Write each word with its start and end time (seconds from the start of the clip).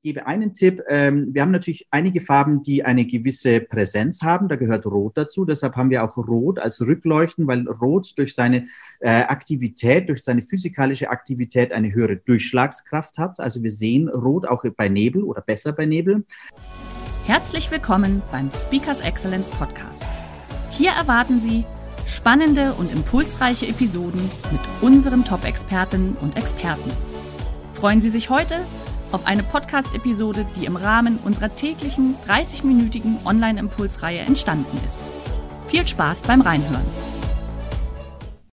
ich 0.00 0.02
gebe 0.02 0.26
einen 0.26 0.54
Tipp. 0.54 0.82
Ähm, 0.88 1.28
wir 1.30 1.42
haben 1.42 1.50
natürlich 1.50 1.86
einige 1.90 2.22
Farben, 2.22 2.62
die 2.62 2.82
eine 2.82 3.04
gewisse 3.04 3.60
Präsenz 3.60 4.22
haben. 4.22 4.48
Da 4.48 4.56
gehört 4.56 4.86
Rot 4.86 5.18
dazu. 5.18 5.44
Deshalb 5.44 5.76
haben 5.76 5.90
wir 5.90 6.02
auch 6.02 6.16
Rot 6.16 6.58
als 6.58 6.80
Rückleuchten, 6.80 7.46
weil 7.46 7.68
Rot 7.68 8.16
durch 8.16 8.34
seine 8.34 8.66
äh, 9.00 9.10
Aktivität, 9.10 10.08
durch 10.08 10.24
seine 10.24 10.40
physikalische 10.40 11.10
Aktivität 11.10 11.74
eine 11.74 11.92
höhere 11.92 12.16
Durchschlagskraft 12.16 13.18
hat. 13.18 13.40
Also 13.40 13.62
wir 13.62 13.70
sehen 13.70 14.08
Rot 14.08 14.48
auch 14.48 14.64
bei 14.74 14.88
Nebel 14.88 15.22
oder 15.22 15.42
besser 15.42 15.72
bei 15.72 15.84
Nebel. 15.84 16.24
Herzlich 17.26 17.70
willkommen 17.70 18.22
beim 18.32 18.50
Speakers 18.52 19.02
Excellence 19.02 19.50
Podcast. 19.50 20.02
Hier 20.70 20.92
erwarten 20.92 21.40
Sie 21.40 21.66
spannende 22.06 22.72
und 22.72 22.90
impulsreiche 22.90 23.66
Episoden 23.66 24.22
mit 24.50 24.60
unseren 24.80 25.26
Top-Expertinnen 25.26 26.16
und 26.22 26.38
Experten. 26.38 26.90
Freuen 27.74 28.00
Sie 28.00 28.10
sich 28.10 28.30
heute 28.30 28.60
auf 29.12 29.26
eine 29.26 29.42
Podcast-Episode, 29.42 30.46
die 30.56 30.66
im 30.66 30.76
Rahmen 30.76 31.18
unserer 31.24 31.54
täglichen 31.54 32.14
30-minütigen 32.28 33.24
Online-Impulsreihe 33.26 34.20
entstanden 34.20 34.76
ist. 34.86 35.00
Viel 35.68 35.86
Spaß 35.86 36.22
beim 36.22 36.40
Reinhören. 36.40 36.86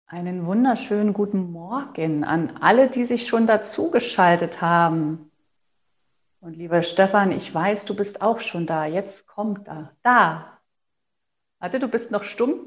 Einen 0.06 0.46
wunderschönen 0.46 1.12
guten 1.12 1.52
Morgen 1.52 2.24
an 2.24 2.58
alle, 2.60 2.88
die 2.88 3.04
sich 3.04 3.26
schon 3.26 3.46
dazugeschaltet 3.46 4.62
haben. 4.62 5.30
Und 6.40 6.56
lieber 6.56 6.82
Stefan, 6.82 7.32
ich 7.32 7.52
weiß, 7.52 7.84
du 7.84 7.94
bist 7.94 8.22
auch 8.22 8.40
schon 8.40 8.66
da. 8.66 8.86
Jetzt 8.86 9.26
kommt 9.26 9.66
da. 9.66 9.92
Da. 10.02 10.58
Warte, 11.58 11.78
du 11.78 11.88
bist 11.88 12.10
noch 12.10 12.24
stumm. 12.24 12.60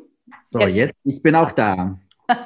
So, 0.43 0.59
jetzt, 0.59 0.75
jetzt 0.75 0.95
ich 1.03 1.23
bin 1.23 1.35
auch 1.35 1.51
da. 1.51 1.97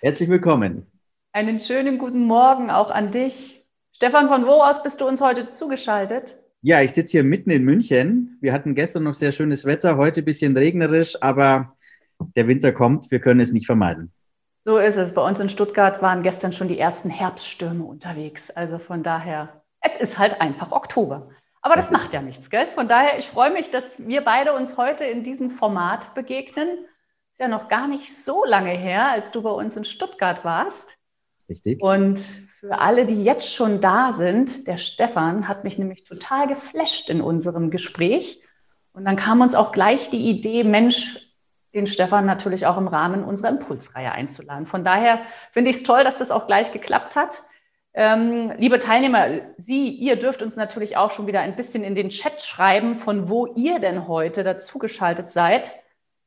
Herzlich 0.00 0.28
willkommen. 0.28 0.86
Einen 1.32 1.60
schönen 1.60 1.98
guten 1.98 2.24
Morgen 2.24 2.70
auch 2.70 2.90
an 2.90 3.10
dich. 3.10 3.59
Stefan, 4.02 4.28
von 4.28 4.46
wo 4.46 4.62
aus 4.62 4.82
bist 4.82 5.02
du 5.02 5.06
uns 5.06 5.20
heute 5.20 5.52
zugeschaltet? 5.52 6.34
Ja, 6.62 6.80
ich 6.80 6.94
sitze 6.94 7.18
hier 7.18 7.22
mitten 7.22 7.50
in 7.50 7.64
München. 7.64 8.38
Wir 8.40 8.54
hatten 8.54 8.74
gestern 8.74 9.02
noch 9.02 9.12
sehr 9.12 9.30
schönes 9.30 9.66
Wetter, 9.66 9.98
heute 9.98 10.22
ein 10.22 10.24
bisschen 10.24 10.56
regnerisch, 10.56 11.22
aber 11.22 11.76
der 12.18 12.46
Winter 12.46 12.72
kommt, 12.72 13.10
wir 13.10 13.20
können 13.20 13.40
es 13.40 13.52
nicht 13.52 13.66
vermeiden. 13.66 14.10
So 14.64 14.78
ist 14.78 14.96
es. 14.96 15.12
Bei 15.12 15.20
uns 15.20 15.38
in 15.38 15.50
Stuttgart 15.50 16.00
waren 16.00 16.22
gestern 16.22 16.54
schon 16.54 16.66
die 16.66 16.78
ersten 16.78 17.10
Herbststürme 17.10 17.84
unterwegs. 17.84 18.50
Also 18.50 18.78
von 18.78 19.02
daher, 19.02 19.60
es 19.82 19.96
ist 19.96 20.16
halt 20.16 20.40
einfach 20.40 20.72
Oktober. 20.72 21.28
Aber 21.60 21.76
das 21.76 21.90
macht 21.90 22.14
ja 22.14 22.22
nichts, 22.22 22.48
gell? 22.48 22.68
Von 22.74 22.88
daher, 22.88 23.18
ich 23.18 23.28
freue 23.28 23.52
mich, 23.52 23.70
dass 23.70 24.08
wir 24.08 24.22
beide 24.22 24.54
uns 24.54 24.78
heute 24.78 25.04
in 25.04 25.24
diesem 25.24 25.50
Format 25.50 26.14
begegnen. 26.14 26.70
Ist 27.32 27.40
ja 27.40 27.48
noch 27.48 27.68
gar 27.68 27.86
nicht 27.86 28.16
so 28.16 28.46
lange 28.46 28.70
her, 28.70 29.10
als 29.10 29.30
du 29.30 29.42
bei 29.42 29.50
uns 29.50 29.76
in 29.76 29.84
Stuttgart 29.84 30.42
warst. 30.42 30.96
Richtig. 31.50 31.82
Und 31.82 32.48
für 32.60 32.78
alle, 32.78 33.06
die 33.06 33.24
jetzt 33.24 33.54
schon 33.54 33.80
da 33.80 34.12
sind, 34.12 34.66
der 34.66 34.76
Stefan 34.76 35.48
hat 35.48 35.64
mich 35.64 35.78
nämlich 35.78 36.04
total 36.04 36.46
geflasht 36.46 37.08
in 37.08 37.22
unserem 37.22 37.70
Gespräch. 37.70 38.42
Und 38.92 39.06
dann 39.06 39.16
kam 39.16 39.40
uns 39.40 39.54
auch 39.54 39.72
gleich 39.72 40.10
die 40.10 40.28
Idee, 40.28 40.62
Mensch, 40.62 41.32
den 41.72 41.86
Stefan 41.86 42.26
natürlich 42.26 42.66
auch 42.66 42.76
im 42.76 42.88
Rahmen 42.88 43.24
unserer 43.24 43.48
Impulsreihe 43.48 44.12
einzuladen. 44.12 44.66
Von 44.66 44.84
daher 44.84 45.20
finde 45.52 45.70
ich 45.70 45.78
es 45.78 45.84
toll, 45.84 46.04
dass 46.04 46.18
das 46.18 46.30
auch 46.30 46.46
gleich 46.46 46.70
geklappt 46.70 47.16
hat. 47.16 47.42
Ähm, 47.94 48.52
liebe 48.58 48.78
Teilnehmer, 48.78 49.28
Sie, 49.56 49.88
ihr 49.88 50.16
dürft 50.16 50.42
uns 50.42 50.56
natürlich 50.56 50.98
auch 50.98 51.12
schon 51.12 51.26
wieder 51.26 51.40
ein 51.40 51.56
bisschen 51.56 51.82
in 51.82 51.94
den 51.94 52.10
Chat 52.10 52.42
schreiben, 52.42 52.94
von 52.94 53.30
wo 53.30 53.46
ihr 53.54 53.78
denn 53.78 54.06
heute 54.06 54.42
dazugeschaltet 54.42 55.30
seid. 55.30 55.74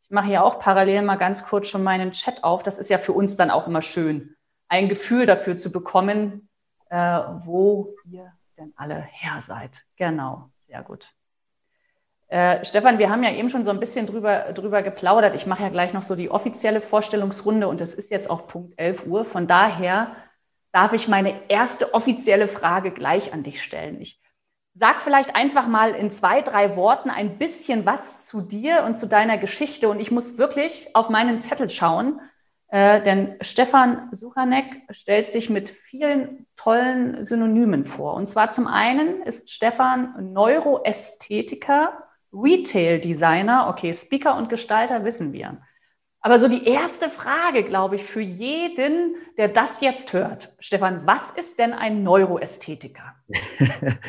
Ich 0.02 0.10
mache 0.10 0.32
ja 0.32 0.42
auch 0.42 0.58
parallel 0.58 1.04
mal 1.04 1.18
ganz 1.18 1.46
kurz 1.46 1.68
schon 1.68 1.84
meinen 1.84 2.12
Chat 2.12 2.44
auf. 2.44 2.64
Das 2.64 2.80
ist 2.80 2.90
ja 2.90 2.98
für 2.98 3.14
uns 3.14 3.36
dann 3.36 3.52
auch 3.52 3.68
immer 3.68 3.84
schön, 3.84 4.36
ein 4.74 4.90
Gefühl 4.90 5.28
dafür 5.28 5.56
zu 5.56 5.72
bekommen, 5.72 6.50
äh, 6.90 6.98
wo 6.98 7.94
ihr 8.10 8.34
denn 8.58 8.74
alle 8.76 8.96
her 8.96 9.40
seid. 9.40 9.84
Genau, 9.98 10.50
sehr 10.68 10.82
gut. 10.82 11.12
Äh, 12.28 12.66
Stefan, 12.66 12.98
wir 12.98 13.12
haben 13.12 13.22
ja 13.22 13.32
eben 13.32 13.52
schon 13.52 13.64
so 13.64 13.70
ein 13.70 13.80
bisschen 13.80 14.08
drüber, 14.08 14.52
drüber 14.54 14.82
geplaudert. 14.82 15.36
Ich 15.36 15.46
mache 15.46 15.62
ja 15.62 15.70
gleich 15.70 15.94
noch 15.94 16.02
so 16.02 16.16
die 16.16 16.32
offizielle 16.32 16.82
Vorstellungsrunde 16.82 17.68
und 17.68 17.82
es 17.82 17.94
ist 17.94 18.10
jetzt 18.10 18.28
auch 18.32 18.48
Punkt 18.48 18.74
11 18.78 19.06
Uhr. 19.06 19.26
Von 19.26 19.46
daher 19.46 20.16
darf 20.72 20.94
ich 20.94 21.08
meine 21.08 21.36
erste 21.50 21.94
offizielle 21.94 22.48
Frage 22.48 22.90
gleich 22.90 23.32
an 23.32 23.44
dich 23.44 23.62
stellen. 23.62 24.02
Ich 24.02 24.20
sag 24.74 25.04
vielleicht 25.04 25.36
einfach 25.36 25.68
mal 25.68 25.92
in 25.92 26.10
zwei, 26.10 26.42
drei 26.42 26.76
Worten 26.76 27.12
ein 27.12 27.38
bisschen 27.38 27.86
was 27.86 28.26
zu 28.26 28.42
dir 28.42 28.86
und 28.86 28.96
zu 28.96 29.06
deiner 29.06 29.38
Geschichte. 29.38 29.88
Und 29.88 30.00
ich 30.00 30.10
muss 30.10 30.40
wirklich 30.40 30.90
auf 30.96 31.10
meinen 31.10 31.40
Zettel 31.40 31.70
schauen, 31.70 32.20
äh, 32.74 33.04
denn 33.04 33.36
Stefan 33.42 34.10
Suchanek 34.14 34.66
stellt 34.90 35.28
sich 35.28 35.48
mit 35.48 35.70
vielen 35.70 36.48
tollen 36.56 37.24
Synonymen 37.24 37.86
vor. 37.86 38.16
Und 38.16 38.26
zwar 38.26 38.50
zum 38.50 38.66
einen 38.66 39.22
ist 39.22 39.52
Stefan 39.52 40.34
Neuroästhetiker, 40.34 42.04
Retail 42.34 43.00
Designer, 43.00 43.68
okay, 43.70 43.94
Speaker 43.94 44.36
und 44.38 44.50
Gestalter 44.50 45.06
wissen 45.06 45.34
wir. 45.34 45.60
Aber 46.26 46.40
so 46.40 46.48
die 46.48 46.66
erste 46.66 47.10
Frage, 47.10 47.64
glaube 47.64 47.98
ich, 47.98 48.06
für 48.06 48.22
jeden, 48.22 49.18
der 49.38 49.50
das 49.50 49.82
jetzt 49.82 50.14
hört. 50.14 50.56
Stefan, 50.58 51.06
was 51.06 51.22
ist 51.36 51.60
denn 51.60 51.74
ein 51.74 52.02
Neuroästhetiker? 52.02 53.14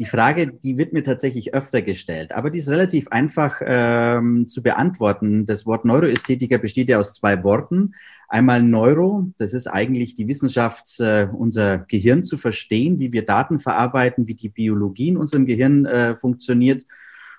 Die 0.00 0.06
Frage, 0.06 0.48
die 0.48 0.76
wird 0.76 0.92
mir 0.92 1.04
tatsächlich 1.04 1.54
öfter 1.54 1.80
gestellt, 1.80 2.32
aber 2.32 2.50
die 2.50 2.58
ist 2.58 2.68
relativ 2.68 3.06
einfach 3.08 3.60
ähm, 3.64 4.48
zu 4.48 4.60
beantworten. 4.60 5.46
Das 5.46 5.66
Wort 5.66 5.84
Neuroästhetiker 5.84 6.58
besteht 6.58 6.88
ja 6.88 6.98
aus 6.98 7.14
zwei 7.14 7.44
Worten. 7.44 7.94
Einmal 8.34 8.64
Neuro, 8.64 9.30
das 9.36 9.54
ist 9.54 9.68
eigentlich 9.68 10.16
die 10.16 10.26
Wissenschaft, 10.26 10.98
äh, 10.98 11.28
unser 11.32 11.78
Gehirn 11.78 12.24
zu 12.24 12.36
verstehen, 12.36 12.98
wie 12.98 13.12
wir 13.12 13.24
Daten 13.24 13.60
verarbeiten, 13.60 14.26
wie 14.26 14.34
die 14.34 14.48
Biologie 14.48 15.10
in 15.10 15.16
unserem 15.16 15.46
Gehirn 15.46 15.84
äh, 15.84 16.16
funktioniert. 16.16 16.82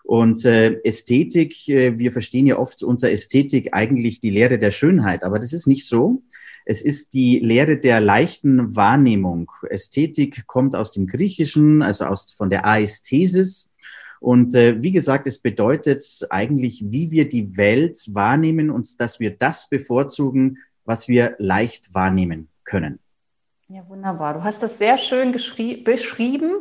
Und 0.04 0.46
äh, 0.46 0.80
Ästhetik, 0.86 1.54
wir 1.68 2.14
verstehen 2.14 2.48
ja 2.48 2.58
oft 2.58 2.82
unter 2.82 3.12
Ästhetik 3.12 3.74
eigentlich 3.74 4.22
die 4.22 4.30
Lehre 4.30 4.58
der 4.58 4.72
Schönheit, 4.72 5.26
aber 5.26 5.38
das 5.38 5.52
ist 5.52 5.68
nicht 5.68 5.86
so. 5.86 6.24
Es 6.64 6.82
ist 6.82 7.14
die 7.14 7.40
Lehre 7.40 7.76
der 7.76 8.00
leichten 8.00 8.74
Wahrnehmung. 8.78 9.52
Ästhetik 9.70 10.48
kommt 10.48 10.78
aus 10.78 10.94
dem 10.94 11.08
Griechischen, 11.08 11.82
also 11.82 12.06
aus, 12.06 12.32
von 12.32 12.50
der 12.50 12.66
Aesthesis. 12.66 13.70
Und 14.22 14.56
äh, 14.56 14.82
wie 14.82 14.94
gesagt, 14.94 15.28
es 15.28 15.40
bedeutet 15.40 16.06
eigentlich, 16.30 16.86
wie 16.88 17.12
wir 17.12 17.28
die 17.28 17.58
Welt 17.58 17.98
wahrnehmen 18.14 18.70
und 18.70 19.02
dass 19.02 19.20
wir 19.20 19.32
das 19.32 19.68
bevorzugen, 19.68 20.60
was 20.86 21.08
wir 21.08 21.36
leicht 21.38 21.94
wahrnehmen 21.94 22.50
können. 22.64 23.00
Ja, 23.68 23.88
wunderbar. 23.90 24.36
Du 24.36 24.44
hast 24.44 24.62
das 24.64 24.78
sehr 24.78 24.98
schön 24.98 25.32
beschrieben 25.32 26.52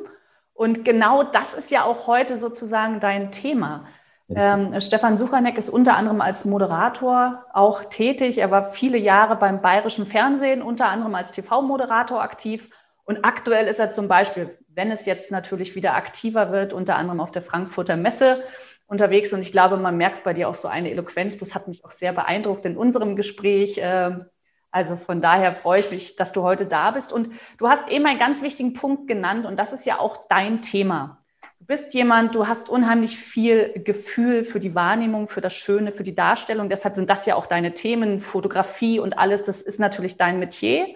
und 0.54 0.84
genau 0.84 1.22
das 1.22 1.54
ist 1.54 1.70
ja 1.70 1.84
auch 1.84 2.06
heute 2.06 2.38
sozusagen 2.38 3.00
dein 3.00 3.30
Thema. 3.30 3.86
Ähm, 4.30 4.80
Stefan 4.80 5.16
Suchanek 5.16 5.58
ist 5.58 5.68
unter 5.68 5.96
anderem 5.96 6.22
als 6.22 6.46
Moderator 6.46 7.44
auch 7.52 7.84
tätig. 7.84 8.38
Er 8.38 8.50
war 8.50 8.72
viele 8.72 8.96
Jahre 8.96 9.36
beim 9.36 9.60
Bayerischen 9.60 10.06
Fernsehen, 10.06 10.62
unter 10.62 10.88
anderem 10.88 11.14
als 11.14 11.30
TV-Moderator 11.32 12.22
aktiv. 12.22 12.70
Und 13.04 13.24
aktuell 13.24 13.66
ist 13.66 13.80
er 13.80 13.90
zum 13.90 14.08
Beispiel, 14.08 14.56
wenn 14.68 14.90
es 14.90 15.04
jetzt 15.04 15.30
natürlich 15.30 15.74
wieder 15.74 15.94
aktiver 15.94 16.52
wird, 16.52 16.72
unter 16.72 16.96
anderem 16.96 17.20
auf 17.20 17.32
der 17.32 17.42
Frankfurter 17.42 17.96
Messe 17.96 18.42
unterwegs. 18.86 19.32
Und 19.32 19.40
ich 19.40 19.52
glaube, 19.52 19.76
man 19.76 19.96
merkt 19.96 20.24
bei 20.24 20.32
dir 20.32 20.48
auch 20.48 20.54
so 20.54 20.68
eine 20.68 20.90
Eloquenz. 20.90 21.36
Das 21.36 21.54
hat 21.54 21.68
mich 21.68 21.84
auch 21.84 21.90
sehr 21.90 22.12
beeindruckt 22.12 22.64
in 22.64 22.76
unserem 22.76 23.16
Gespräch. 23.16 23.78
Ähm, 23.78 24.26
also 24.70 24.96
von 24.96 25.20
daher 25.20 25.54
freue 25.54 25.80
ich 25.80 25.90
mich, 25.90 26.16
dass 26.16 26.32
du 26.32 26.42
heute 26.42 26.66
da 26.66 26.90
bist. 26.90 27.12
Und 27.12 27.30
du 27.58 27.68
hast 27.68 27.88
eben 27.88 28.06
einen 28.06 28.18
ganz 28.18 28.42
wichtigen 28.42 28.72
Punkt 28.72 29.06
genannt 29.06 29.46
und 29.46 29.56
das 29.56 29.72
ist 29.72 29.86
ja 29.86 30.00
auch 30.00 30.26
dein 30.28 30.62
Thema. 30.62 31.24
Du 31.60 31.66
bist 31.66 31.94
jemand, 31.94 32.34
du 32.34 32.48
hast 32.48 32.68
unheimlich 32.68 33.16
viel 33.16 33.72
Gefühl 33.84 34.44
für 34.44 34.58
die 34.58 34.74
Wahrnehmung, 34.74 35.28
für 35.28 35.40
das 35.40 35.54
Schöne, 35.54 35.92
für 35.92 36.02
die 36.02 36.14
Darstellung. 36.14 36.68
Deshalb 36.68 36.96
sind 36.96 37.08
das 37.08 37.24
ja 37.24 37.36
auch 37.36 37.46
deine 37.46 37.72
Themen, 37.72 38.18
Fotografie 38.18 38.98
und 38.98 39.16
alles. 39.16 39.44
Das 39.44 39.62
ist 39.62 39.78
natürlich 39.78 40.16
dein 40.16 40.40
Metier. 40.40 40.88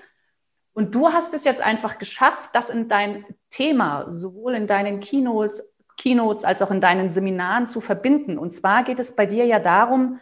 Und 0.73 0.95
du 0.95 1.13
hast 1.13 1.33
es 1.33 1.45
jetzt 1.45 1.63
einfach 1.63 1.99
geschafft, 1.99 2.51
das 2.53 2.71
in 2.71 2.89
dein 2.89 3.25
Thema, 3.49 4.13
sowohl 4.13 4.55
in 4.55 4.67
deinen 4.67 5.01
Keynotes, 5.01 5.63
Keynotes 5.99 6.45
als 6.45 6.63
auch 6.63 6.71
in 6.71 6.81
deinen 6.81 7.13
Seminaren 7.13 7.67
zu 7.67 7.83
verbinden. 7.83 8.39
Und 8.39 8.55
zwar 8.55 8.85
geht 8.85 8.99
es 8.99 9.15
bei 9.15 9.27
dir 9.27 9.45
ja 9.45 9.59
darum, 9.59 10.21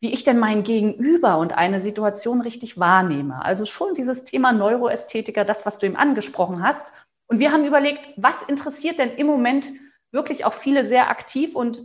wie 0.00 0.12
ich 0.12 0.24
denn 0.24 0.38
mein 0.38 0.62
Gegenüber 0.62 1.38
und 1.38 1.52
eine 1.52 1.80
Situation 1.80 2.40
richtig 2.40 2.78
wahrnehme. 2.78 3.44
Also 3.44 3.66
schon 3.66 3.94
dieses 3.94 4.24
Thema 4.24 4.52
Neuroästhetiker, 4.52 5.44
das, 5.44 5.66
was 5.66 5.78
du 5.78 5.86
eben 5.86 5.96
angesprochen 5.96 6.62
hast. 6.62 6.92
Und 7.26 7.40
wir 7.40 7.52
haben 7.52 7.64
überlegt, 7.64 8.08
was 8.16 8.42
interessiert 8.44 8.98
denn 8.98 9.10
im 9.10 9.26
Moment 9.26 9.66
wirklich 10.12 10.44
auch 10.44 10.54
viele 10.54 10.86
sehr 10.86 11.10
aktiv 11.10 11.54
und 11.54 11.84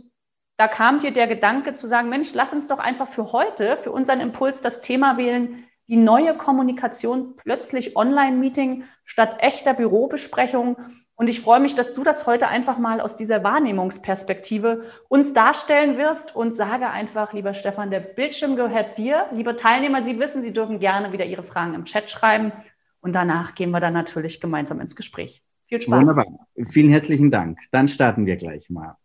da 0.56 0.68
kam 0.68 1.00
dir 1.00 1.10
der 1.10 1.26
Gedanke 1.26 1.74
zu 1.74 1.88
sagen, 1.88 2.08
Mensch, 2.08 2.32
lass 2.32 2.52
uns 2.52 2.68
doch 2.68 2.78
einfach 2.78 3.08
für 3.08 3.32
heute, 3.32 3.76
für 3.76 3.90
unseren 3.90 4.20
Impuls 4.20 4.60
das 4.60 4.80
Thema 4.80 5.16
wählen, 5.16 5.64
die 5.88 5.96
neue 5.96 6.34
Kommunikation, 6.34 7.34
plötzlich 7.36 7.96
Online-Meeting 7.96 8.84
statt 9.04 9.36
echter 9.40 9.74
Bürobesprechung. 9.74 10.76
Und 11.16 11.28
ich 11.28 11.40
freue 11.40 11.60
mich, 11.60 11.76
dass 11.76 11.94
du 11.94 12.02
das 12.02 12.26
heute 12.26 12.48
einfach 12.48 12.78
mal 12.78 13.00
aus 13.00 13.16
dieser 13.16 13.44
Wahrnehmungsperspektive 13.44 14.82
uns 15.08 15.32
darstellen 15.32 15.96
wirst 15.96 16.34
und 16.34 16.56
sage 16.56 16.90
einfach, 16.90 17.32
lieber 17.32 17.54
Stefan, 17.54 17.90
der 17.90 18.00
Bildschirm 18.00 18.56
gehört 18.56 18.98
dir. 18.98 19.26
Liebe 19.32 19.54
Teilnehmer, 19.54 20.02
Sie 20.02 20.18
wissen, 20.18 20.42
Sie 20.42 20.52
dürfen 20.52 20.80
gerne 20.80 21.12
wieder 21.12 21.24
Ihre 21.24 21.44
Fragen 21.44 21.74
im 21.74 21.84
Chat 21.84 22.10
schreiben. 22.10 22.52
Und 23.00 23.12
danach 23.14 23.54
gehen 23.54 23.70
wir 23.70 23.80
dann 23.80 23.92
natürlich 23.92 24.40
gemeinsam 24.40 24.80
ins 24.80 24.96
Gespräch. 24.96 25.42
Viel 25.66 25.80
Spaß. 25.80 26.00
Wunderbar. 26.00 26.26
Vielen 26.64 26.90
herzlichen 26.90 27.30
Dank. 27.30 27.58
Dann 27.70 27.86
starten 27.86 28.26
wir 28.26 28.36
gleich 28.36 28.68
mal. 28.68 28.96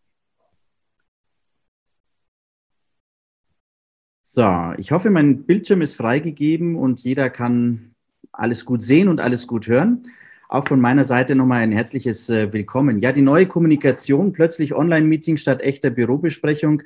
So, 4.24 4.74
ich 4.78 4.92
hoffe, 4.92 5.10
mein 5.10 5.44
Bildschirm 5.44 5.82
ist 5.82 5.96
freigegeben 5.96 6.76
und 6.76 7.02
jeder 7.02 7.30
kann 7.30 7.94
alles 8.32 8.66
gut 8.66 8.82
sehen 8.82 9.10
und 9.10 9.20
alles 9.20 9.48
gut 9.48 9.68
hören. 9.68 10.04
Auch 10.52 10.68
von 10.68 10.82
meiner 10.82 11.04
Seite 11.04 11.36
nochmal 11.36 11.62
ein 11.62 11.72
herzliches 11.72 12.28
äh, 12.28 12.52
Willkommen. 12.52 13.00
Ja, 13.02 13.12
die 13.12 13.22
neue 13.22 13.46
Kommunikation, 13.46 14.34
plötzlich 14.34 14.74
Online-Meeting 14.74 15.38
statt 15.38 15.62
echter 15.62 15.92
Bürobesprechung. 15.92 16.82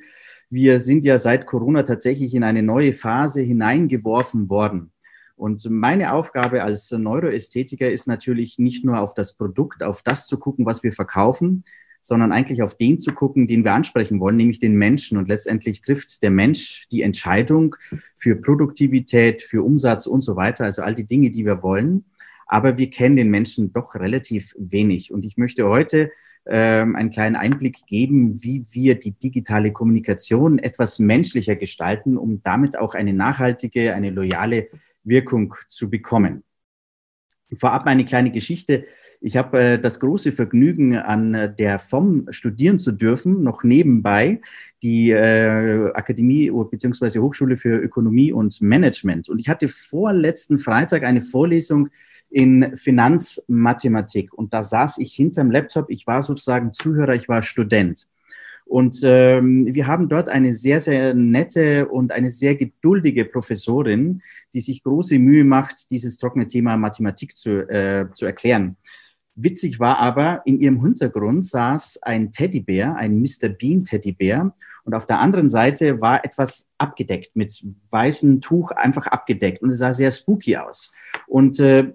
Wir 0.50 0.81
sind 0.81 1.06
ja 1.06 1.18
seit 1.18 1.45
Corona 1.45 1.83
tatsächlich 1.83 2.36
in 2.36 2.44
eine 2.44 2.62
neue 2.62 2.92
Phase 2.92 3.39
hineingeworfen 3.39 4.50
worden. 4.50 4.92
Und 5.38 5.65
meine 5.69 6.12
Aufgabe 6.12 6.62
als 6.62 6.92
Neuroästhetiker 6.92 7.89
ist 7.89 8.06
natürlich 8.06 8.60
nicht 8.60 8.83
nur 8.83 9.00
auf 9.00 9.13
das 9.13 9.31
Produkt, 9.31 9.81
auf 9.81 10.01
das 10.04 10.27
zu 10.27 10.38
gucken, 10.38 10.66
was 10.66 10.83
wir 10.83 10.92
verkaufen, 10.92 11.63
sondern 12.01 12.33
eigentlich 12.33 12.62
auf 12.63 12.75
den 12.75 13.00
zu 13.00 13.13
gucken, 13.13 13.48
den 13.48 13.63
wir 13.63 13.71
ansprechen 13.71 14.19
wollen, 14.19 14.36
nämlich 14.36 14.59
den 14.59 14.75
Menschen. 14.75 15.18
Und 15.18 15.30
letztendlich 15.30 15.81
trifft 15.81 16.21
der 16.21 16.31
Mensch 16.31 16.89
die 16.92 17.01
Entscheidung 17.01 17.77
für 18.13 18.36
Produktivität, 18.36 19.42
für 19.42 19.63
Umsatz 19.63 20.06
und 20.06 20.19
so 20.19 20.36
weiter, 20.36 20.66
also 20.66 20.81
all 20.81 20.95
die 20.95 21.07
Dinge, 21.07 21.31
die 21.31 21.45
wir 21.45 21.63
wollen. 21.63 22.04
Aber 22.54 22.78
wir 22.78 22.92
kennen 22.92 23.16
den 23.16 23.32
Menschen 23.32 23.74
doch 23.74 23.96
relativ 23.96 24.54
wenig. 24.60 25.12
Und 25.12 25.26
ich 25.26 25.38
möchte 25.38 25.68
heute 25.68 26.12
ähm, 26.46 26.96
einen 26.96 27.10
kleinen 27.10 27.36
Einblick 27.36 27.88
geben, 27.88 28.44
wie 28.44 28.64
wir 28.70 28.94
die 28.94 29.14
digitale 29.14 29.72
Kommunikation 29.72 30.60
etwas 30.60 31.00
menschlicher 31.00 31.56
gestalten, 31.56 32.16
um 32.16 32.44
damit 32.44 32.78
auch 32.78 32.94
eine 32.94 33.12
nachhaltige, 33.12 33.96
eine 33.96 34.12
loyale 34.12 34.68
Wirkung 35.04 35.56
zu 35.68 35.90
bekommen. 35.90 36.44
Vorab 37.56 37.86
eine 37.86 38.06
kleine 38.06 38.32
Geschichte. 38.32 38.84
Ich 39.22 39.38
habe 39.38 39.60
äh, 39.60 39.80
das 39.80 40.00
große 40.00 40.32
Vergnügen, 40.32 40.98
an 40.98 41.34
äh, 41.34 41.54
der 41.54 41.80
FOM 41.80 42.26
studieren 42.30 42.80
zu 42.80 42.92
dürfen, 42.92 43.44
noch 43.44 43.64
nebenbei 43.64 44.42
die 44.82 45.12
äh, 45.12 45.92
Akademie 45.94 46.52
bzw. 46.52 47.20
Hochschule 47.20 47.58
für 47.58 47.78
Ökonomie 47.78 48.34
und 48.34 48.62
Management. 48.62 49.30
Und 49.30 49.40
ich 49.40 49.50
hatte 49.50 49.70
vorletzten 49.70 50.58
Freitag 50.58 51.04
eine 51.04 51.22
Vorlesung 51.22 51.90
in 52.30 52.76
Finanzmathematik. 52.76 54.34
Und 54.34 54.54
da 54.54 54.64
saß 54.64 54.98
ich 54.98 55.14
hinterm 55.14 55.52
Laptop. 55.52 55.90
Ich 55.90 56.06
war 56.08 56.22
sozusagen 56.24 56.74
Zuhörer, 56.74 57.16
ich 57.16 57.30
war 57.30 57.42
Student. 57.42 58.08
Und 58.74 59.02
ähm, 59.04 59.68
wir 59.70 59.86
haben 59.86 60.10
dort 60.10 60.30
eine 60.30 60.52
sehr, 60.52 60.80
sehr 60.80 61.14
nette 61.14 61.88
und 61.90 62.12
eine 62.12 62.31
sehr 62.31 62.56
geduldige 62.56 63.24
Professorin, 63.24 64.20
die 64.52 64.62
sich 64.62 64.81
große 64.81 65.20
Mühe 65.20 65.44
macht, 65.44 65.92
dieses 65.92 66.18
trockene 66.18 66.48
Thema 66.48 66.75
Mathematik 66.75 67.38
zu, 67.38 67.70
äh, 67.70 68.08
zu 68.16 68.25
erklären. 68.25 68.75
Witzig 69.36 69.80
war 69.80 70.00
aber, 70.00 70.42
in 70.46 70.60
ihrem 70.60 70.81
Hintergrund 70.81 71.46
saß 71.46 72.02
ein 72.02 72.31
Teddybär, 72.31 72.96
ein 72.96 73.22
Mr. 73.22 73.50
Bean 73.50 73.84
Teddybär. 73.84 74.56
Und 74.86 74.96
auf 74.96 75.06
der 75.06 75.19
anderen 75.19 75.50
Seite 75.50 76.02
war 76.02 76.26
etwas 76.26 76.68
abgedeckt, 76.80 77.36
mit 77.36 77.64
weißem 77.92 78.42
Tuch 78.42 78.72
einfach 78.72 79.06
abgedeckt. 79.06 79.62
Und 79.62 79.69
es 79.69 79.78
sah 79.78 79.94
sehr 79.94 80.10
spooky 80.10 80.58
aus. 80.58 80.92
Und 81.28 81.60
äh, 81.60 81.94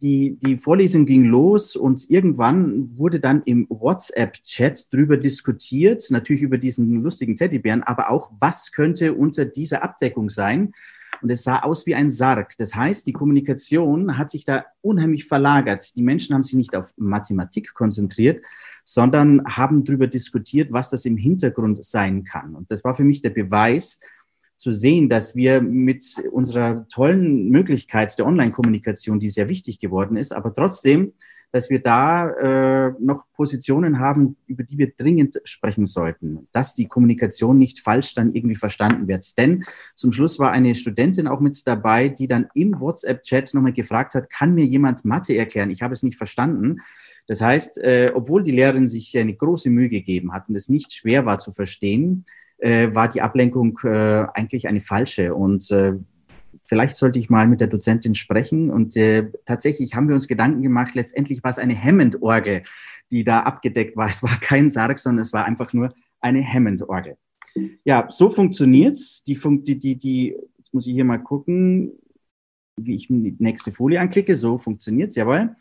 die, 0.00 0.38
die 0.38 0.56
Vorlesung 0.56 1.06
ging 1.06 1.24
los 1.24 1.76
und 1.76 2.10
irgendwann 2.10 2.96
wurde 2.98 3.20
dann 3.20 3.42
im 3.44 3.66
WhatsApp-Chat 3.68 4.92
drüber 4.92 5.16
diskutiert, 5.16 6.04
natürlich 6.10 6.42
über 6.42 6.58
diesen 6.58 7.02
lustigen 7.02 7.34
Teddybären, 7.34 7.82
aber 7.82 8.10
auch, 8.10 8.30
was 8.38 8.72
könnte 8.72 9.14
unter 9.14 9.44
dieser 9.44 9.82
Abdeckung 9.82 10.28
sein. 10.28 10.72
Und 11.22 11.30
es 11.30 11.44
sah 11.44 11.60
aus 11.60 11.86
wie 11.86 11.94
ein 11.94 12.10
Sarg. 12.10 12.56
Das 12.58 12.74
heißt, 12.74 13.06
die 13.06 13.12
Kommunikation 13.12 14.18
hat 14.18 14.30
sich 14.30 14.44
da 14.44 14.66
unheimlich 14.82 15.24
verlagert. 15.24 15.96
Die 15.96 16.02
Menschen 16.02 16.34
haben 16.34 16.42
sich 16.42 16.56
nicht 16.56 16.76
auf 16.76 16.92
Mathematik 16.98 17.72
konzentriert, 17.72 18.44
sondern 18.84 19.42
haben 19.46 19.84
darüber 19.84 20.08
diskutiert, 20.08 20.72
was 20.72 20.90
das 20.90 21.06
im 21.06 21.16
Hintergrund 21.16 21.82
sein 21.82 22.24
kann. 22.24 22.54
Und 22.54 22.70
das 22.70 22.84
war 22.84 22.92
für 22.92 23.04
mich 23.04 23.22
der 23.22 23.30
Beweis, 23.30 23.98
zu 24.56 24.72
sehen, 24.72 25.08
dass 25.08 25.36
wir 25.36 25.60
mit 25.60 26.04
unserer 26.32 26.88
tollen 26.88 27.50
Möglichkeit 27.50 28.18
der 28.18 28.26
Online-Kommunikation, 28.26 29.20
die 29.20 29.28
sehr 29.28 29.48
wichtig 29.48 29.78
geworden 29.78 30.16
ist, 30.16 30.32
aber 30.32 30.52
trotzdem, 30.52 31.12
dass 31.52 31.70
wir 31.70 31.80
da 31.80 32.28
äh, 32.88 32.92
noch 33.00 33.24
Positionen 33.32 33.98
haben, 33.98 34.36
über 34.46 34.62
die 34.62 34.78
wir 34.78 34.92
dringend 34.94 35.40
sprechen 35.44 35.86
sollten, 35.86 36.48
dass 36.52 36.74
die 36.74 36.86
Kommunikation 36.86 37.56
nicht 37.56 37.80
falsch 37.80 38.14
dann 38.14 38.34
irgendwie 38.34 38.56
verstanden 38.56 39.08
wird. 39.08 39.38
Denn 39.38 39.64
zum 39.94 40.12
Schluss 40.12 40.38
war 40.38 40.52
eine 40.52 40.74
Studentin 40.74 41.28
auch 41.28 41.40
mit 41.40 41.66
dabei, 41.66 42.08
die 42.08 42.26
dann 42.26 42.48
im 42.54 42.78
WhatsApp-Chat 42.78 43.54
nochmal 43.54 43.72
gefragt 43.72 44.14
hat, 44.14 44.28
kann 44.28 44.54
mir 44.54 44.64
jemand 44.64 45.04
Mathe 45.04 45.36
erklären? 45.36 45.70
Ich 45.70 45.82
habe 45.82 45.94
es 45.94 46.02
nicht 46.02 46.16
verstanden. 46.16 46.80
Das 47.26 47.40
heißt, 47.40 47.78
äh, 47.78 48.12
obwohl 48.14 48.42
die 48.42 48.52
Lehrerin 48.52 48.86
sich 48.86 49.16
eine 49.16 49.34
große 49.34 49.70
Mühe 49.70 49.88
gegeben 49.88 50.32
hat 50.32 50.48
und 50.48 50.56
es 50.56 50.68
nicht 50.68 50.92
schwer 50.92 51.26
war 51.26 51.38
zu 51.38 51.52
verstehen, 51.52 52.24
äh, 52.58 52.94
war 52.94 53.08
die 53.08 53.22
Ablenkung 53.22 53.78
äh, 53.84 54.24
eigentlich 54.34 54.68
eine 54.68 54.80
falsche. 54.80 55.34
Und 55.34 55.70
äh, 55.70 55.94
vielleicht 56.66 56.96
sollte 56.96 57.18
ich 57.18 57.30
mal 57.30 57.46
mit 57.46 57.60
der 57.60 57.68
Dozentin 57.68 58.14
sprechen. 58.14 58.70
Und 58.70 58.96
äh, 58.96 59.30
tatsächlich 59.44 59.94
haben 59.94 60.08
wir 60.08 60.14
uns 60.14 60.28
Gedanken 60.28 60.62
gemacht, 60.62 60.94
letztendlich 60.94 61.42
war 61.42 61.50
es 61.50 61.58
eine 61.58 61.80
Hammond-Orgel, 61.80 62.62
die 63.10 63.24
da 63.24 63.40
abgedeckt 63.40 63.96
war. 63.96 64.08
Es 64.08 64.22
war 64.22 64.38
kein 64.40 64.70
Sarg, 64.70 64.98
sondern 64.98 65.22
es 65.22 65.32
war 65.32 65.44
einfach 65.44 65.72
nur 65.72 65.90
eine 66.20 66.44
Hammond-Orgel. 66.44 67.16
Ja, 67.84 68.06
so 68.10 68.28
funktioniert's. 68.30 69.22
Die, 69.24 69.34
Fun 69.34 69.64
die, 69.64 69.78
die, 69.78 69.96
die, 69.96 70.36
jetzt 70.58 70.74
muss 70.74 70.86
ich 70.86 70.94
hier 70.94 71.04
mal 71.04 71.18
gucken, 71.18 71.92
wie 72.78 72.94
ich 72.94 73.08
die 73.08 73.36
nächste 73.38 73.72
Folie 73.72 74.00
anklicke. 74.00 74.34
So 74.34 74.58
funktioniert's, 74.58 75.16
jawohl. 75.16 75.56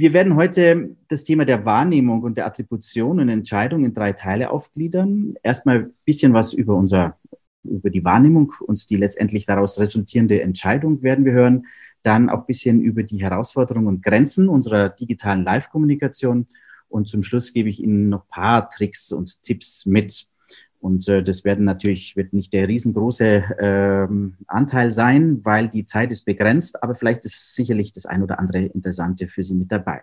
Wir 0.00 0.14
werden 0.14 0.34
heute 0.34 0.96
das 1.08 1.24
Thema 1.24 1.44
der 1.44 1.66
Wahrnehmung 1.66 2.22
und 2.22 2.38
der 2.38 2.46
Attribution 2.46 3.20
und 3.20 3.28
Entscheidung 3.28 3.84
in 3.84 3.92
drei 3.92 4.12
Teile 4.12 4.50
aufgliedern. 4.50 5.34
Erstmal 5.42 5.76
ein 5.76 5.92
bisschen 6.06 6.32
was 6.32 6.54
über 6.54 6.74
unser 6.74 7.18
über 7.64 7.90
die 7.90 8.02
Wahrnehmung 8.02 8.54
und 8.66 8.88
die 8.88 8.96
letztendlich 8.96 9.44
daraus 9.44 9.78
resultierende 9.78 10.40
Entscheidung 10.40 11.02
werden 11.02 11.26
wir 11.26 11.32
hören. 11.32 11.66
Dann 12.02 12.30
auch 12.30 12.38
ein 12.38 12.46
bisschen 12.46 12.80
über 12.80 13.02
die 13.02 13.20
Herausforderungen 13.20 13.88
und 13.88 14.02
Grenzen 14.02 14.48
unserer 14.48 14.88
digitalen 14.88 15.44
Live-Kommunikation. 15.44 16.46
Und 16.88 17.06
zum 17.06 17.22
Schluss 17.22 17.52
gebe 17.52 17.68
ich 17.68 17.82
Ihnen 17.82 18.08
noch 18.08 18.22
ein 18.22 18.30
paar 18.30 18.70
Tricks 18.70 19.12
und 19.12 19.42
Tipps 19.42 19.84
mit, 19.84 20.28
und 20.80 21.06
äh, 21.08 21.22
das 21.22 21.44
werden 21.44 21.64
natürlich, 21.64 22.16
wird 22.16 22.32
nicht 22.32 22.52
der 22.52 22.66
riesengroße 22.66 23.44
ähm, 23.58 24.36
Anteil 24.46 24.90
sein, 24.90 25.40
weil 25.44 25.68
die 25.68 25.84
Zeit 25.84 26.10
ist 26.10 26.24
begrenzt, 26.24 26.82
aber 26.82 26.94
vielleicht 26.94 27.24
ist 27.24 27.54
sicherlich 27.54 27.92
das 27.92 28.06
ein 28.06 28.22
oder 28.22 28.38
andere 28.38 28.60
Interessante 28.60 29.26
für 29.26 29.42
Sie 29.42 29.54
mit 29.54 29.70
dabei. 29.70 30.02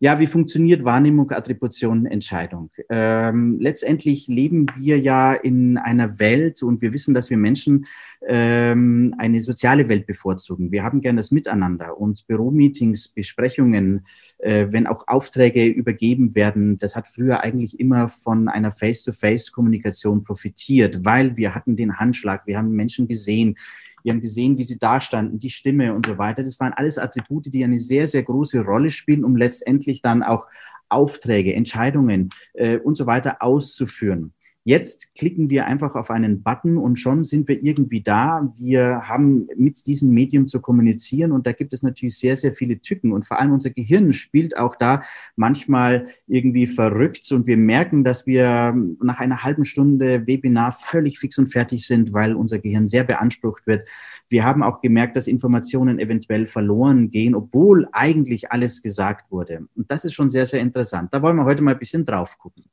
Ja, 0.00 0.20
wie 0.20 0.28
funktioniert 0.28 0.84
Wahrnehmung, 0.84 1.32
Attribution, 1.32 2.06
Entscheidung? 2.06 2.70
Ähm, 2.88 3.58
letztendlich 3.58 4.28
leben 4.28 4.66
wir 4.76 4.96
ja 4.96 5.32
in 5.32 5.76
einer 5.76 6.20
Welt 6.20 6.62
und 6.62 6.82
wir 6.82 6.92
wissen, 6.92 7.14
dass 7.14 7.30
wir 7.30 7.36
Menschen 7.36 7.84
ähm, 8.24 9.12
eine 9.18 9.40
soziale 9.40 9.88
Welt 9.88 10.06
bevorzugen. 10.06 10.70
Wir 10.70 10.84
haben 10.84 11.00
gerne 11.00 11.16
das 11.16 11.32
Miteinander 11.32 11.98
und 11.98 12.28
Büromeetings, 12.28 13.08
Besprechungen, 13.08 14.06
äh, 14.38 14.68
wenn 14.70 14.86
auch 14.86 15.08
Aufträge 15.08 15.66
übergeben 15.66 16.36
werden, 16.36 16.78
das 16.78 16.94
hat 16.94 17.08
früher 17.08 17.40
eigentlich 17.40 17.80
immer 17.80 18.08
von 18.08 18.48
einer 18.48 18.70
Face-to-Face-Kommunikation 18.70 20.22
profitiert, 20.22 21.04
weil 21.04 21.36
wir 21.36 21.56
hatten 21.56 21.74
den 21.74 21.98
Handschlag, 21.98 22.46
wir 22.46 22.56
haben 22.56 22.70
Menschen 22.70 23.08
gesehen, 23.08 23.56
wir 24.02 24.12
haben 24.12 24.20
gesehen, 24.20 24.58
wie 24.58 24.64
sie 24.64 24.78
dastanden, 24.78 25.38
die 25.38 25.50
Stimme 25.50 25.94
und 25.94 26.06
so 26.06 26.18
weiter. 26.18 26.42
Das 26.42 26.60
waren 26.60 26.72
alles 26.72 26.98
Attribute, 26.98 27.52
die 27.52 27.64
eine 27.64 27.78
sehr, 27.78 28.06
sehr 28.06 28.22
große 28.22 28.60
Rolle 28.60 28.90
spielen, 28.90 29.24
um 29.24 29.36
letztendlich 29.36 30.02
dann 30.02 30.22
auch 30.22 30.46
Aufträge, 30.88 31.54
Entscheidungen 31.54 32.30
äh, 32.54 32.78
und 32.78 32.96
so 32.96 33.06
weiter 33.06 33.42
auszuführen. 33.42 34.32
Jetzt 34.68 35.14
klicken 35.14 35.48
wir 35.48 35.64
einfach 35.64 35.94
auf 35.94 36.10
einen 36.10 36.42
Button 36.42 36.76
und 36.76 36.96
schon 36.96 37.24
sind 37.24 37.48
wir 37.48 37.64
irgendwie 37.64 38.02
da. 38.02 38.50
Wir 38.58 39.00
haben 39.08 39.48
mit 39.56 39.86
diesem 39.86 40.10
Medium 40.10 40.46
zu 40.46 40.60
kommunizieren 40.60 41.32
und 41.32 41.46
da 41.46 41.52
gibt 41.52 41.72
es 41.72 41.82
natürlich 41.82 42.18
sehr, 42.18 42.36
sehr 42.36 42.52
viele 42.52 42.78
Tücken 42.78 43.12
und 43.12 43.24
vor 43.24 43.40
allem 43.40 43.52
unser 43.52 43.70
Gehirn 43.70 44.12
spielt 44.12 44.58
auch 44.58 44.76
da 44.76 45.00
manchmal 45.36 46.04
irgendwie 46.26 46.66
verrückt 46.66 47.32
und 47.32 47.46
wir 47.46 47.56
merken, 47.56 48.04
dass 48.04 48.26
wir 48.26 48.76
nach 49.02 49.20
einer 49.20 49.42
halben 49.42 49.64
Stunde 49.64 50.26
Webinar 50.26 50.72
völlig 50.72 51.18
fix 51.18 51.38
und 51.38 51.46
fertig 51.46 51.86
sind, 51.86 52.12
weil 52.12 52.34
unser 52.34 52.58
Gehirn 52.58 52.84
sehr 52.84 53.04
beansprucht 53.04 53.66
wird. 53.66 53.84
Wir 54.28 54.44
haben 54.44 54.62
auch 54.62 54.82
gemerkt, 54.82 55.16
dass 55.16 55.28
Informationen 55.28 55.98
eventuell 55.98 56.44
verloren 56.44 57.10
gehen, 57.10 57.34
obwohl 57.34 57.88
eigentlich 57.92 58.52
alles 58.52 58.82
gesagt 58.82 59.30
wurde. 59.30 59.66
Und 59.76 59.90
das 59.90 60.04
ist 60.04 60.12
schon 60.12 60.28
sehr, 60.28 60.44
sehr 60.44 60.60
interessant. 60.60 61.14
Da 61.14 61.22
wollen 61.22 61.36
wir 61.36 61.46
heute 61.46 61.62
mal 61.62 61.72
ein 61.72 61.78
bisschen 61.78 62.04
drauf 62.04 62.36
gucken. 62.36 62.64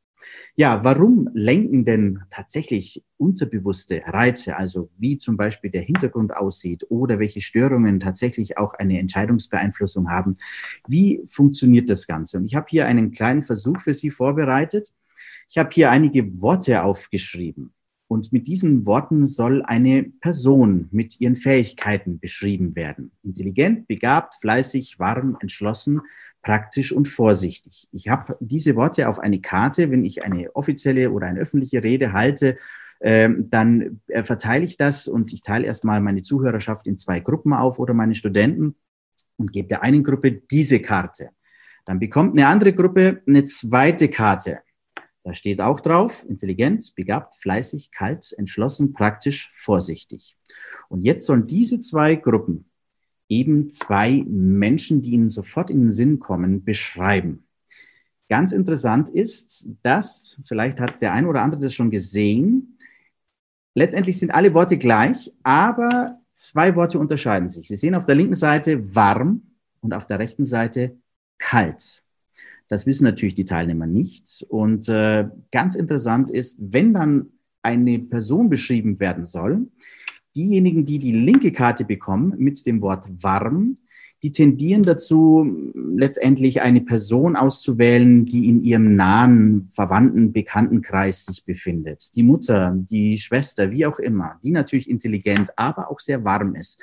Ja, 0.56 0.84
warum 0.84 1.30
lenken 1.34 1.84
denn 1.84 2.22
tatsächlich 2.30 3.04
unterbewusste 3.18 4.02
Reize, 4.06 4.56
also 4.56 4.90
wie 4.98 5.18
zum 5.18 5.38
Beispiel 5.38 5.70
der 5.70 5.82
Hintergrund 5.82 6.36
aussieht 6.36 6.86
oder 6.90 7.20
welche 7.20 7.42
Störungen 7.42 8.00
tatsächlich 8.00 8.58
auch 8.58 8.74
eine 8.74 9.00
Entscheidungsbeeinflussung 9.00 10.10
haben? 10.10 10.36
Wie 10.88 11.22
funktioniert 11.26 11.90
das 11.90 12.08
Ganze? 12.08 12.38
Und 12.38 12.46
ich 12.46 12.56
habe 12.56 12.68
hier 12.70 12.86
einen 12.86 13.12
kleinen 13.12 13.42
Versuch 13.42 13.82
für 13.82 13.94
Sie 13.94 14.10
vorbereitet. 14.10 14.94
Ich 15.50 15.58
habe 15.58 15.70
hier 15.74 15.92
einige 15.92 16.42
Worte 16.42 16.84
aufgeschrieben. 16.84 17.74
Und 18.08 18.32
mit 18.32 18.48
diesen 18.48 18.86
Worten 18.86 19.24
soll 19.24 19.64
eine 19.64 20.04
Person 20.04 20.88
mit 20.92 21.20
ihren 21.20 21.36
Fähigkeiten 21.36 22.20
beschrieben 22.20 22.76
werden. 22.76 23.12
Intelligent, 23.24 23.88
begabt, 23.88 24.36
fleißig, 24.36 25.00
warm, 25.00 25.38
entschlossen, 25.42 26.02
praktisch 26.46 26.92
und 26.92 27.08
vorsichtig. 27.08 27.88
Ich 27.92 28.08
habe 28.08 28.38
diese 28.40 28.76
Worte 28.76 29.10
auf 29.10 29.18
eine 29.18 29.42
Karte, 29.42 29.90
wenn 29.90 30.06
ich 30.06 30.24
eine 30.24 30.56
offizielle 30.56 31.10
oder 31.10 31.26
eine 31.26 31.40
öffentliche 31.40 31.84
Rede 31.84 32.14
halte, 32.14 32.56
ähm, 33.02 33.50
dann 33.50 34.00
äh, 34.08 34.22
verteile 34.22 34.64
ich 34.64 34.78
das 34.78 35.08
und 35.08 35.34
ich 35.34 35.42
teile 35.42 35.66
erstmal 35.66 36.02
meine 36.02 36.22
Zuhörerschaft 36.22 36.86
in 36.86 37.00
zwei 37.00 37.20
Gruppen 37.20 37.52
auf 37.52 37.80
oder 37.80 37.96
meine 37.96 38.14
Studenten 38.14 38.76
und 39.38 39.54
gebe 39.54 39.68
der 39.68 39.82
einen 39.82 40.04
Gruppe 40.04 40.32
diese 40.32 40.80
Karte. 40.80 41.30
Dann 41.84 41.98
bekommt 41.98 42.38
eine 42.38 42.48
andere 42.48 42.74
Gruppe 42.74 43.24
eine 43.28 43.46
zweite 43.46 44.08
Karte. 44.08 44.60
Da 45.24 45.34
steht 45.34 45.62
auch 45.62 45.80
drauf, 45.80 46.24
intelligent, 46.30 46.94
begabt, 46.96 47.34
fleißig, 47.34 47.90
kalt, 47.90 48.36
entschlossen, 48.38 48.94
praktisch, 48.94 49.50
vorsichtig. 49.52 50.38
Und 50.90 51.04
jetzt 51.04 51.26
sollen 51.26 51.48
diese 51.48 51.80
zwei 51.80 52.16
Gruppen 52.16 52.70
eben 53.30 53.70
zwei 53.70 54.24
Menschen, 54.28 55.02
die 55.02 55.12
Ihnen 55.12 55.30
sofort 55.30 55.70
in 55.70 55.82
den 55.82 55.90
Sinn 55.90 56.20
kommen, 56.20 56.64
beschreiben. 56.64 57.46
Ganz 58.28 58.52
interessant 58.52 59.10
ist, 59.10 59.70
dass, 59.82 60.38
vielleicht 60.46 60.80
hat 60.80 61.02
der 61.02 61.14
ein 61.14 61.28
oder 61.28 61.42
andere 61.42 61.62
das 61.62 61.74
schon 61.74 61.92
gesehen, 61.92 62.78
letztendlich 63.76 64.18
sind 64.18 64.32
alle 64.32 64.54
Worte 64.54 64.78
gleich, 64.78 65.32
aber 65.44 66.20
zwei 66.32 66.76
Worte 66.76 67.00
unterscheiden 67.00 67.48
sich. 67.48 67.68
Sie 67.68 67.76
sehen 67.76 67.96
auf 67.96 68.06
der 68.06 68.16
linken 68.16 68.36
Seite 68.36 68.96
warm 68.96 69.44
und 69.82 69.94
auf 69.94 70.08
der 70.08 70.20
rechten 70.20 70.46
Seite 70.46 70.98
kalt. 71.38 72.04
Das 72.68 72.88
wissen 72.88 73.04
natürlich 73.04 73.36
die 73.36 73.46
Teilnehmer 73.46 73.86
nicht. 73.86 74.46
Und 74.50 74.90
äh, 74.90 75.28
ganz 75.52 75.76
interessant 75.76 76.32
ist, 76.32 76.60
wenn 76.62 76.94
dann 76.94 77.28
eine 77.62 78.00
Person 78.00 78.50
beschrieben 78.50 79.00
werden 79.00 79.24
soll, 79.24 79.68
diejenigen, 80.36 80.86
die 80.86 81.00
die 81.00 81.14
linke 81.14 81.52
Karte 81.52 81.86
bekommen 81.86 82.34
mit 82.38 82.66
dem 82.66 82.82
Wort 82.82 83.08
warm, 83.22 83.76
die 84.24 84.32
tendieren 84.32 84.84
dazu, 84.84 85.46
letztendlich 85.76 86.62
eine 86.62 86.82
Person 86.82 87.36
auszuwählen, 87.36 88.26
die 88.26 88.50
in 88.50 88.64
ihrem 88.64 88.96
nahen 88.96 89.68
Verwandten, 89.70 90.34
Bekanntenkreis 90.34 91.26
sich 91.26 91.46
befindet. 91.46 92.16
Die 92.16 92.24
Mutter, 92.24 92.74
die 92.76 93.18
Schwester, 93.18 93.72
wie 93.72 93.86
auch 93.86 94.00
immer, 94.00 94.40
die 94.42 94.52
natürlich 94.52 94.90
intelligent, 94.90 95.52
aber 95.58 95.92
auch 95.92 96.00
sehr 96.00 96.24
warm 96.24 96.56
ist. 96.56 96.82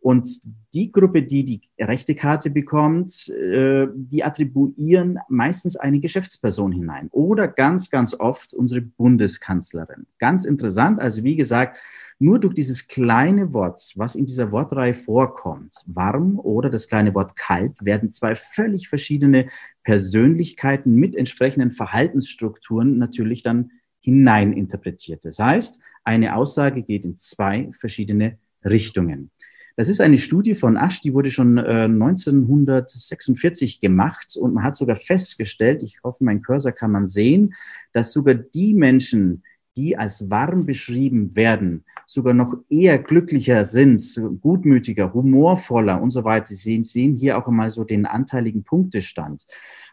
Und 0.00 0.28
die 0.74 0.92
Gruppe, 0.92 1.22
die 1.22 1.44
die 1.44 1.60
rechte 1.80 2.14
Karte 2.14 2.50
bekommt, 2.50 3.28
äh, 3.28 3.88
die 3.94 4.22
attribuieren 4.22 5.18
meistens 5.28 5.76
eine 5.76 5.98
Geschäftsperson 5.98 6.72
hinein 6.72 7.08
oder 7.10 7.48
ganz, 7.48 7.90
ganz 7.90 8.14
oft 8.14 8.54
unsere 8.54 8.80
Bundeskanzlerin. 8.80 10.06
Ganz 10.18 10.44
interessant. 10.44 11.00
Also 11.00 11.24
wie 11.24 11.36
gesagt, 11.36 11.78
nur 12.20 12.38
durch 12.40 12.54
dieses 12.54 12.86
kleine 12.88 13.52
Wort, 13.52 13.92
was 13.96 14.14
in 14.14 14.26
dieser 14.26 14.50
Wortreihe 14.50 14.94
vorkommt, 14.94 15.84
warm 15.86 16.38
oder 16.38 16.70
das 16.70 16.88
kleine 16.88 17.14
Wort 17.14 17.36
kalt, 17.36 17.76
werden 17.80 18.10
zwei 18.10 18.34
völlig 18.34 18.88
verschiedene 18.88 19.48
Persönlichkeiten 19.84 20.94
mit 20.94 21.16
entsprechenden 21.16 21.70
Verhaltensstrukturen 21.70 22.98
natürlich 22.98 23.42
dann 23.42 23.70
hineininterpretiert. 24.00 25.24
Das 25.24 25.38
heißt, 25.38 25.80
eine 26.04 26.34
Aussage 26.36 26.82
geht 26.82 27.04
in 27.04 27.16
zwei 27.16 27.68
verschiedene 27.72 28.38
Richtungen. 28.64 29.30
Das 29.78 29.88
ist 29.88 30.00
eine 30.00 30.18
Studie 30.18 30.54
von 30.54 30.76
Asch, 30.76 31.00
die 31.02 31.14
wurde 31.14 31.30
schon 31.30 31.56
äh, 31.56 31.84
1946 31.84 33.78
gemacht 33.78 34.36
und 34.36 34.54
man 34.54 34.64
hat 34.64 34.74
sogar 34.74 34.96
festgestellt, 34.96 35.84
ich 35.84 36.00
hoffe, 36.02 36.24
mein 36.24 36.42
Cursor 36.42 36.72
kann 36.72 36.90
man 36.90 37.06
sehen, 37.06 37.54
dass 37.92 38.10
sogar 38.10 38.34
die 38.34 38.74
Menschen, 38.74 39.44
die 39.76 39.96
als 39.96 40.28
warm 40.32 40.66
beschrieben 40.66 41.36
werden, 41.36 41.84
sogar 42.06 42.34
noch 42.34 42.56
eher 42.68 42.98
glücklicher 42.98 43.64
sind, 43.64 44.20
gutmütiger, 44.40 45.14
humorvoller 45.14 46.02
und 46.02 46.10
so 46.10 46.24
weiter. 46.24 46.56
Sie 46.56 46.82
sehen 46.82 47.14
hier 47.14 47.38
auch 47.38 47.46
einmal 47.46 47.70
so 47.70 47.84
den 47.84 48.04
anteiligen 48.04 48.64
Punktestand. 48.64 49.46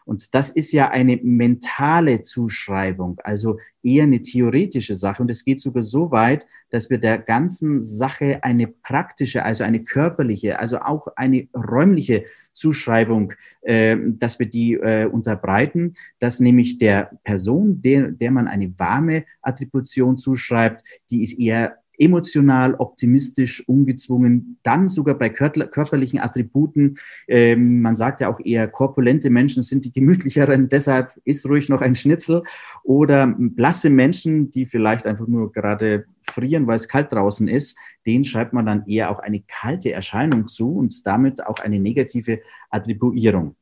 Und 0.06 0.34
das 0.34 0.50
ist 0.50 0.70
ja 0.70 0.88
eine 0.88 1.16
mentale 1.16 2.22
Zuschreibung, 2.22 3.18
also 3.24 3.58
eher 3.82 4.04
eine 4.04 4.22
theoretische 4.22 4.94
Sache. 4.94 5.20
Und 5.20 5.30
es 5.32 5.44
geht 5.44 5.60
sogar 5.60 5.82
so 5.82 6.12
weit, 6.12 6.46
dass 6.70 6.90
wir 6.90 6.98
der 6.98 7.18
ganzen 7.18 7.80
Sache 7.80 8.42
eine 8.42 8.68
praktische, 8.68 9.44
also 9.44 9.64
eine 9.64 9.82
körperliche, 9.82 10.60
also 10.60 10.78
auch 10.78 11.08
eine 11.16 11.48
räumliche 11.52 12.24
Zuschreibung, 12.52 13.32
äh, 13.62 13.96
dass 14.00 14.38
wir 14.38 14.46
die 14.46 14.74
äh, 14.74 15.06
unterbreiten, 15.06 15.92
dass 16.20 16.38
nämlich 16.38 16.78
der 16.78 17.10
Person, 17.24 17.82
der, 17.82 18.12
der 18.12 18.30
man 18.30 18.46
eine 18.46 18.72
warme 18.78 19.24
Attribution 19.42 20.18
zuschreibt, 20.18 20.82
die 21.10 21.22
ist 21.22 21.38
eher 21.38 21.78
emotional, 21.98 22.74
optimistisch, 22.74 23.66
ungezwungen, 23.68 24.58
dann 24.62 24.88
sogar 24.88 25.16
bei 25.16 25.28
körperlichen 25.28 26.20
Attributen. 26.20 26.94
Ähm, 27.28 27.80
man 27.80 27.96
sagt 27.96 28.20
ja 28.20 28.32
auch 28.32 28.40
eher, 28.40 28.68
korpulente 28.68 29.30
Menschen 29.30 29.62
sind 29.62 29.84
die 29.84 29.92
gemütlicheren, 29.92 30.68
deshalb 30.68 31.12
ist 31.24 31.48
ruhig 31.48 31.68
noch 31.68 31.80
ein 31.80 31.94
Schnitzel. 31.94 32.42
Oder 32.82 33.34
blasse 33.38 33.90
Menschen, 33.90 34.50
die 34.50 34.66
vielleicht 34.66 35.06
einfach 35.06 35.26
nur 35.26 35.52
gerade 35.52 36.04
frieren, 36.20 36.66
weil 36.66 36.76
es 36.76 36.88
kalt 36.88 37.12
draußen 37.12 37.48
ist, 37.48 37.76
denen 38.06 38.24
schreibt 38.24 38.52
man 38.52 38.66
dann 38.66 38.86
eher 38.86 39.10
auch 39.10 39.18
eine 39.18 39.42
kalte 39.46 39.92
Erscheinung 39.92 40.46
zu 40.46 40.76
und 40.76 41.06
damit 41.06 41.44
auch 41.46 41.58
eine 41.58 41.78
negative 41.78 42.40
Attribuierung. 42.70 43.56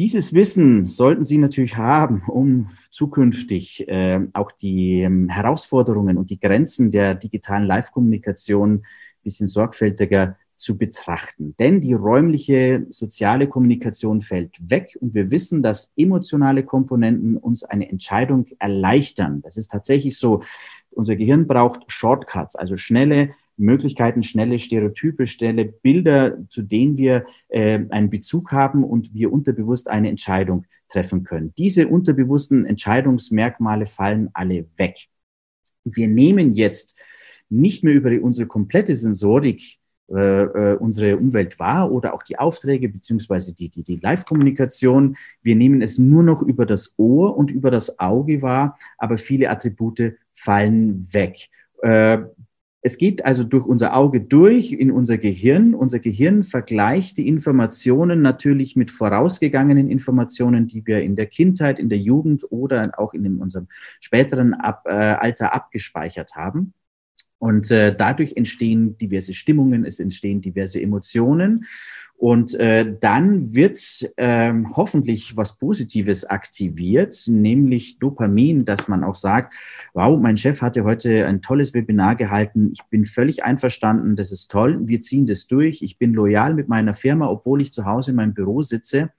Dieses 0.00 0.32
Wissen 0.32 0.82
sollten 0.82 1.24
Sie 1.24 1.36
natürlich 1.36 1.76
haben, 1.76 2.22
um 2.26 2.68
zukünftig 2.90 3.86
äh, 3.86 4.20
auch 4.32 4.50
die 4.50 5.02
ähm, 5.02 5.28
Herausforderungen 5.28 6.16
und 6.16 6.30
die 6.30 6.40
Grenzen 6.40 6.90
der 6.90 7.14
digitalen 7.14 7.66
Live-Kommunikation 7.66 8.76
ein 8.76 8.82
bisschen 9.22 9.46
sorgfältiger 9.46 10.38
zu 10.54 10.78
betrachten. 10.78 11.54
Denn 11.58 11.82
die 11.82 11.92
räumliche 11.92 12.86
soziale 12.88 13.46
Kommunikation 13.46 14.22
fällt 14.22 14.70
weg 14.70 14.96
und 15.02 15.14
wir 15.14 15.30
wissen, 15.30 15.62
dass 15.62 15.92
emotionale 15.98 16.64
Komponenten 16.64 17.36
uns 17.36 17.62
eine 17.62 17.90
Entscheidung 17.90 18.46
erleichtern. 18.58 19.42
Das 19.42 19.58
ist 19.58 19.70
tatsächlich 19.70 20.16
so. 20.16 20.40
Unser 20.92 21.14
Gehirn 21.14 21.46
braucht 21.46 21.84
Shortcuts, 21.92 22.56
also 22.56 22.78
schnelle 22.78 23.32
Möglichkeiten, 23.60 24.22
schnelle 24.22 24.58
Stereotype, 24.58 25.26
schnelle 25.26 25.64
Bilder, 25.66 26.38
zu 26.48 26.62
denen 26.62 26.98
wir 26.98 27.24
äh, 27.48 27.80
einen 27.90 28.10
Bezug 28.10 28.52
haben 28.52 28.84
und 28.84 29.14
wir 29.14 29.32
unterbewusst 29.32 29.88
eine 29.88 30.08
Entscheidung 30.08 30.66
treffen 30.88 31.24
können. 31.24 31.52
Diese 31.56 31.88
unterbewussten 31.88 32.66
Entscheidungsmerkmale 32.66 33.86
fallen 33.86 34.30
alle 34.32 34.66
weg. 34.76 35.08
Wir 35.84 36.08
nehmen 36.08 36.54
jetzt 36.54 36.98
nicht 37.48 37.84
mehr 37.84 37.94
über 37.94 38.10
unsere 38.22 38.46
komplette 38.46 38.96
Sensorik 38.96 39.80
äh, 40.10 40.42
äh, 40.72 40.76
unsere 40.76 41.16
Umwelt 41.16 41.60
wahr 41.60 41.92
oder 41.92 42.14
auch 42.14 42.24
die 42.24 42.36
Aufträge 42.36 42.88
beziehungsweise 42.88 43.54
die, 43.54 43.68
die, 43.68 43.84
die 43.84 43.94
Live-Kommunikation. 43.94 45.16
Wir 45.40 45.54
nehmen 45.54 45.82
es 45.82 45.98
nur 45.98 46.24
noch 46.24 46.42
über 46.42 46.66
das 46.66 46.94
Ohr 46.96 47.36
und 47.36 47.52
über 47.52 47.70
das 47.70 48.00
Auge 48.00 48.42
wahr, 48.42 48.76
aber 48.98 49.18
viele 49.18 49.48
Attribute 49.48 50.14
fallen 50.34 51.06
weg. 51.12 51.48
Äh, 51.82 52.22
es 52.82 52.96
geht 52.96 53.24
also 53.26 53.44
durch 53.44 53.66
unser 53.66 53.94
Auge 53.94 54.20
durch 54.20 54.72
in 54.72 54.90
unser 54.90 55.18
Gehirn. 55.18 55.74
Unser 55.74 55.98
Gehirn 55.98 56.42
vergleicht 56.42 57.18
die 57.18 57.28
Informationen 57.28 58.22
natürlich 58.22 58.74
mit 58.74 58.90
vorausgegangenen 58.90 59.90
Informationen, 59.90 60.66
die 60.66 60.86
wir 60.86 61.02
in 61.02 61.14
der 61.14 61.26
Kindheit, 61.26 61.78
in 61.78 61.90
der 61.90 61.98
Jugend 61.98 62.44
oder 62.50 62.92
auch 62.96 63.12
in 63.12 63.38
unserem 63.38 63.68
späteren 64.00 64.54
äh, 64.54 64.90
Alter 64.90 65.52
abgespeichert 65.54 66.36
haben. 66.36 66.72
Und 67.40 67.70
äh, 67.70 67.96
dadurch 67.96 68.36
entstehen 68.36 68.98
diverse 68.98 69.32
Stimmungen, 69.32 69.86
es 69.86 69.98
entstehen 69.98 70.42
diverse 70.42 70.78
Emotionen. 70.80 71.64
Und 72.18 72.54
äh, 72.56 72.98
dann 73.00 73.54
wird 73.54 73.78
ähm, 74.18 74.76
hoffentlich 74.76 75.38
was 75.38 75.56
Positives 75.56 76.26
aktiviert, 76.26 77.24
nämlich 77.28 77.98
Dopamin, 77.98 78.66
dass 78.66 78.88
man 78.88 79.04
auch 79.04 79.14
sagt, 79.14 79.54
wow, 79.94 80.20
mein 80.20 80.36
Chef 80.36 80.60
hatte 80.60 80.84
heute 80.84 81.26
ein 81.26 81.40
tolles 81.40 81.72
Webinar 81.72 82.14
gehalten, 82.14 82.72
ich 82.74 82.84
bin 82.90 83.06
völlig 83.06 83.42
einverstanden, 83.42 84.16
das 84.16 84.32
ist 84.32 84.50
toll, 84.50 84.78
wir 84.86 85.00
ziehen 85.00 85.24
das 85.24 85.46
durch, 85.46 85.80
ich 85.80 85.96
bin 85.96 86.12
loyal 86.12 86.52
mit 86.52 86.68
meiner 86.68 86.92
Firma, 86.92 87.26
obwohl 87.30 87.62
ich 87.62 87.72
zu 87.72 87.86
Hause 87.86 88.10
in 88.10 88.18
meinem 88.18 88.34
Büro 88.34 88.60
sitze. 88.60 89.12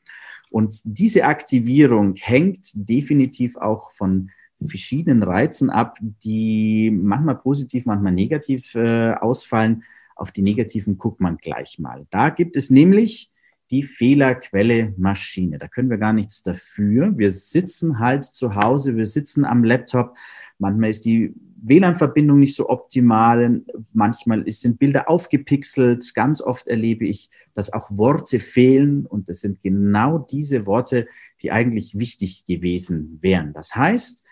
Und 0.51 0.79
diese 0.83 1.23
Aktivierung 1.23 2.13
hängt 2.13 2.69
definitiv 2.75 3.57
auch 3.57 3.89
von 3.89 4.29
verschiedenen 4.67 5.23
Reizen 5.23 5.69
ab, 5.69 5.97
die 6.01 6.91
manchmal 6.91 7.37
positiv, 7.37 7.85
manchmal 7.85 8.13
negativ 8.13 8.75
äh, 8.75 9.13
ausfallen. 9.13 9.83
Auf 10.15 10.31
die 10.31 10.41
negativen 10.41 10.97
guckt 10.97 11.19
man 11.19 11.37
gleich 11.37 11.79
mal. 11.79 12.05
Da 12.09 12.29
gibt 12.29 12.55
es 12.55 12.69
nämlich 12.69 13.31
die 13.71 13.83
Fehlerquelle 13.83 14.93
Maschine. 14.97 15.57
Da 15.57 15.67
können 15.67 15.89
wir 15.89 15.97
gar 15.97 16.13
nichts 16.13 16.43
dafür. 16.43 17.17
Wir 17.17 17.31
sitzen 17.31 17.99
halt 17.99 18.25
zu 18.25 18.55
Hause, 18.55 18.97
wir 18.97 19.07
sitzen 19.07 19.45
am 19.45 19.63
Laptop. 19.63 20.17
Manchmal 20.59 20.89
ist 20.89 21.05
die 21.05 21.33
WLAN-Verbindung 21.63 22.39
nicht 22.39 22.55
so 22.55 22.69
optimal. 22.69 23.61
Manchmal 23.93 24.43
sind 24.51 24.77
Bilder 24.77 25.09
aufgepixelt. 25.09 26.13
Ganz 26.13 26.41
oft 26.41 26.67
erlebe 26.67 27.05
ich, 27.05 27.29
dass 27.53 27.71
auch 27.71 27.89
Worte 27.91 28.39
fehlen. 28.39 29.05
Und 29.05 29.29
das 29.29 29.39
sind 29.39 29.61
genau 29.61 30.19
diese 30.19 30.65
Worte, 30.65 31.07
die 31.41 31.51
eigentlich 31.51 31.97
wichtig 31.97 32.45
gewesen 32.45 33.19
wären. 33.21 33.53
Das 33.53 33.73
heißt, 33.75 34.23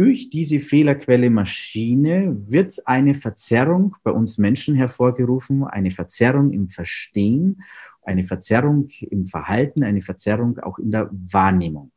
durch 0.00 0.30
diese 0.30 0.60
Fehlerquelle 0.60 1.28
Maschine 1.28 2.34
wird 2.48 2.74
eine 2.86 3.12
Verzerrung 3.12 3.94
bei 4.02 4.10
uns 4.10 4.38
Menschen 4.38 4.74
hervorgerufen, 4.74 5.64
eine 5.64 5.90
Verzerrung 5.90 6.52
im 6.52 6.68
Verstehen, 6.68 7.62
eine 8.00 8.22
Verzerrung 8.22 8.88
im 9.10 9.26
Verhalten, 9.26 9.84
eine 9.84 10.00
Verzerrung 10.00 10.58
auch 10.60 10.78
in 10.78 10.90
der 10.90 11.10
Wahrnehmung. 11.12 11.92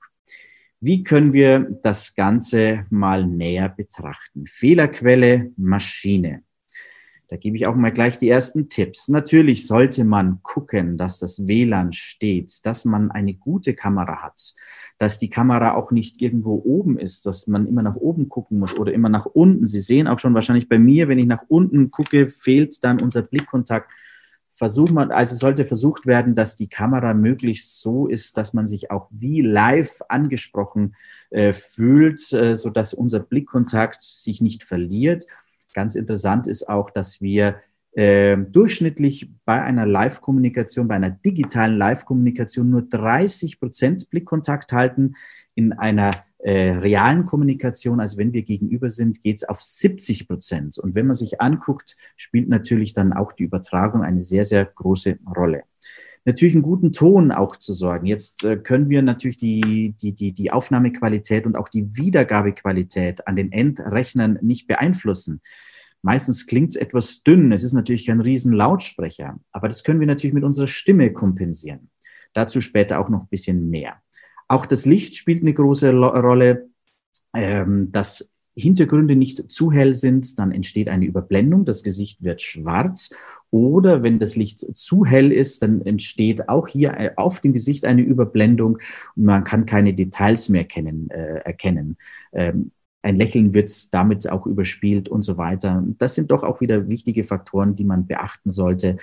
Wie 0.82 1.02
können 1.04 1.32
wir 1.32 1.62
das 1.82 2.14
Ganze 2.14 2.86
mal 2.90 3.26
näher 3.26 3.70
betrachten? 3.70 4.48
Fehlerquelle 4.48 5.54
Maschine. 5.56 6.44
Da 7.34 7.38
gebe 7.38 7.58
ich 7.58 7.66
auch 7.66 7.74
mal 7.74 7.92
gleich 7.92 8.20
die 8.20 8.30
ersten 8.30 8.70
Tipps. 8.70 9.08
Natürlich 9.08 9.66
sollte 9.66 10.04
man 10.04 10.44
gucken, 10.44 11.00
dass 11.00 11.18
das 11.18 11.48
WLAN 11.48 11.92
steht, 11.92 12.64
dass 12.64 12.86
man 12.86 13.10
eine 13.10 13.34
gute 13.34 13.74
Kamera 13.74 14.22
hat, 14.22 14.54
dass 15.00 15.18
die 15.18 15.32
Kamera 15.32 15.74
auch 15.74 15.90
nicht 15.90 16.22
irgendwo 16.22 16.62
oben 16.64 17.00
ist, 17.00 17.26
dass 17.26 17.48
man 17.48 17.66
immer 17.66 17.82
nach 17.82 17.96
oben 17.96 18.30
gucken 18.30 18.60
muss 18.60 18.76
oder 18.76 18.94
immer 18.94 19.10
nach 19.10 19.26
unten. 19.26 19.66
Sie 19.66 19.80
sehen 19.80 20.08
auch 20.08 20.20
schon 20.20 20.36
wahrscheinlich 20.36 20.70
bei 20.70 20.78
mir, 20.78 21.08
wenn 21.08 21.18
ich 21.18 21.26
nach 21.26 21.42
unten 21.48 21.90
gucke, 21.90 22.28
fehlt 22.28 22.84
dann 22.84 23.02
unser 23.02 23.24
Blickkontakt. 23.24 23.90
Versucht 24.48 24.92
man, 24.92 25.10
also 25.10 25.34
sollte 25.34 25.64
versucht 25.64 26.06
werden, 26.06 26.36
dass 26.36 26.56
die 26.56 26.70
Kamera 26.70 27.16
möglichst 27.16 27.82
so 27.82 28.06
ist, 28.06 28.38
dass 28.38 28.54
man 28.54 28.68
sich 28.68 28.92
auch 28.92 29.08
wie 29.10 29.42
live 29.42 30.04
angesprochen 30.08 30.94
äh, 31.32 31.52
fühlt, 31.52 32.32
äh, 32.32 32.56
so 32.56 32.70
dass 32.70 32.94
unser 32.94 33.22
Blickkontakt 33.22 34.04
sich 34.04 34.40
nicht 34.40 34.64
verliert 34.64 35.26
Ganz 35.74 35.96
interessant 35.96 36.48
ist 36.48 36.70
auch, 36.70 36.90
dass 36.90 37.22
wir 37.22 37.60
äh, 37.94 38.38
durchschnittlich 38.38 39.30
bei 39.46 39.62
einer 39.62 39.86
Live-Kommunikation, 39.86 40.88
bei 40.88 40.96
einer 40.96 41.12
digitalen 41.12 41.78
Live-Kommunikation 41.78 42.70
nur 42.70 42.84
30 42.84 43.60
Prozent 43.60 44.10
Blickkontakt 44.10 44.72
halten. 44.74 45.16
In 45.56 45.74
einer 45.74 46.12
äh, 46.40 46.72
realen 46.72 47.26
Kommunikation, 47.26 48.00
also 48.00 48.18
wenn 48.18 48.34
wir 48.34 48.42
gegenüber 48.42 48.90
sind, 48.90 49.22
geht 49.22 49.38
es 49.38 49.44
auf 49.44 49.62
70 49.62 50.28
Prozent. 50.28 50.78
Und 50.80 50.96
wenn 50.96 51.06
man 51.06 51.16
sich 51.16 51.40
anguckt, 51.40 51.96
spielt 52.16 52.50
natürlich 52.50 52.94
dann 52.94 53.14
auch 53.14 53.32
die 53.32 53.44
Übertragung 53.44 54.04
eine 54.04 54.20
sehr, 54.20 54.44
sehr 54.44 54.66
große 54.66 55.20
Rolle 55.36 55.64
natürlich 56.26 56.54
einen 56.56 56.64
guten 56.64 56.94
Ton 56.94 57.32
auch 57.32 57.56
zu 57.56 57.74
sorgen. 57.74 58.06
Jetzt 58.06 58.44
äh, 58.44 58.58
können 58.58 58.90
wir 58.90 59.02
natürlich 59.02 59.38
die, 59.38 59.94
die, 60.02 60.14
die, 60.14 60.34
die 60.34 60.52
Aufnahmequalität 60.52 61.46
und 61.46 61.56
auch 61.56 61.70
die 61.70 61.96
Wiedergabequalität 61.96 63.28
an 63.28 63.36
den 63.36 63.52
Endrechnern 63.52 64.40
nicht 64.42 64.68
beeinflussen. 64.68 65.42
Meistens 66.02 66.48
klingt 66.48 66.72
es 66.72 66.76
etwas 66.76 67.24
dünn. 67.24 67.52
Es 67.52 67.64
ist 67.64 67.74
natürlich 67.74 68.08
kein 68.08 68.22
riesen 68.22 68.54
Lautsprecher, 68.54 69.40
aber 69.52 69.68
das 69.68 69.84
können 69.84 70.00
wir 70.00 70.08
natürlich 70.08 70.34
mit 70.34 70.44
unserer 70.44 70.68
Stimme 70.68 71.14
kompensieren. 71.14 71.90
Dazu 72.34 72.62
später 72.62 73.00
auch 73.00 73.10
noch 73.10 73.24
ein 73.24 73.30
bisschen 73.30 73.70
mehr. 73.70 74.02
Auch 74.48 74.66
das 74.66 74.86
Licht 74.86 75.16
spielt 75.16 75.42
eine 75.42 75.54
große 75.54 75.92
Rolle. 75.94 76.70
Ähm, 77.36 77.92
dass 77.92 78.32
Hintergründe 78.56 79.16
nicht 79.16 79.52
zu 79.52 79.72
hell 79.72 79.94
sind, 79.94 80.38
dann 80.38 80.52
entsteht 80.52 80.90
eine 80.90 81.06
Überblendung, 81.06 81.66
das 81.66 81.84
Gesicht 81.84 82.24
wird 82.24 82.42
schwarz. 82.42 83.10
Oder 83.50 84.04
wenn 84.04 84.20
das 84.20 84.36
Licht 84.36 84.60
zu 84.76 85.06
hell 85.06 85.32
ist, 85.32 85.62
dann 85.62 85.82
entsteht 85.82 86.50
auch 86.50 86.68
hier 86.68 86.94
äh, 86.98 87.12
auf 87.16 87.40
dem 87.40 87.54
Gesicht 87.54 87.86
eine 87.86 88.02
Überblendung 88.02 88.80
und 89.16 89.24
man 89.26 89.44
kann 89.44 89.66
keine 89.66 89.94
Details 89.94 90.50
mehr 90.50 90.64
kennen, 90.64 91.10
äh, 91.10 91.40
erkennen. 91.40 91.98
Ähm, 92.32 92.72
ein 93.04 93.16
Lächeln 93.16 93.54
wird 93.54 93.94
damit 93.94 94.30
auch 94.30 94.46
überspielt 94.48 95.10
und 95.10 95.24
so 95.24 95.38
weiter. 95.38 95.84
Das 95.98 96.16
sind 96.16 96.32
doch 96.32 96.44
auch 96.44 96.62
wieder 96.62 96.90
wichtige 96.90 97.24
Faktoren, 97.24 97.76
die 97.76 97.84
man 97.84 98.08
beachten 98.08 98.50
sollte 98.50 98.96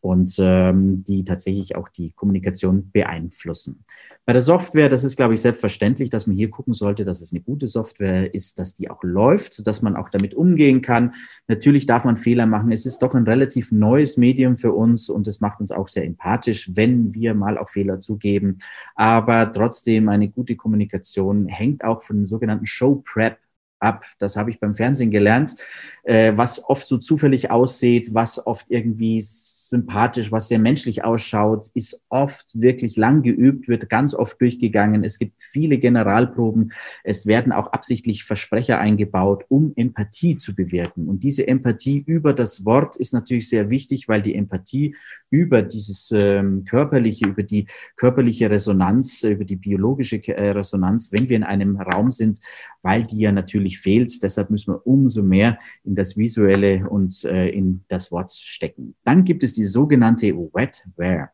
und 0.00 0.36
ähm, 0.38 1.02
die 1.04 1.24
tatsächlich 1.24 1.76
auch 1.76 1.88
die 1.88 2.12
Kommunikation 2.12 2.90
beeinflussen. 2.90 3.84
Bei 4.24 4.32
der 4.32 4.42
Software, 4.42 4.88
das 4.88 5.04
ist, 5.04 5.16
glaube 5.16 5.34
ich, 5.34 5.40
selbstverständlich, 5.40 6.10
dass 6.10 6.26
man 6.26 6.36
hier 6.36 6.50
gucken 6.50 6.72
sollte, 6.72 7.04
dass 7.04 7.20
es 7.20 7.32
eine 7.32 7.40
gute 7.40 7.66
Software 7.66 8.32
ist, 8.32 8.58
dass 8.58 8.74
die 8.74 8.90
auch 8.90 9.02
läuft, 9.02 9.66
dass 9.66 9.82
man 9.82 9.96
auch 9.96 10.08
damit 10.08 10.34
umgehen 10.34 10.82
kann. 10.82 11.14
Natürlich 11.48 11.86
darf 11.86 12.04
man 12.04 12.16
Fehler 12.16 12.46
machen. 12.46 12.70
Es 12.70 12.86
ist 12.86 13.00
doch 13.00 13.14
ein 13.14 13.24
relativ 13.24 13.72
neues 13.72 14.16
Medium 14.16 14.56
für 14.56 14.72
uns 14.72 15.08
und 15.08 15.26
es 15.26 15.40
macht 15.40 15.60
uns 15.60 15.72
auch 15.72 15.88
sehr 15.88 16.04
empathisch, 16.04 16.70
wenn 16.76 17.14
wir 17.14 17.34
mal 17.34 17.58
auch 17.58 17.68
Fehler 17.68 17.98
zugeben. 17.98 18.58
Aber 18.94 19.50
trotzdem 19.50 20.08
eine 20.08 20.28
gute 20.28 20.56
Kommunikation 20.56 21.46
hängt 21.46 21.82
auch 21.84 22.02
von 22.02 22.16
dem 22.16 22.26
sogenannten 22.26 22.66
Show 22.66 23.02
Prep 23.04 23.38
ab. 23.80 24.04
Das 24.18 24.36
habe 24.36 24.50
ich 24.50 24.60
beim 24.60 24.74
Fernsehen 24.74 25.10
gelernt, 25.10 25.56
äh, 26.02 26.32
was 26.36 26.64
oft 26.68 26.86
so 26.86 26.98
zufällig 26.98 27.50
aussieht, 27.50 28.12
was 28.12 28.46
oft 28.46 28.70
irgendwie 28.70 29.20
sympathisch, 29.68 30.32
was 30.32 30.48
sehr 30.48 30.58
menschlich 30.58 31.04
ausschaut, 31.04 31.70
ist 31.74 32.02
oft 32.08 32.50
wirklich 32.54 32.96
lang 32.96 33.22
geübt, 33.22 33.68
wird 33.68 33.88
ganz 33.88 34.14
oft 34.14 34.40
durchgegangen. 34.40 35.04
Es 35.04 35.18
gibt 35.18 35.42
viele 35.42 35.78
Generalproben. 35.78 36.72
Es 37.04 37.26
werden 37.26 37.52
auch 37.52 37.68
absichtlich 37.68 38.24
Versprecher 38.24 38.78
eingebaut, 38.78 39.44
um 39.48 39.72
Empathie 39.76 40.36
zu 40.36 40.54
bewirken. 40.54 41.08
Und 41.08 41.22
diese 41.22 41.46
Empathie 41.46 42.02
über 42.06 42.32
das 42.32 42.64
Wort 42.64 42.96
ist 42.96 43.12
natürlich 43.12 43.48
sehr 43.48 43.70
wichtig, 43.70 44.08
weil 44.08 44.22
die 44.22 44.34
Empathie 44.34 44.94
über 45.30 45.62
dieses 45.62 46.10
ähm, 46.12 46.64
körperliche, 46.64 47.26
über 47.26 47.42
die 47.42 47.66
körperliche 47.96 48.50
Resonanz, 48.50 49.22
über 49.24 49.44
die 49.44 49.56
biologische 49.56 50.16
äh, 50.28 50.50
Resonanz, 50.50 51.12
wenn 51.12 51.28
wir 51.28 51.36
in 51.36 51.44
einem 51.44 51.76
Raum 51.76 52.10
sind, 52.10 52.38
weil 52.82 53.04
die 53.04 53.18
ja 53.18 53.32
natürlich 53.32 53.78
fehlt. 53.78 54.22
Deshalb 54.22 54.50
müssen 54.50 54.72
wir 54.72 54.86
umso 54.86 55.22
mehr 55.22 55.58
in 55.84 55.94
das 55.94 56.16
Visuelle 56.16 56.88
und 56.88 57.24
äh, 57.24 57.50
in 57.50 57.84
das 57.88 58.10
Wort 58.10 58.30
stecken. 58.30 58.94
Dann 59.04 59.24
gibt 59.24 59.42
es 59.44 59.52
die 59.58 59.64
sogenannte 59.64 60.34
Wetware. 60.34 61.30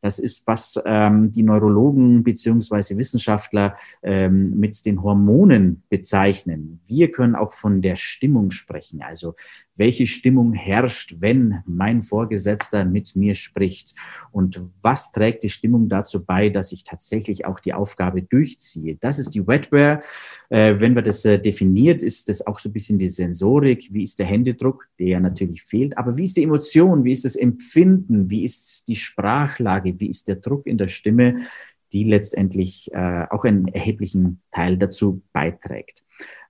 Das 0.00 0.18
ist, 0.18 0.46
was 0.46 0.80
ähm, 0.84 1.30
die 1.30 1.42
Neurologen 1.42 2.22
beziehungsweise 2.22 2.98
Wissenschaftler 2.98 3.76
ähm, 4.02 4.58
mit 4.58 4.84
den 4.84 5.02
Hormonen 5.02 5.82
bezeichnen. 5.88 6.80
Wir 6.86 7.12
können 7.12 7.34
auch 7.34 7.52
von 7.52 7.82
der 7.82 7.96
Stimmung 7.96 8.50
sprechen. 8.50 9.02
Also 9.02 9.34
welche 9.76 10.06
Stimmung 10.06 10.52
herrscht, 10.52 11.16
wenn 11.20 11.62
mein 11.66 12.02
Vorgesetzter 12.02 12.84
mit 12.84 13.14
mir 13.14 13.34
spricht 13.34 13.94
und 14.32 14.60
was 14.82 15.12
trägt 15.12 15.42
die 15.42 15.50
Stimmung 15.50 15.88
dazu 15.88 16.24
bei, 16.24 16.48
dass 16.48 16.72
ich 16.72 16.84
tatsächlich 16.84 17.46
auch 17.46 17.60
die 17.60 17.74
Aufgabe 17.74 18.22
durchziehe. 18.22 18.96
Das 19.00 19.18
ist 19.18 19.34
die 19.34 19.46
Wetware. 19.46 20.00
Äh, 20.48 20.80
wenn 20.80 20.94
wir 20.94 21.02
das 21.02 21.24
äh, 21.24 21.38
definiert, 21.38 22.02
ist 22.02 22.28
das 22.28 22.46
auch 22.46 22.58
so 22.58 22.68
ein 22.68 22.72
bisschen 22.72 22.98
die 22.98 23.08
Sensorik. 23.08 23.88
Wie 23.92 24.02
ist 24.02 24.18
der 24.18 24.26
Händedruck, 24.26 24.88
der 24.98 25.20
natürlich 25.20 25.62
fehlt, 25.62 25.96
aber 25.98 26.16
wie 26.16 26.24
ist 26.24 26.36
die 26.36 26.44
Emotion, 26.44 27.04
wie 27.04 27.12
ist 27.12 27.24
das 27.24 27.36
Empfinden, 27.36 28.30
wie 28.30 28.44
ist 28.44 28.88
die 28.88 28.96
Sprachlage, 28.96 29.98
wie 29.98 30.08
ist 30.08 30.28
der 30.28 30.36
Druck 30.36 30.66
in 30.66 30.78
der 30.78 30.88
Stimme, 30.88 31.36
die 31.92 32.04
letztendlich 32.04 32.90
äh, 32.92 33.26
auch 33.30 33.44
einen 33.44 33.68
erheblichen 33.68 34.42
Teil 34.50 34.76
dazu 34.76 35.22
beiträgt 35.32 36.04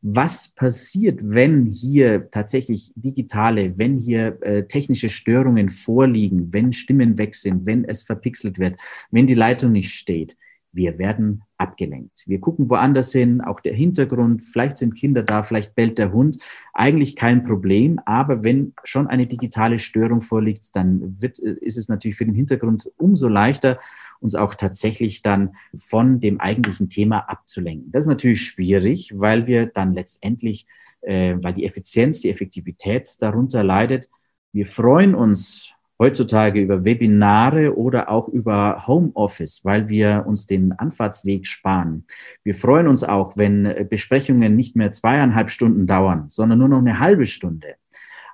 was 0.08 0.48
passiert, 0.48 1.18
wenn 1.20 1.66
hier 1.66 2.30
tatsächlich 2.30 2.92
digitale, 2.94 3.76
wenn 3.76 3.98
hier 3.98 4.38
äh, 4.42 4.64
technische 4.64 5.08
Störungen 5.08 5.68
vorliegen, 5.68 6.52
wenn 6.52 6.72
Stimmen 6.72 7.18
weg 7.18 7.34
sind, 7.34 7.66
wenn 7.66 7.84
es 7.84 8.04
verpixelt 8.04 8.60
wird, 8.60 8.76
wenn 9.10 9.26
die 9.26 9.34
Leitung 9.34 9.72
nicht 9.72 9.92
steht. 9.92 10.36
Wir 10.76 10.98
werden 10.98 11.42
abgelenkt. 11.56 12.24
Wir 12.26 12.38
gucken 12.38 12.68
woanders 12.68 13.10
hin, 13.10 13.40
auch 13.40 13.60
der 13.60 13.72
Hintergrund, 13.72 14.42
vielleicht 14.42 14.76
sind 14.76 14.94
Kinder 14.94 15.22
da, 15.22 15.42
vielleicht 15.42 15.74
bellt 15.74 15.96
der 15.96 16.12
Hund. 16.12 16.38
Eigentlich 16.74 17.16
kein 17.16 17.44
Problem, 17.44 17.98
aber 18.04 18.44
wenn 18.44 18.74
schon 18.84 19.06
eine 19.06 19.26
digitale 19.26 19.78
Störung 19.78 20.20
vorliegt, 20.20 20.76
dann 20.76 21.20
wird, 21.20 21.38
ist 21.38 21.78
es 21.78 21.88
natürlich 21.88 22.16
für 22.16 22.26
den 22.26 22.34
Hintergrund 22.34 22.90
umso 22.98 23.28
leichter, 23.28 23.78
uns 24.20 24.34
auch 24.34 24.54
tatsächlich 24.54 25.22
dann 25.22 25.52
von 25.76 26.20
dem 26.20 26.40
eigentlichen 26.40 26.90
Thema 26.90 27.20
abzulenken. 27.20 27.90
Das 27.90 28.04
ist 28.04 28.10
natürlich 28.10 28.42
schwierig, 28.42 29.12
weil 29.16 29.46
wir 29.46 29.66
dann 29.66 29.92
letztendlich, 29.92 30.66
äh, 31.00 31.36
weil 31.40 31.54
die 31.54 31.64
Effizienz, 31.64 32.20
die 32.20 32.30
Effektivität 32.30 33.16
darunter 33.20 33.64
leidet. 33.64 34.10
Wir 34.52 34.66
freuen 34.66 35.14
uns 35.14 35.75
heutzutage 35.98 36.60
über 36.60 36.84
Webinare 36.84 37.76
oder 37.76 38.10
auch 38.10 38.28
über 38.28 38.86
Homeoffice, 38.86 39.64
weil 39.64 39.88
wir 39.88 40.24
uns 40.26 40.46
den 40.46 40.72
Anfahrtsweg 40.72 41.46
sparen. 41.46 42.04
Wir 42.44 42.54
freuen 42.54 42.86
uns 42.86 43.02
auch, 43.04 43.36
wenn 43.36 43.86
Besprechungen 43.88 44.56
nicht 44.56 44.76
mehr 44.76 44.92
zweieinhalb 44.92 45.50
Stunden 45.50 45.86
dauern, 45.86 46.28
sondern 46.28 46.58
nur 46.58 46.68
noch 46.68 46.78
eine 46.78 46.98
halbe 46.98 47.26
Stunde. 47.26 47.76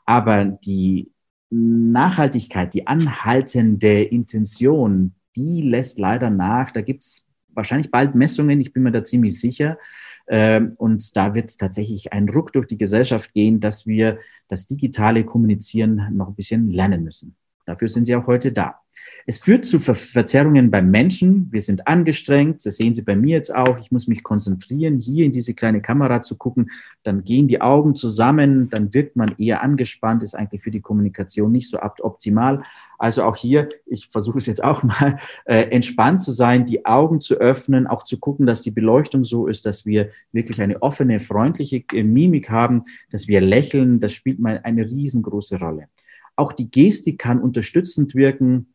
Aber 0.05 0.45
die 0.45 1.13
Nachhaltigkeit, 1.51 2.73
die 2.75 2.87
anhaltende 2.87 4.03
Intention, 4.03 5.15
die 5.37 5.63
lässt 5.63 5.99
leider 5.99 6.31
nach. 6.31 6.71
Da 6.71 6.81
gibt 6.81 7.05
es 7.05 7.29
wahrscheinlich 7.49 7.91
bald 7.91 8.15
Messungen, 8.15 8.61
ich 8.61 8.73
bin 8.73 8.83
mir 8.83 8.93
da 8.93 9.05
ziemlich 9.05 9.39
sicher. 9.39 9.79
Ähm, 10.29 10.73
und 10.79 11.17
da 11.17 11.35
wird 11.35 11.59
tatsächlich 11.59 12.13
ein 12.13 12.29
Ruck 12.29 12.53
durch 12.53 12.67
die 12.67 12.79
Gesellschaft 12.79 13.33
gehen, 13.35 13.61
dass 13.61 13.87
wir 13.87 14.19
das 14.49 14.67
digitale 14.67 15.25
Kommunizieren 15.25 16.09
noch 16.13 16.29
ein 16.29 16.35
bisschen 16.35 16.71
lernen 16.71 17.05
müssen. 17.05 17.37
Dafür 17.65 17.89
sind 17.89 18.07
sie 18.07 18.17
auch 18.17 18.27
heute 18.27 18.53
da. 18.53 18.83
Es 19.27 19.39
führt 19.39 19.65
zu 19.65 19.79
Ver 19.79 19.95
Verzerrungen 19.95 20.71
beim 20.71 20.91
Menschen. 20.91 21.49
Wir 21.51 21.63
sind 21.63 21.87
angestrengt. 21.87 22.65
Das 22.67 22.77
sehen 22.77 22.95
Sie 22.95 23.03
bei 23.03 23.17
mir 23.17 23.37
jetzt 23.37 23.55
auch. 23.55 23.79
Ich 23.79 23.91
muss 23.93 24.09
mich 24.09 24.23
konzentrieren, 24.23 24.99
hier 24.99 25.25
in 25.25 25.33
diese 25.33 25.55
kleine 25.55 25.81
Kamera 25.81 26.23
zu 26.23 26.37
gucken. 26.37 26.71
Dann 27.03 27.25
gehen 27.25 27.49
die 27.49 27.61
Augen 27.61 27.95
zusammen. 27.95 28.69
Dann 28.69 28.93
wirkt 28.93 29.17
man 29.17 29.35
eher 29.39 29.63
angespannt. 29.63 30.23
Ist 30.23 30.35
eigentlich 30.35 30.63
für 30.63 30.71
die 30.71 30.81
Kommunikation 30.81 31.53
nicht 31.53 31.71
so 31.71 31.79
optimal. 31.81 32.63
Also 32.99 33.25
auch 33.25 33.37
hier, 33.37 33.69
ich 33.87 34.09
versuche 34.09 34.39
es 34.39 34.47
jetzt 34.47 34.63
auch 34.63 34.83
mal, 34.83 35.19
äh, 35.45 35.63
entspannt 35.71 36.21
zu 36.21 36.33
sein, 36.33 36.65
die 36.65 36.85
Augen 36.85 37.21
zu 37.21 37.35
öffnen, 37.35 37.87
auch 37.87 38.05
zu 38.05 38.19
gucken, 38.19 38.47
dass 38.47 38.61
die 38.61 38.71
Beleuchtung 38.71 39.25
so 39.25 39.47
ist, 39.47 39.67
dass 39.67 39.87
wir 39.87 40.11
wirklich 40.33 40.61
eine 40.61 40.83
offene, 40.83 41.19
freundliche 41.19 41.85
äh, 41.93 42.03
Mimik 42.03 42.51
haben, 42.51 42.83
dass 43.11 43.29
wir 43.29 43.41
lächeln. 43.41 44.01
Das 44.01 44.13
spielt 44.13 44.39
mal 44.39 44.61
eine 44.63 44.83
riesengroße 44.83 45.59
Rolle. 45.59 45.89
Auch 46.37 46.53
die 46.53 46.71
Gestik 46.71 47.19
kann 47.19 47.41
unterstützend 47.41 48.15
wirken. 48.15 48.75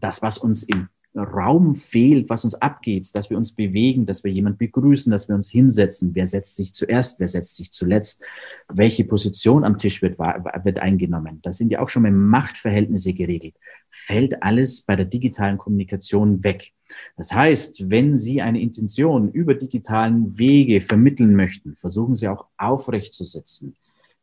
Das, 0.00 0.22
was 0.22 0.38
uns 0.38 0.62
im 0.64 0.88
Raum 1.16 1.74
fehlt, 1.74 2.30
was 2.30 2.44
uns 2.44 2.54
abgeht, 2.54 3.12
dass 3.14 3.30
wir 3.30 3.36
uns 3.36 3.52
bewegen, 3.52 4.06
dass 4.06 4.22
wir 4.22 4.30
jemand 4.30 4.58
begrüßen, 4.58 5.10
dass 5.10 5.28
wir 5.28 5.34
uns 5.34 5.50
hinsetzen. 5.50 6.14
Wer 6.14 6.26
setzt 6.26 6.54
sich 6.54 6.72
zuerst? 6.72 7.18
Wer 7.18 7.26
setzt 7.26 7.56
sich 7.56 7.72
zuletzt? 7.72 8.22
Welche 8.68 9.04
Position 9.04 9.64
am 9.64 9.76
Tisch 9.76 10.02
wird, 10.02 10.18
wird 10.18 10.78
eingenommen? 10.78 11.40
Da 11.42 11.52
sind 11.52 11.72
ja 11.72 11.80
auch 11.80 11.88
schon 11.88 12.02
mal 12.02 12.12
Machtverhältnisse 12.12 13.12
geregelt. 13.12 13.54
Fällt 13.88 14.42
alles 14.42 14.82
bei 14.82 14.94
der 14.94 15.06
digitalen 15.06 15.58
Kommunikation 15.58 16.44
weg. 16.44 16.72
Das 17.16 17.32
heißt, 17.32 17.90
wenn 17.90 18.16
Sie 18.16 18.40
eine 18.40 18.60
Intention 18.60 19.32
über 19.32 19.54
digitalen 19.54 20.38
Wege 20.38 20.80
vermitteln 20.80 21.34
möchten, 21.34 21.74
versuchen 21.74 22.14
Sie 22.14 22.28
auch 22.28 22.46
aufrechtzusetzen. 22.56 23.76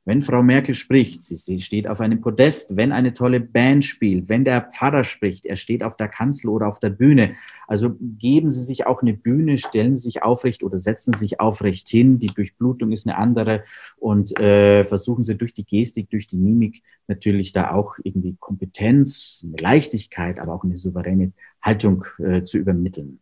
Wenn 0.07 0.21
Frau 0.21 0.41
Merkel 0.41 0.73
spricht, 0.73 1.21
sie 1.21 1.59
steht 1.59 1.85
auf 1.85 1.99
einem 1.99 2.21
Podest, 2.21 2.77
wenn 2.77 2.93
eine 2.93 3.11
tolle 3.11 3.41
Band 3.41 3.83
spielt, 3.83 4.29
wenn 4.29 4.45
der 4.45 4.61
Pfarrer 4.61 5.03
spricht, 5.03 5.45
er 5.45 5.57
steht 5.57 5.83
auf 5.83 5.97
der 5.97 6.07
Kanzel 6.07 6.47
oder 6.47 6.69
auf 6.69 6.79
der 6.79 6.91
Bühne. 6.91 7.33
Also 7.67 7.97
geben 7.99 8.49
Sie 8.49 8.63
sich 8.63 8.87
auch 8.87 9.01
eine 9.01 9.13
Bühne, 9.13 9.57
stellen 9.57 9.93
Sie 9.93 9.99
sich 9.99 10.23
aufrecht 10.23 10.63
oder 10.63 10.77
setzen 10.77 11.11
Sie 11.11 11.19
sich 11.19 11.41
aufrecht 11.41 11.89
hin. 11.89 12.19
Die 12.19 12.27
Durchblutung 12.27 12.93
ist 12.93 13.05
eine 13.05 13.17
andere 13.17 13.65
und 13.97 14.39
äh, 14.39 14.85
versuchen 14.85 15.23
Sie 15.23 15.35
durch 15.35 15.53
die 15.53 15.65
Gestik, 15.65 16.09
durch 16.09 16.27
die 16.27 16.37
Mimik 16.37 16.83
natürlich 17.09 17.51
da 17.51 17.71
auch 17.71 17.97
irgendwie 18.01 18.37
Kompetenz, 18.39 19.43
eine 19.45 19.57
Leichtigkeit, 19.57 20.39
aber 20.39 20.53
auch 20.53 20.63
eine 20.63 20.77
souveräne 20.77 21.33
Haltung 21.61 22.05
äh, 22.19 22.45
zu 22.45 22.57
übermitteln. 22.57 23.19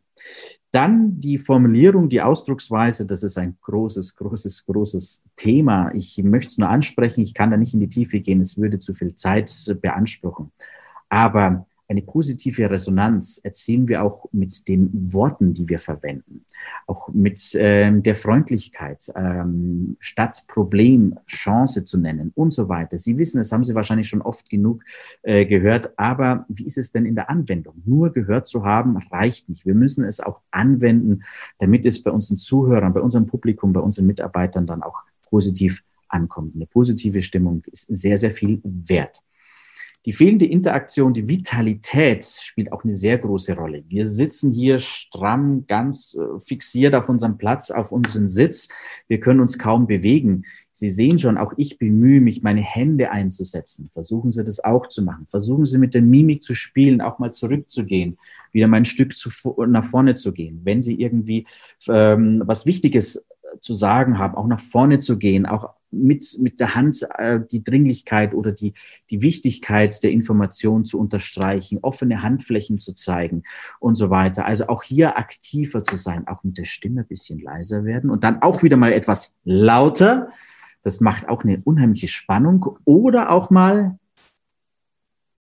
Dann 0.71 1.19
die 1.19 1.38
Formulierung, 1.38 2.10
die 2.10 2.21
Ausdrucksweise, 2.21 3.06
das 3.06 3.23
ist 3.23 3.38
ein 3.38 3.58
großes, 3.62 4.15
großes, 4.15 4.65
großes 4.65 5.23
Thema. 5.36 5.91
Ich 5.93 6.17
möchte 6.23 6.49
es 6.49 6.58
nur 6.58 6.69
ansprechen, 6.69 7.21
ich 7.21 7.34
kann 7.34 7.51
da 7.51 7.58
nicht 7.58 7.73
in 7.73 7.80
die 7.80 7.89
Tiefe 7.89 8.19
gehen, 8.19 8.41
es 8.41 8.58
würde 8.58 8.80
zu 8.80 8.93
viel 8.93 9.15
Zeit 9.15 9.51
beanspruchen. 9.82 10.51
Aber 11.08 11.65
eine 11.87 12.01
positive 12.01 12.69
Resonanz 12.69 13.39
erzielen 13.43 13.87
wir 13.87 14.03
auch 14.03 14.25
mit 14.31 14.67
den 14.67 14.89
Worten, 15.13 15.53
die 15.53 15.69
wir 15.69 15.77
verwenden, 15.77 16.43
auch 16.87 17.09
mit 17.09 17.39
ähm, 17.59 18.01
der 18.01 18.15
Freundlichkeit, 18.15 19.11
ähm, 19.15 19.95
statt 19.99 20.45
Problem 20.47 21.17
Chance 21.27 21.83
zu 21.83 21.97
nennen 21.97 22.31
und 22.35 22.51
so 22.51 22.69
weiter. 22.69 22.97
Sie 22.97 23.17
wissen, 23.17 23.37
das 23.37 23.51
haben 23.51 23.63
Sie 23.63 23.75
wahrscheinlich 23.75 24.07
schon 24.07 24.21
oft 24.21 24.49
genug 24.49 24.83
äh, 25.21 25.45
gehört, 25.45 25.97
aber 25.97 26.45
wie 26.49 26.65
ist 26.65 26.77
es 26.77 26.91
denn 26.91 27.05
in 27.05 27.15
der 27.15 27.29
Anwendung? 27.29 27.81
Nur 27.85 28.11
gehört 28.11 28.47
zu 28.47 28.65
haben 28.65 28.97
reicht 29.11 29.49
nicht. 29.49 29.65
Wir 29.65 29.75
müssen 29.75 30.03
es 30.03 30.19
auch 30.19 30.41
anwenden, 30.51 31.23
damit 31.59 31.85
es 31.85 32.01
bei 32.01 32.11
unseren 32.11 32.37
Zuhörern, 32.37 32.93
bei 32.93 33.01
unserem 33.01 33.27
Publikum, 33.27 33.73
bei 33.73 33.79
unseren 33.79 34.07
Mitarbeitern 34.07 34.65
dann 34.65 34.81
auch 34.81 35.03
positiv 35.29 35.83
ankommt. 36.07 36.55
Eine 36.55 36.65
positive 36.65 37.21
Stimmung 37.21 37.63
ist 37.71 37.87
sehr, 37.87 38.17
sehr 38.17 38.31
viel 38.31 38.59
wert. 38.63 39.21
Die 40.05 40.13
fehlende 40.13 40.45
Interaktion, 40.45 41.15
die 41.15 41.27
Vitalität 41.27 42.23
spielt 42.23 42.71
auch 42.71 42.83
eine 42.83 42.93
sehr 42.93 43.17
große 43.17 43.55
Rolle. 43.55 43.83
Wir 43.87 44.05
sitzen 44.05 44.51
hier 44.51 44.77
stramm, 44.77 45.65
ganz 45.67 46.15
äh, 46.15 46.39
fixiert 46.39 46.93
auf 46.93 47.09
unserem 47.09 47.39
Platz, 47.39 47.71
auf 47.71 47.91
unseren 47.91 48.27
Sitz. 48.27 48.69
Wir 49.07 49.19
können 49.19 49.39
uns 49.39 49.57
kaum 49.57 49.87
bewegen. 49.87 50.43
Sie 50.71 50.89
sehen 50.89 51.17
schon, 51.17 51.39
auch 51.39 51.53
ich 51.57 51.79
bemühe 51.79 52.21
mich, 52.21 52.43
meine 52.43 52.61
Hände 52.61 53.09
einzusetzen. 53.09 53.89
Versuchen 53.93 54.29
Sie 54.29 54.43
das 54.43 54.63
auch 54.63 54.87
zu 54.87 55.01
machen. 55.01 55.25
Versuchen 55.25 55.65
Sie 55.65 55.79
mit 55.79 55.95
der 55.95 56.03
Mimik 56.03 56.43
zu 56.43 56.53
spielen, 56.53 57.01
auch 57.01 57.17
mal 57.17 57.33
zurückzugehen, 57.33 58.19
wieder 58.51 58.67
mal 58.67 58.77
ein 58.77 58.85
Stück 58.85 59.15
zu, 59.15 59.29
nach 59.67 59.85
vorne 59.85 60.13
zu 60.13 60.33
gehen. 60.33 60.61
Wenn 60.63 60.83
Sie 60.83 61.01
irgendwie 61.01 61.47
ähm, 61.87 62.43
was 62.45 62.67
Wichtiges 62.67 63.25
zu 63.60 63.73
sagen 63.73 64.17
haben, 64.17 64.36
auch 64.36 64.47
nach 64.47 64.60
vorne 64.60 64.99
zu 64.99 65.17
gehen, 65.17 65.45
auch 65.45 65.73
mit, 65.91 66.38
mit 66.39 66.60
der 66.60 66.75
Hand 66.75 67.08
äh, 67.17 67.39
die 67.51 67.63
Dringlichkeit 67.63 68.34
oder 68.34 68.51
die, 68.51 68.73
die 69.10 69.21
Wichtigkeit 69.21 70.01
der 70.03 70.12
Information 70.12 70.86
zu 70.86 70.99
unterstreichen, 70.99 71.79
offene 71.81 72.21
Handflächen 72.21 72.79
zu 72.79 72.93
zeigen 72.93 73.43
und 73.79 73.95
so 73.95 74.10
weiter. 74.10 74.45
Also 74.45 74.67
auch 74.67 74.84
hier 74.84 75.17
aktiver 75.17 75.84
zu 75.84 75.95
sein, 75.95 76.27
auch 76.27 76.43
mit 76.43 76.58
der 76.58 76.65
Stimme 76.65 77.01
ein 77.01 77.08
bisschen 77.08 77.39
leiser 77.39 77.86
werden 77.86 78.10
und 78.10 78.23
dann 78.23 78.41
auch 78.41 78.63
wieder 78.63 78.77
mal 78.77 78.91
etwas 78.91 79.36
lauter. 79.43 80.29
Das 80.84 80.99
macht 80.99 81.29
auch 81.29 81.43
eine 81.43 81.62
unheimliche 81.63 82.08
Spannung 82.08 82.77
oder 82.84 83.31
auch 83.31 83.49
mal 83.49 83.97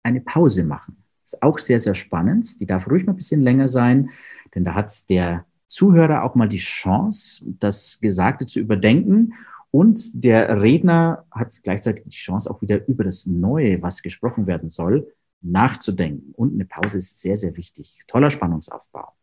eine 0.04 0.22
Pause 0.22 0.64
machen. 0.64 1.04
Das 1.22 1.34
ist 1.34 1.44
auch 1.44 1.60
sehr, 1.60 1.80
sehr 1.80 1.96
spannend. 1.96 2.62
Die 2.62 2.66
darf 2.66 2.90
ruhig 2.90 3.06
mal 3.06 3.12
ein 3.12 3.18
bisschen 3.18 3.42
länger 3.42 3.68
sein, 3.68 4.12
denn 4.56 4.64
da 4.64 4.76
hat 4.76 5.10
der 5.10 5.46
Zuhörer 5.68 6.24
auch 6.24 6.36
mal 6.36 6.48
die 6.48 6.58
Chance, 6.58 7.44
das 7.60 8.00
Gesagte 8.02 8.46
zu 8.46 8.60
überdenken. 8.60 9.34
Und 9.72 10.24
der 10.24 10.62
Redner 10.62 11.26
hat 11.32 11.54
gleichzeitig 11.64 12.06
die 12.06 12.10
Chance, 12.10 12.50
auch 12.50 12.62
wieder 12.62 12.88
über 12.88 13.04
das 13.04 13.26
Neue, 13.26 13.82
was 13.82 14.02
gesprochen 14.02 14.48
werden 14.48 14.70
soll, 14.70 15.14
nachzudenken. 15.42 16.34
Und 16.34 16.54
eine 16.54 16.66
Pause 16.66 16.98
ist 16.98 17.22
sehr, 17.22 17.36
sehr 17.36 17.58
wichtig. 17.58 18.00
Toller 18.08 18.32
Spannungsaufbau. 18.32 19.14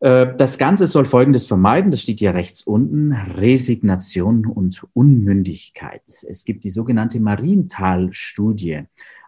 Äh, 0.00 0.34
das 0.36 0.58
Ganze 0.58 0.86
soll 0.86 1.04
Folgendes 1.04 1.46
vermeiden, 1.46 1.90
das 1.90 2.02
steht 2.02 2.18
hier 2.18 2.34
rechts 2.34 2.62
unten, 2.62 3.12
Resignation 3.12 4.46
und 4.46 4.86
Unmündigkeit. 4.94 6.02
Es 6.28 6.44
gibt 6.44 6.64
die 6.64 6.70
sogenannte 6.70 7.20
Marienthal-Studie. 7.20 8.84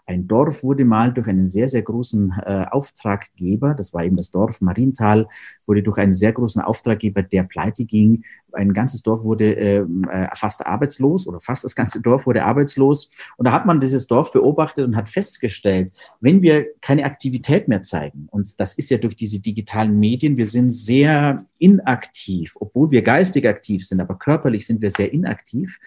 Ein 0.07 0.27
Dorf 0.27 0.63
wurde 0.63 0.85
mal 0.85 1.13
durch 1.13 1.29
einen 1.29 1.47
sehr, 1.47 1.69
sehr 1.69 1.83
großen 1.83 2.33
äh, 2.45 2.67
Auftraggeber, 2.71 3.75
das 3.75 3.95
war 3.95 4.05
eben 4.05 4.17
das 4.17 4.31
Dorf 4.31 4.61
Marienthal, 4.61 5.29
wurde 5.67 5.83
durch 5.83 5.99
einen 5.99 6.13
sehr 6.13 6.33
großen 6.33 6.63
Auftraggeber, 6.63 7.23
der 7.23 7.45
pleite 7.45 7.85
ging, 7.85 8.25
ein 8.55 8.73
ganzes 8.73 9.03
Dorf 9.03 9.25
wurde 9.25 9.53
ähm, 9.55 10.05
äh, 10.11 10.29
fast 10.35 10.65
arbeitslos 10.67 11.27
oder 11.27 11.41
fast 11.41 11.65
das 11.65 11.75
ganze 11.75 12.01
Dorf 12.01 12.27
wurde 12.27 12.45
arbeitslos. 12.45 13.11
Und 13.37 13.47
da 13.47 13.53
hat 13.53 13.67
man 13.67 13.81
dieses 13.81 14.07
Dorf 14.07 14.33
beobachtet 14.33 14.85
und 14.85 14.97
hat 14.97 15.09
festgestellt, 15.09 15.93
wenn 16.21 16.43
wir 16.43 16.67
keine 16.81 17.05
Aktivität 17.05 17.69
mehr 17.69 17.83
zeigen, 17.83 18.29
und 18.31 18.61
das 18.61 18.75
ist 18.75 18.91
ja 18.91 18.99
durch 18.99 19.17
diese 19.17 19.41
digitalen 19.41 19.99
Medien, 19.99 20.37
wir 20.37 20.47
sind 20.47 20.71
sehr 20.71 21.45
inaktiv, 21.59 22.57
obwohl 22.61 22.91
wir 22.91 23.03
geistig 23.03 23.47
aktiv 23.47 23.87
sind, 23.87 24.01
aber 24.01 24.17
körperlich 24.17 24.67
sind 24.67 24.83
wir 24.83 24.91
sehr 24.91 25.13
inaktiv. 25.13 25.79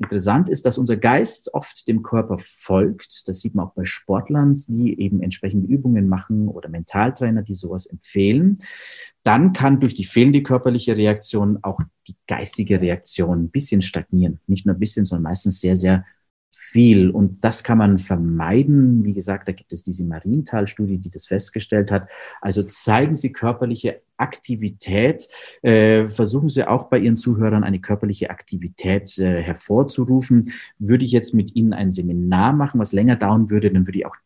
Interessant 0.00 0.48
ist, 0.48 0.64
dass 0.64 0.78
unser 0.78 0.96
Geist 0.96 1.52
oft 1.54 1.88
dem 1.88 2.02
Körper 2.02 2.38
folgt. 2.38 3.28
Das 3.28 3.40
sieht 3.40 3.54
man 3.54 3.66
auch 3.66 3.72
bei 3.74 3.84
Sportlern, 3.84 4.54
die 4.68 4.98
eben 5.00 5.22
entsprechende 5.22 5.66
Übungen 5.66 6.08
machen 6.08 6.48
oder 6.48 6.68
Mentaltrainer, 6.68 7.42
die 7.42 7.54
sowas 7.54 7.86
empfehlen 7.86 8.58
dann 9.28 9.52
kann 9.52 9.78
durch 9.78 9.92
die 9.92 10.06
fehlende 10.06 10.42
körperliche 10.42 10.96
Reaktion 10.96 11.58
auch 11.60 11.78
die 12.06 12.14
geistige 12.26 12.80
Reaktion 12.80 13.42
ein 13.42 13.50
bisschen 13.50 13.82
stagnieren. 13.82 14.40
Nicht 14.46 14.64
nur 14.64 14.74
ein 14.74 14.78
bisschen, 14.78 15.04
sondern 15.04 15.24
meistens 15.24 15.60
sehr, 15.60 15.76
sehr 15.76 16.06
viel. 16.58 17.10
Und 17.10 17.44
das 17.44 17.62
kann 17.62 17.78
man 17.78 17.98
vermeiden. 17.98 19.04
Wie 19.04 19.14
gesagt, 19.14 19.48
da 19.48 19.52
gibt 19.52 19.72
es 19.72 19.82
diese 19.82 20.04
Marienthal-Studie, 20.04 20.98
die 20.98 21.10
das 21.10 21.26
festgestellt 21.26 21.90
hat. 21.90 22.08
Also 22.40 22.62
zeigen 22.62 23.14
Sie 23.14 23.32
körperliche 23.32 24.00
Aktivität. 24.18 25.28
Äh, 25.62 26.04
versuchen 26.04 26.48
Sie 26.48 26.66
auch 26.66 26.84
bei 26.84 26.98
Ihren 26.98 27.16
Zuhörern 27.16 27.64
eine 27.64 27.80
körperliche 27.80 28.30
Aktivität 28.30 29.16
äh, 29.18 29.40
hervorzurufen. 29.42 30.50
Würde 30.78 31.04
ich 31.04 31.12
jetzt 31.12 31.32
mit 31.34 31.54
Ihnen 31.54 31.72
ein 31.72 31.90
Seminar 31.90 32.52
machen, 32.52 32.80
was 32.80 32.92
länger 32.92 33.16
dauern 33.16 33.48
würde, 33.50 33.70
dann 33.70 33.86
würde 33.86 34.00
ich 34.00 34.06
auch 34.06 34.16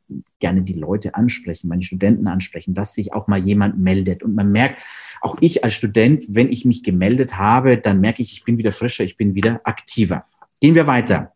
gerne 0.40 0.62
die 0.62 0.75
Leute 0.75 1.14
ansprechen, 1.14 1.68
meine 1.68 1.83
Studenten 1.83 2.27
ansprechen, 2.27 2.75
dass 2.75 2.95
sich 2.95 3.12
auch 3.12 3.29
mal 3.29 3.38
jemand 3.38 3.79
meldet. 3.79 4.23
Und 4.23 4.35
man 4.35 4.51
merkt, 4.51 4.83
auch 5.21 5.37
ich 5.40 5.62
als 5.62 5.75
Student, 5.75 6.25
wenn 6.31 6.51
ich 6.51 6.64
mich 6.64 6.83
gemeldet 6.83 7.37
habe, 7.38 7.77
dann 7.77 8.01
merke 8.01 8.23
ich, 8.23 8.33
ich 8.33 8.45
bin 8.45 8.59
wieder 8.59 8.73
frischer, 8.73 9.05
ich 9.05 9.16
bin 9.16 9.35
wieder 9.35 9.61
aktiver. 9.64 10.25
Gehen 10.61 10.75
wir 10.75 10.87
weiter. 10.87 11.33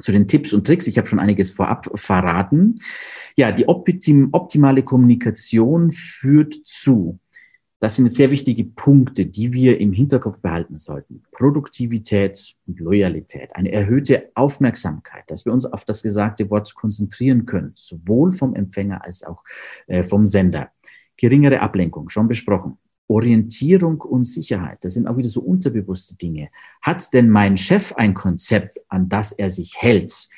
Zu 0.00 0.12
den 0.12 0.28
Tipps 0.28 0.52
und 0.52 0.66
Tricks. 0.66 0.86
Ich 0.86 0.98
habe 0.98 1.08
schon 1.08 1.18
einiges 1.18 1.50
vorab 1.50 1.90
verraten. 1.94 2.76
Ja, 3.36 3.52
die 3.52 3.68
optim 3.68 4.28
optimale 4.32 4.82
Kommunikation 4.82 5.90
führt 5.90 6.54
zu. 6.64 7.18
Das 7.80 7.94
sind 7.94 8.06
jetzt 8.06 8.16
sehr 8.16 8.32
wichtige 8.32 8.64
Punkte, 8.64 9.26
die 9.26 9.52
wir 9.52 9.78
im 9.78 9.92
Hinterkopf 9.92 10.38
behalten 10.38 10.76
sollten. 10.76 11.22
Produktivität 11.30 12.56
und 12.66 12.80
Loyalität, 12.80 13.54
eine 13.54 13.70
erhöhte 13.70 14.32
Aufmerksamkeit, 14.34 15.22
dass 15.28 15.44
wir 15.44 15.52
uns 15.52 15.64
auf 15.64 15.84
das 15.84 16.02
gesagte 16.02 16.50
Wort 16.50 16.74
konzentrieren 16.74 17.46
können, 17.46 17.72
sowohl 17.76 18.32
vom 18.32 18.56
Empfänger 18.56 19.04
als 19.04 19.22
auch 19.22 19.44
äh, 19.86 20.02
vom 20.02 20.26
Sender. 20.26 20.72
Geringere 21.16 21.60
Ablenkung, 21.60 22.08
schon 22.08 22.26
besprochen. 22.26 22.78
Orientierung 23.08 24.00
und 24.02 24.24
Sicherheit, 24.24 24.84
das 24.84 24.94
sind 24.94 25.06
auch 25.06 25.16
wieder 25.16 25.30
so 25.30 25.40
unterbewusste 25.40 26.16
Dinge. 26.16 26.50
Hat 26.82 27.12
denn 27.14 27.30
mein 27.30 27.56
Chef 27.56 27.92
ein 27.94 28.14
Konzept, 28.14 28.78
an 28.88 29.08
das 29.08 29.32
er 29.32 29.50
sich 29.50 29.74
hält? 29.78 30.28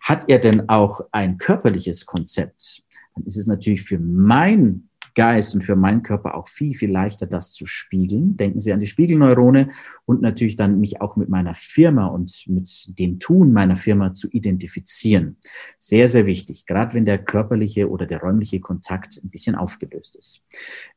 Hat 0.00 0.28
er 0.28 0.38
denn 0.38 0.68
auch 0.68 1.00
ein 1.12 1.38
körperliches 1.38 2.06
Konzept? 2.06 2.84
Dann 3.14 3.24
ist 3.24 3.36
es 3.36 3.46
natürlich 3.46 3.82
für 3.82 3.98
mein 3.98 4.89
Geist 5.14 5.54
und 5.54 5.62
für 5.62 5.76
meinen 5.76 6.02
Körper 6.02 6.34
auch 6.34 6.48
viel, 6.48 6.74
viel 6.74 6.90
leichter, 6.90 7.26
das 7.26 7.52
zu 7.52 7.66
spiegeln. 7.66 8.36
Denken 8.36 8.60
Sie 8.60 8.72
an 8.72 8.80
die 8.80 8.86
Spiegelneurone 8.86 9.68
und 10.06 10.22
natürlich 10.22 10.56
dann 10.56 10.80
mich 10.80 11.00
auch 11.00 11.16
mit 11.16 11.28
meiner 11.28 11.54
Firma 11.54 12.06
und 12.06 12.44
mit 12.46 12.98
dem 12.98 13.18
Tun 13.18 13.52
meiner 13.52 13.76
Firma 13.76 14.12
zu 14.12 14.28
identifizieren. 14.30 15.36
Sehr, 15.78 16.08
sehr 16.08 16.26
wichtig, 16.26 16.66
gerade 16.66 16.94
wenn 16.94 17.04
der 17.04 17.18
körperliche 17.18 17.88
oder 17.88 18.06
der 18.06 18.20
räumliche 18.20 18.60
Kontakt 18.60 19.20
ein 19.22 19.30
bisschen 19.30 19.54
aufgelöst 19.54 20.16
ist. 20.16 20.42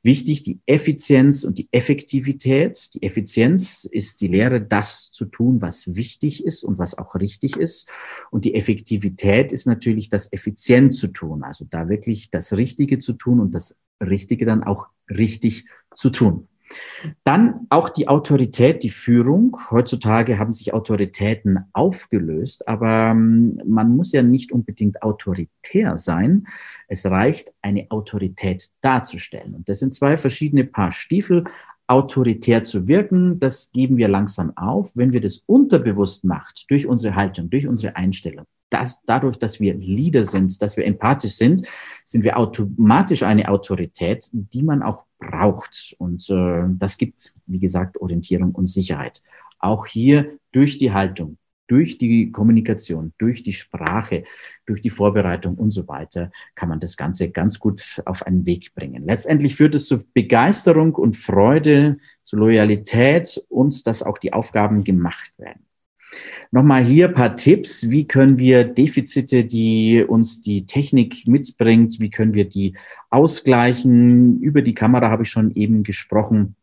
Wichtig 0.04 0.42
die 0.42 0.60
Effizienz 0.66 1.44
und 1.44 1.58
die 1.58 1.70
Effektivität. 1.72 2.94
Die 2.96 3.04
Effizienz 3.04 3.86
ist 3.86 4.22
die 4.22 4.28
Lehre, 4.28 4.62
das 4.62 5.12
zu 5.12 5.26
tun, 5.26 5.62
was 5.62 5.96
wichtig 5.96 6.46
ist 6.46 6.64
und 6.64 6.80
was 6.80 6.98
auch 6.98 7.16
richtig 7.16 7.58
ist. 7.58 7.90
Und 8.32 8.46
die 8.46 8.56
Effektivität 8.56 9.52
ist 9.52 9.66
natürlich 9.66 10.10
das 10.10 10.32
effizient 10.32 10.94
zu 10.94 11.08
tun, 11.08 11.44
also 11.44 11.66
da 11.70 11.90
wirklich 11.90 12.30
das 12.32 12.54
Richtige 12.54 13.00
zu 13.00 13.14
tun 13.14 13.40
und 13.40 13.54
das 13.54 13.78
Richtige 14.02 14.46
dann 14.46 14.64
auch 14.64 14.88
richtig 15.10 15.68
zu 15.94 16.10
tun. 16.10 16.48
Dann 17.24 17.68
auch 17.70 17.90
die 17.90 18.08
Autorität, 18.08 18.84
die 18.84 18.90
Führung. 18.90 19.58
Heutzutage 19.70 20.40
haben 20.40 20.54
sich 20.54 20.74
Autoritäten 20.74 21.60
aufgelöst, 21.74 22.68
aber 22.68 23.12
ähm, 23.12 23.60
man 23.66 23.96
muss 23.96 24.12
ja 24.12 24.24
nicht 24.24 24.52
unbedingt 24.52 25.04
autoritär 25.04 25.98
sein. 25.98 26.48
Es 26.88 27.06
reicht, 27.06 27.54
eine 27.62 27.88
Autorität 27.90 28.70
darzustellen. 28.82 29.56
Und 29.56 29.70
das 29.70 29.80
sind 29.80 29.94
zwei 29.94 30.18
verschiedene 30.18 30.64
Paar 30.64 30.92
Stiefel. 30.92 31.44
Autoritär 31.94 32.64
zu 32.64 32.88
wirken, 32.88 33.40
das 33.40 33.72
geben 33.72 33.98
wir 33.98 34.08
langsam 34.08 34.56
auf, 34.58 34.92
wenn 34.96 35.14
wir 35.14 35.22
das 35.22 35.44
unterbewusst 35.46 36.26
macht, 36.26 36.66
durch 36.70 36.88
unsere 36.88 37.16
Haltung, 37.16 37.50
durch 37.50 37.68
unsere 37.68 37.96
Einstellung 37.96 38.46
das, 38.74 39.04
dadurch, 39.06 39.38
dass 39.38 39.60
wir 39.60 39.76
Leader 39.76 40.26
sind, 40.26 40.62
dass 40.62 40.78
wir 40.78 40.86
empathisch 40.86 41.34
sind, 41.34 41.68
sind 42.04 42.24
wir 42.24 42.38
automatisch 42.38 43.22
eine 43.24 43.48
Autorität, 43.50 44.28
die 44.32 44.64
man 44.64 44.82
auch 44.82 45.06
braucht. 45.20 45.96
Und 46.00 46.28
äh, 46.30 46.64
das 46.80 46.98
gibt, 46.98 47.36
wie 47.46 47.60
gesagt, 47.60 48.02
Orientierung 48.02 48.52
und 48.52 48.66
Sicherheit. 48.66 49.22
Auch 49.60 49.86
hier 49.86 50.38
durch 50.52 50.78
die 50.78 50.92
Haltung, 50.92 51.38
durch 51.68 51.98
die 51.98 52.32
Kommunikation, 52.32 53.14
durch 53.18 53.44
die 53.44 53.54
Sprache, 53.54 54.24
durch 54.66 54.82
die 54.82 54.90
Vorbereitung 54.90 55.56
und 55.56 55.70
so 55.70 55.88
weiter 55.88 56.32
kann 56.56 56.70
man 56.70 56.80
das 56.80 56.98
Ganze 56.98 57.30
ganz 57.30 57.60
gut 57.60 58.02
auf 58.06 58.24
einen 58.26 58.46
Weg 58.46 58.74
bringen. 58.76 59.02
Letztendlich 59.02 59.56
führt 59.56 59.76
es 59.76 59.88
zu 59.88 59.98
Begeisterung 60.14 60.96
und 60.96 61.16
Freude, 61.16 61.98
zu 62.24 62.36
Loyalität 62.36 63.44
und 63.50 63.88
dass 63.88 64.04
auch 64.04 64.18
die 64.18 64.34
Aufgaben 64.34 64.84
gemacht 64.84 65.34
werden. 65.38 65.66
Nochmal 66.52 66.84
hier 66.84 67.08
ein 67.08 67.14
paar 67.14 67.36
Tipps. 67.36 67.90
Wie 67.90 68.08
können 68.08 68.38
wir 68.38 68.64
Defizite, 68.64 69.46
die 69.46 70.04
uns 70.08 70.42
die 70.42 70.66
Technik 70.66 71.28
mitbringt, 71.28 72.00
wie 72.00 72.12
können 72.12 72.34
wir 72.34 72.48
die 72.48 72.76
ausgleichen? 73.10 74.40
Über 74.40 74.62
die 74.62 74.76
Kamera 74.76 75.10
habe 75.10 75.24
ich 75.24 75.30
schon 75.30 75.56
eben 75.56 75.84
gesprochen. 75.84 76.56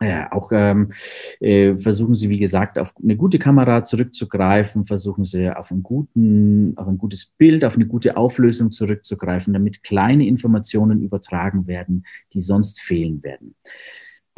Ja, 0.00 0.30
auch 0.30 0.50
ähm, 0.52 0.92
äh, 1.40 1.76
versuchen 1.76 2.14
Sie, 2.14 2.30
wie 2.30 2.38
gesagt, 2.38 2.78
auf 2.78 2.94
eine 3.02 3.16
gute 3.16 3.40
Kamera 3.40 3.82
zurückzugreifen, 3.82 4.84
versuchen 4.84 5.24
Sie 5.24 5.50
auf, 5.50 5.72
einen 5.72 5.82
guten, 5.82 6.76
auf 6.76 6.86
ein 6.86 6.98
gutes 6.98 7.26
Bild, 7.26 7.64
auf 7.64 7.74
eine 7.74 7.86
gute 7.86 8.16
Auflösung 8.16 8.70
zurückzugreifen, 8.70 9.52
damit 9.52 9.82
kleine 9.82 10.24
Informationen 10.24 11.02
übertragen 11.02 11.66
werden, 11.66 12.04
die 12.32 12.38
sonst 12.38 12.80
fehlen 12.80 13.24
werden. 13.24 13.56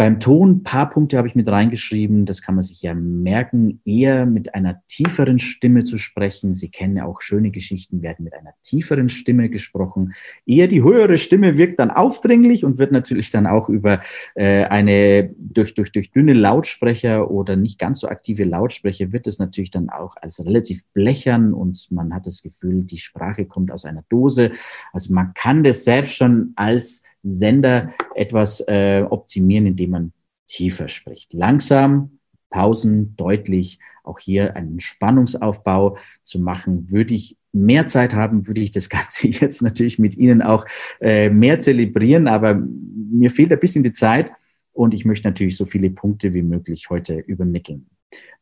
Beim 0.00 0.18
Ton, 0.18 0.62
paar 0.62 0.88
Punkte 0.88 1.18
habe 1.18 1.28
ich 1.28 1.34
mit 1.34 1.46
reingeschrieben, 1.46 2.24
das 2.24 2.40
kann 2.40 2.54
man 2.54 2.62
sich 2.62 2.80
ja 2.80 2.94
merken, 2.94 3.82
eher 3.84 4.24
mit 4.24 4.54
einer 4.54 4.80
tieferen 4.86 5.38
Stimme 5.38 5.84
zu 5.84 5.98
sprechen. 5.98 6.54
Sie 6.54 6.70
kennen 6.70 6.96
ja 6.96 7.04
auch 7.04 7.20
schöne 7.20 7.50
Geschichten, 7.50 8.00
werden 8.00 8.24
mit 8.24 8.32
einer 8.32 8.54
tieferen 8.62 9.10
Stimme 9.10 9.50
gesprochen. 9.50 10.14
Eher 10.46 10.68
die 10.68 10.82
höhere 10.82 11.18
Stimme 11.18 11.58
wirkt 11.58 11.80
dann 11.80 11.90
aufdringlich 11.90 12.64
und 12.64 12.78
wird 12.78 12.92
natürlich 12.92 13.30
dann 13.30 13.46
auch 13.46 13.68
über 13.68 14.00
äh, 14.36 14.64
eine, 14.64 15.34
durch, 15.36 15.74
durch, 15.74 15.92
durch 15.92 16.10
dünne 16.10 16.32
Lautsprecher 16.32 17.30
oder 17.30 17.56
nicht 17.56 17.78
ganz 17.78 18.00
so 18.00 18.08
aktive 18.08 18.44
Lautsprecher 18.44 19.12
wird 19.12 19.26
es 19.26 19.38
natürlich 19.38 19.70
dann 19.70 19.90
auch 19.90 20.16
als 20.22 20.42
relativ 20.42 20.86
blechern 20.94 21.52
und 21.52 21.88
man 21.90 22.14
hat 22.14 22.26
das 22.26 22.42
Gefühl, 22.42 22.84
die 22.84 22.96
Sprache 22.96 23.44
kommt 23.44 23.70
aus 23.70 23.84
einer 23.84 24.04
Dose. 24.08 24.52
Also 24.94 25.12
man 25.12 25.34
kann 25.34 25.62
das 25.62 25.84
selbst 25.84 26.14
schon 26.14 26.54
als 26.56 27.02
Sender 27.22 27.92
etwas 28.14 28.60
äh, 28.66 29.04
optimieren, 29.08 29.66
indem 29.66 29.90
man 29.90 30.12
tiefer 30.46 30.88
spricht. 30.88 31.32
Langsam, 31.32 32.18
Pausen, 32.50 33.14
deutlich, 33.16 33.78
auch 34.02 34.18
hier 34.18 34.56
einen 34.56 34.80
Spannungsaufbau 34.80 35.96
zu 36.24 36.40
machen. 36.40 36.90
Würde 36.90 37.14
ich 37.14 37.36
mehr 37.52 37.86
Zeit 37.86 38.14
haben, 38.14 38.46
würde 38.46 38.60
ich 38.60 38.72
das 38.72 38.88
Ganze 38.90 39.28
jetzt 39.28 39.62
natürlich 39.62 39.98
mit 39.98 40.16
Ihnen 40.16 40.42
auch 40.42 40.66
äh, 41.00 41.30
mehr 41.30 41.60
zelebrieren, 41.60 42.28
aber 42.28 42.54
mir 42.54 43.30
fehlt 43.30 43.52
ein 43.52 43.60
bisschen 43.60 43.84
die 43.84 43.92
Zeit 43.92 44.32
und 44.72 44.94
ich 44.94 45.04
möchte 45.04 45.28
natürlich 45.28 45.56
so 45.56 45.64
viele 45.64 45.90
Punkte 45.90 46.34
wie 46.34 46.42
möglich 46.42 46.90
heute 46.90 47.18
übermitteln. 47.18 47.86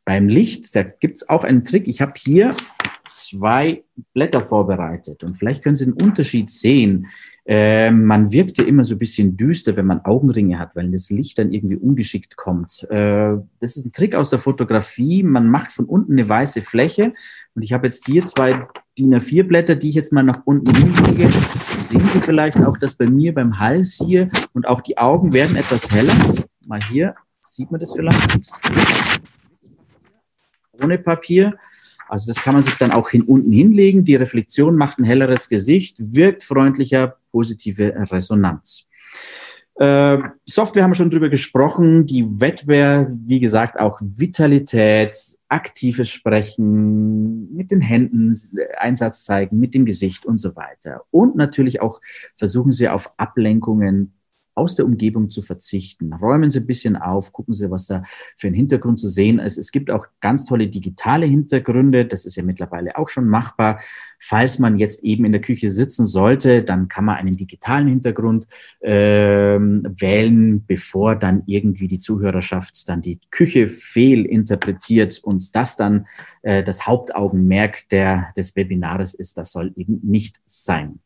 Beim 0.05 0.29
Licht, 0.29 0.75
da 0.75 0.83
gibt 0.83 1.19
es 1.19 1.29
auch 1.29 1.45
einen 1.45 1.65
Trick. 1.65 1.87
Ich 1.87 2.01
habe 2.01 2.15
hier 2.17 2.51
zwei 3.09 3.83
Blätter 4.15 4.47
vorbereitet 4.47 5.25
und 5.25 5.35
vielleicht 5.35 5.63
können 5.63 5.77
Sie 5.77 5.85
den 5.85 5.95
Unterschied 5.95 6.51
sehen. 6.51 7.09
Äh, 7.45 7.91
man 7.91 8.31
wirkt 8.31 8.59
ja 8.59 8.65
immer 8.65 8.85
so 8.85 8.95
ein 8.95 8.99
bisschen 8.99 9.37
düster, 9.37 9.75
wenn 9.77 9.87
man 9.87 10.05
Augenringe 10.05 10.59
hat, 10.59 10.77
weil 10.77 10.91
das 10.91 11.11
Licht 11.11 11.39
dann 11.39 11.53
irgendwie 11.53 11.77
ungeschickt 11.77 12.37
kommt. 12.37 12.87
Äh, 12.91 13.37
das 13.59 13.77
ist 13.77 13.87
ein 13.87 13.93
Trick 13.93 14.15
aus 14.15 14.31
der 14.31 14.39
Fotografie. 14.39 15.23
Man 15.23 15.49
macht 15.51 15.73
von 15.73 15.87
unten 15.87 16.13
eine 16.13 16.29
weiße 16.29 16.63
Fläche 16.63 17.15
und 17.55 17.63
ich 17.63 17.73
habe 17.73 17.87
jetzt 17.87 18.07
hier 18.07 18.27
zwei 18.27 18.67
DIN 18.99 19.15
A4 19.15 19.45
Blätter, 19.45 19.77
die 19.77 19.89
ich 19.89 19.95
jetzt 19.95 20.13
mal 20.13 20.23
nach 20.23 20.43
unten 20.45 20.75
hinlege. 20.75 21.31
Sehen 21.85 22.09
Sie 22.09 22.21
vielleicht 22.21 22.59
auch, 22.59 22.77
dass 22.77 22.95
bei 22.95 23.07
mir 23.07 23.33
beim 23.33 23.59
Hals 23.59 24.01
hier 24.05 24.29
und 24.53 24.69
auch 24.69 24.81
die 24.81 24.99
Augen 24.99 25.33
werden 25.33 25.57
etwas 25.57 25.91
heller. 25.91 26.15
Mal 26.67 26.81
hier 26.91 27.15
sieht 27.41 27.71
man 27.71 27.81
das 27.81 27.93
vielleicht. 27.93 28.53
Ohne 30.73 30.99
Papier. 30.99 31.57
Also 32.09 32.27
das 32.27 32.43
kann 32.43 32.55
man 32.55 32.63
sich 32.63 32.77
dann 32.77 32.91
auch 32.91 33.11
hin 33.11 33.23
unten 33.23 33.53
hinlegen. 33.53 34.05
Die 34.05 34.17
Reflexion 34.17 34.77
macht 34.77 34.99
ein 34.99 35.05
helleres 35.05 35.49
Gesicht, 35.49 35.99
wirkt 36.15 36.43
freundlicher, 36.43 37.17
positive 37.31 37.95
Resonanz. 38.11 38.89
Äh, 39.79 40.19
Software 40.45 40.83
haben 40.83 40.91
wir 40.91 40.97
schon 40.97 41.11
drüber 41.11 41.29
gesprochen. 41.29 42.05
Die 42.05 42.27
Wetware, 42.41 43.17
wie 43.23 43.39
gesagt, 43.39 43.79
auch 43.79 44.01
Vitalität, 44.01 45.17
aktives 45.49 46.11
Sprechen, 46.11 47.55
mit 47.55 47.71
den 47.71 47.81
Händen 47.81 48.37
Einsatz 48.77 49.23
zeigen, 49.25 49.61
mit 49.61 49.75
dem 49.75 49.85
Gesicht 49.85 50.27
und 50.27 50.37
so 50.39 50.57
weiter. 50.57 51.03
Und 51.13 51.37
natürlich 51.37 51.81
auch 51.81 52.01
versuchen 52.35 52.73
Sie 52.73 52.89
auf 52.89 53.13
Ablenkungen 53.19 54.18
aus 54.59 54.75
der 54.75 54.85
Umgebung 54.85 55.31
zu 55.31 55.41
verzichten. 55.41 56.13
Räumen 56.13 56.51
Sie 56.51 56.61
ein 56.61 56.67
bisschen 56.67 56.97
auf, 56.97 57.33
gucken 57.33 57.55
Sie, 57.55 57.71
was 57.71 57.87
da 57.87 58.03
für 58.37 58.49
ein 58.49 58.55
Hintergrund 58.55 58.99
zu 58.99 59.09
sehen 59.09 59.39
ist. 59.39 59.57
Es 59.57 59.71
gibt 59.71 59.91
auch 59.91 60.07
ganz 60.21 60.45
tolle 60.45 60.69
digitale 60.69 61.27
Hintergründe. 61.27 62.05
Das 62.05 62.27
ist 62.27 62.37
ja 62.37 62.43
mittlerweile 62.43 62.99
auch 62.99 63.09
schon 63.09 63.29
machbar. 63.29 63.81
Falls 64.19 64.59
man 64.59 64.79
jetzt 64.79 65.05
eben 65.05 65.25
in 65.25 65.33
der 65.33 65.41
Küche 65.41 65.71
sitzen 65.71 66.05
sollte, 66.05 66.63
dann 66.63 66.89
kann 66.89 67.05
man 67.05 67.17
einen 67.17 67.37
digitalen 67.37 67.89
Hintergrund 67.89 68.47
äh, 68.81 68.91
wählen, 68.91 70.65
bevor 70.67 71.17
dann 71.17 71.45
irgendwie 71.47 71.87
die 71.87 72.01
Zuhörerschaft 72.01 72.89
dann 72.89 73.01
die 73.01 73.21
Küche 73.31 73.69
fehlinterpretiert 73.69 75.21
und 75.23 75.55
das 75.55 75.77
dann 75.77 76.07
äh, 76.43 76.63
das 76.65 76.87
Hauptaugenmerk 76.87 77.89
der, 77.91 78.33
des 78.37 78.57
Webinares 78.57 79.15
ist. 79.15 79.39
Das 79.39 79.53
soll 79.53 79.73
eben 79.77 80.01
nicht 80.03 80.37
sein. 80.45 80.99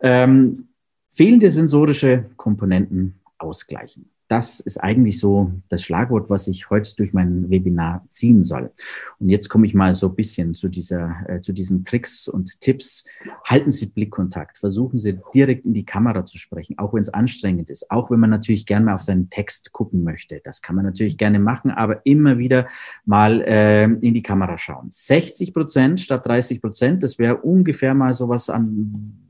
Ähm, 0.00 0.69
fehlende 1.10 1.50
sensorische 1.50 2.26
Komponenten 2.36 3.20
ausgleichen. 3.38 4.10
das 4.30 4.60
ist 4.60 4.78
eigentlich 4.78 5.18
so 5.18 5.50
das 5.68 5.82
Schlagwort, 5.82 6.30
was 6.30 6.46
ich 6.46 6.70
heute 6.70 6.94
durch 6.94 7.12
mein 7.12 7.50
Webinar 7.50 8.06
ziehen 8.10 8.44
soll. 8.44 8.70
Und 9.18 9.28
jetzt 9.28 9.48
komme 9.48 9.66
ich 9.66 9.74
mal 9.74 9.92
so 9.92 10.06
ein 10.06 10.14
bisschen 10.14 10.54
zu, 10.54 10.68
dieser, 10.68 11.16
äh, 11.28 11.40
zu 11.40 11.52
diesen 11.52 11.82
Tricks 11.82 12.28
und 12.28 12.60
Tipps. 12.60 13.04
Halten 13.44 13.72
Sie 13.72 13.86
Blickkontakt, 13.86 14.56
versuchen 14.56 14.98
Sie 14.98 15.18
direkt 15.34 15.66
in 15.66 15.74
die 15.74 15.84
Kamera 15.84 16.24
zu 16.24 16.38
sprechen, 16.38 16.78
auch 16.78 16.94
wenn 16.94 17.00
es 17.00 17.12
anstrengend 17.12 17.70
ist, 17.70 17.90
auch 17.90 18.08
wenn 18.12 18.20
man 18.20 18.30
natürlich 18.30 18.66
gerne 18.66 18.86
mal 18.86 18.94
auf 18.94 19.02
seinen 19.02 19.30
Text 19.30 19.72
gucken 19.72 20.04
möchte. 20.04 20.40
Das 20.44 20.62
kann 20.62 20.76
man 20.76 20.84
natürlich 20.84 21.18
gerne 21.18 21.40
machen, 21.40 21.72
aber 21.72 22.06
immer 22.06 22.38
wieder 22.38 22.68
mal 23.06 23.42
äh, 23.42 23.82
in 23.82 24.14
die 24.14 24.22
Kamera 24.22 24.58
schauen. 24.58 24.86
60 24.90 25.52
Prozent 25.52 25.98
statt 25.98 26.24
30 26.24 26.62
Prozent, 26.62 27.02
das 27.02 27.18
wäre 27.18 27.38
ungefähr 27.38 27.94
mal 27.94 28.12
sowas 28.12 28.48
an 28.48 29.26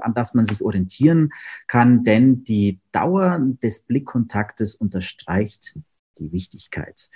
an 0.00 0.14
das 0.14 0.34
man 0.34 0.44
sich 0.44 0.62
orientieren 0.62 1.30
kann, 1.66 2.04
denn 2.04 2.44
die 2.44 2.80
Dauer 2.92 3.40
des 3.62 3.80
Blickkontaktes 3.80 4.74
unterstreicht 4.74 5.76
die 6.18 6.32
Wichtigkeit. 6.32 7.08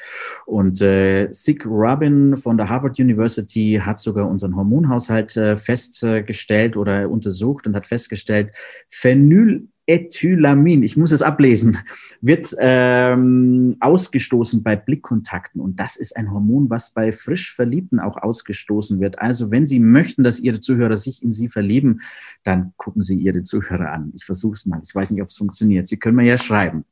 Und 0.47 0.81
äh, 0.81 1.29
Sig 1.33 1.65
Rubin 1.67 2.37
von 2.37 2.57
der 2.57 2.69
Harvard 2.69 2.99
University 2.99 3.81
hat 3.85 3.99
sogar 3.99 4.29
unseren 4.29 4.57
Hormonhaushalt 4.57 5.37
äh, 5.37 5.57
festgestellt 5.57 6.77
oder 6.77 7.09
untersucht 7.09 7.67
und 7.67 7.77
hat 7.77 7.87
festgestellt, 7.87 8.57
Phenyl 8.89 9.69
Ethylamin, 9.87 10.83
ich 10.83 10.97
muss 10.97 11.13
es 11.13 11.23
ablesen, 11.23 11.79
wird 12.21 12.55
ähm, 12.59 13.77
ausgestoßen 13.81 14.63
bei 14.63 14.77
Blickkontakten. 14.77 15.61
Und 15.61 15.79
das 15.79 15.97
ist 15.97 16.17
ein 16.17 16.33
Hormon, 16.33 16.71
was 16.71 16.91
bei 16.91 17.13
frisch 17.13 17.55
Verliebten 17.55 18.01
auch 18.01 18.17
ausgestoßen 18.17 19.01
wird. 19.01 19.19
Also 19.19 19.51
wenn 19.51 19.67
Sie 19.67 19.81
möchten, 19.81 20.23
dass 20.23 20.41
Ihre 20.41 20.61
Zuhörer 20.61 20.97
sich 20.97 21.23
in 21.23 21.31
Sie 21.31 21.49
verlieben, 21.49 22.01
dann 22.45 22.73
gucken 22.77 23.03
Sie 23.03 23.17
Ihre 23.17 23.43
Zuhörer 23.43 23.93
an. 23.93 24.13
Ich 24.15 24.25
versuche 24.25 24.55
es 24.55 24.67
mal. 24.67 24.81
Ich 24.83 24.95
weiß 24.95 25.11
nicht, 25.11 25.23
ob 25.23 25.29
es 25.29 25.37
funktioniert. 25.37 25.87
Sie 25.87 25.99
können 25.99 26.17
mir 26.17 26.27
ja 26.27 26.39
schreiben. 26.39 26.85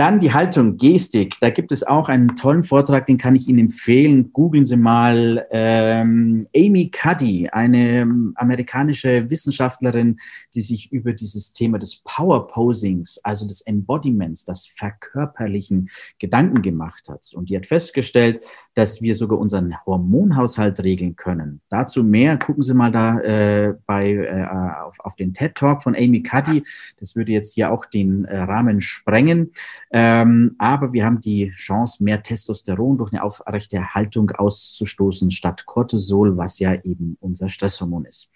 Dann 0.00 0.18
die 0.18 0.32
Haltung, 0.32 0.78
Gestik. 0.78 1.34
Da 1.42 1.50
gibt 1.50 1.70
es 1.72 1.82
auch 1.82 2.08
einen 2.08 2.34
tollen 2.34 2.62
Vortrag, 2.62 3.04
den 3.04 3.18
kann 3.18 3.34
ich 3.34 3.48
Ihnen 3.48 3.58
empfehlen. 3.58 4.32
Googeln 4.32 4.64
Sie 4.64 4.78
mal 4.78 5.46
ähm, 5.50 6.40
Amy 6.56 6.90
Cuddy, 6.90 7.50
eine 7.50 7.98
ähm, 7.98 8.32
amerikanische 8.36 9.28
Wissenschaftlerin, 9.28 10.16
die 10.54 10.62
sich 10.62 10.90
über 10.90 11.12
dieses 11.12 11.52
Thema 11.52 11.78
des 11.78 11.96
Power 12.02 12.46
Posings, 12.46 13.20
also 13.24 13.46
des 13.46 13.60
Embodiments, 13.60 14.46
das 14.46 14.66
verkörperlichen 14.68 15.90
Gedanken 16.18 16.62
gemacht 16.62 17.10
hat. 17.10 17.26
Und 17.34 17.50
die 17.50 17.56
hat 17.56 17.66
festgestellt, 17.66 18.42
dass 18.72 19.02
wir 19.02 19.14
sogar 19.14 19.38
unseren 19.38 19.74
Hormonhaushalt 19.84 20.82
regeln 20.82 21.14
können. 21.14 21.60
Dazu 21.68 22.02
mehr, 22.04 22.38
gucken 22.38 22.62
Sie 22.62 22.72
mal 22.72 22.90
da 22.90 23.20
äh, 23.20 23.74
bei, 23.84 24.14
äh, 24.14 24.46
auf, 24.82 24.98
auf 25.00 25.16
den 25.16 25.34
TED 25.34 25.56
Talk 25.56 25.82
von 25.82 25.94
Amy 25.94 26.22
Cuddy. 26.22 26.62
Das 26.98 27.16
würde 27.16 27.32
jetzt 27.32 27.52
hier 27.52 27.70
auch 27.70 27.84
den 27.84 28.24
äh, 28.24 28.38
Rahmen 28.38 28.80
sprengen. 28.80 29.52
Ähm, 29.92 30.54
aber 30.58 30.92
wir 30.92 31.04
haben 31.04 31.20
die 31.20 31.48
Chance, 31.48 32.02
mehr 32.04 32.22
Testosteron 32.22 32.96
durch 32.96 33.12
eine 33.12 33.24
aufrechte 33.24 33.92
Haltung 33.92 34.30
auszustoßen, 34.30 35.30
statt 35.30 35.66
Cortisol, 35.66 36.36
was 36.36 36.60
ja 36.60 36.74
eben 36.74 37.16
unser 37.20 37.48
Stresshormon 37.48 38.04
ist. 38.04 38.30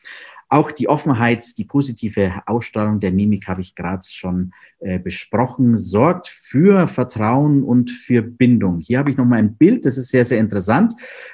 Auch 0.48 0.72
die 0.72 0.88
Offenheit, 0.88 1.56
die 1.58 1.64
positive 1.64 2.42
Ausstrahlung 2.46 3.00
der 3.00 3.12
Mimik 3.12 3.48
habe 3.48 3.60
ich 3.60 3.74
gerade 3.74 4.04
schon 4.04 4.52
äh, 4.80 4.98
besprochen, 4.98 5.76
sorgt 5.76 6.26
für 6.28 6.86
Vertrauen 6.86 7.62
und 7.62 7.90
für 7.90 8.22
Bindung. 8.22 8.80
Hier 8.80 8.98
habe 8.98 9.10
ich 9.10 9.16
nochmal 9.16 9.38
ein 9.38 9.56
Bild, 9.56 9.86
das 9.86 9.96
ist 9.96 10.10
sehr, 10.10 10.24
sehr 10.24 10.38
interessant. 10.38 10.92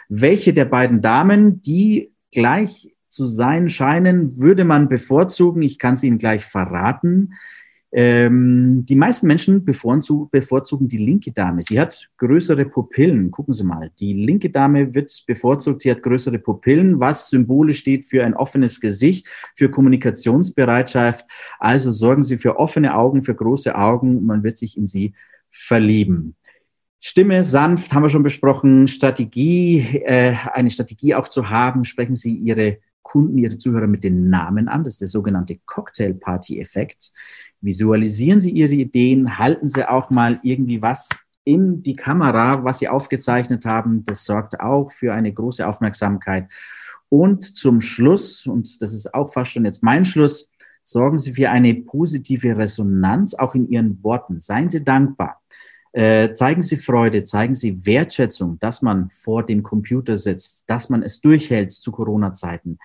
Welche 0.08 0.52
der 0.52 0.66
beiden 0.66 1.00
Damen, 1.00 1.60
die 1.62 2.12
gleich 2.30 2.94
zu 3.08 3.26
sein 3.26 3.68
scheinen, 3.68 4.38
würde 4.38 4.64
man 4.64 4.88
bevorzugen? 4.88 5.62
Ich 5.62 5.78
kann 5.78 5.94
es 5.94 6.02
Ihnen 6.02 6.18
gleich 6.18 6.44
verraten. 6.44 7.34
Ähm, 7.92 8.86
die 8.86 8.94
meisten 8.94 9.26
Menschen 9.26 9.64
bevorzugen 9.64 10.86
die 10.86 10.98
linke 10.98 11.32
Dame. 11.32 11.60
Sie 11.62 11.80
hat 11.80 12.08
größere 12.18 12.64
Pupillen. 12.64 13.30
Gucken 13.30 13.52
Sie 13.52 13.64
mal. 13.64 13.90
Die 13.98 14.12
linke 14.12 14.50
Dame 14.50 14.94
wird 14.94 15.10
bevorzugt. 15.26 15.82
Sie 15.82 15.90
hat 15.90 16.02
größere 16.02 16.38
Pupillen, 16.38 17.00
was 17.00 17.30
symbolisch 17.30 17.78
steht 17.78 18.04
für 18.04 18.24
ein 18.24 18.34
offenes 18.34 18.80
Gesicht, 18.80 19.26
für 19.56 19.70
Kommunikationsbereitschaft. 19.70 21.24
Also 21.58 21.90
sorgen 21.90 22.22
Sie 22.22 22.36
für 22.36 22.58
offene 22.58 22.94
Augen, 22.94 23.22
für 23.22 23.34
große 23.34 23.76
Augen. 23.76 24.24
Man 24.24 24.44
wird 24.44 24.56
sich 24.56 24.76
in 24.76 24.86
sie 24.86 25.12
verlieben. 25.48 26.36
Stimme 27.00 27.42
sanft 27.42 27.92
haben 27.92 28.02
wir 28.02 28.10
schon 28.10 28.22
besprochen. 28.22 28.86
Strategie, 28.86 30.02
äh, 30.04 30.36
eine 30.52 30.70
Strategie 30.70 31.14
auch 31.14 31.28
zu 31.28 31.50
haben. 31.50 31.82
Sprechen 31.84 32.14
Sie 32.14 32.34
Ihre 32.36 32.78
Kunden, 33.02 33.38
Ihre 33.38 33.58
Zuhörer 33.58 33.86
mit 33.86 34.04
den 34.04 34.30
Namen 34.30 34.68
an. 34.68 34.84
Das 34.84 34.94
ist 34.94 35.00
der 35.00 35.08
sogenannte 35.08 35.58
Cocktail-Party-Effekt. 35.66 37.10
Visualisieren 37.60 38.40
Sie 38.40 38.50
Ihre 38.50 38.74
Ideen, 38.74 39.38
halten 39.38 39.66
Sie 39.66 39.88
auch 39.88 40.10
mal 40.10 40.40
irgendwie 40.42 40.82
was 40.82 41.08
in 41.44 41.82
die 41.82 41.96
Kamera, 41.96 42.64
was 42.64 42.78
Sie 42.78 42.88
aufgezeichnet 42.88 43.64
haben. 43.64 44.04
Das 44.04 44.24
sorgt 44.24 44.60
auch 44.60 44.92
für 44.92 45.12
eine 45.12 45.32
große 45.32 45.66
Aufmerksamkeit. 45.66 46.50
Und 47.08 47.42
zum 47.42 47.80
Schluss, 47.80 48.46
und 48.46 48.80
das 48.82 48.92
ist 48.92 49.12
auch 49.14 49.32
fast 49.32 49.52
schon 49.52 49.64
jetzt 49.64 49.82
mein 49.82 50.04
Schluss, 50.04 50.50
sorgen 50.82 51.18
Sie 51.18 51.32
für 51.32 51.50
eine 51.50 51.74
positive 51.74 52.56
Resonanz 52.56 53.34
auch 53.34 53.54
in 53.54 53.68
Ihren 53.68 54.02
Worten. 54.04 54.38
Seien 54.38 54.70
Sie 54.70 54.84
dankbar. 54.84 55.42
Äh, 55.92 56.32
zeigen 56.34 56.62
Sie 56.62 56.76
Freude, 56.76 57.24
zeigen 57.24 57.54
Sie 57.54 57.84
Wertschätzung, 57.84 58.58
dass 58.60 58.80
man 58.80 59.10
vor 59.10 59.44
dem 59.44 59.62
Computer 59.62 60.16
sitzt, 60.16 60.70
dass 60.70 60.88
man 60.88 61.02
es 61.02 61.20
durchhält 61.20 61.72
zu 61.72 61.90
Corona-Zeiten. 61.90 62.78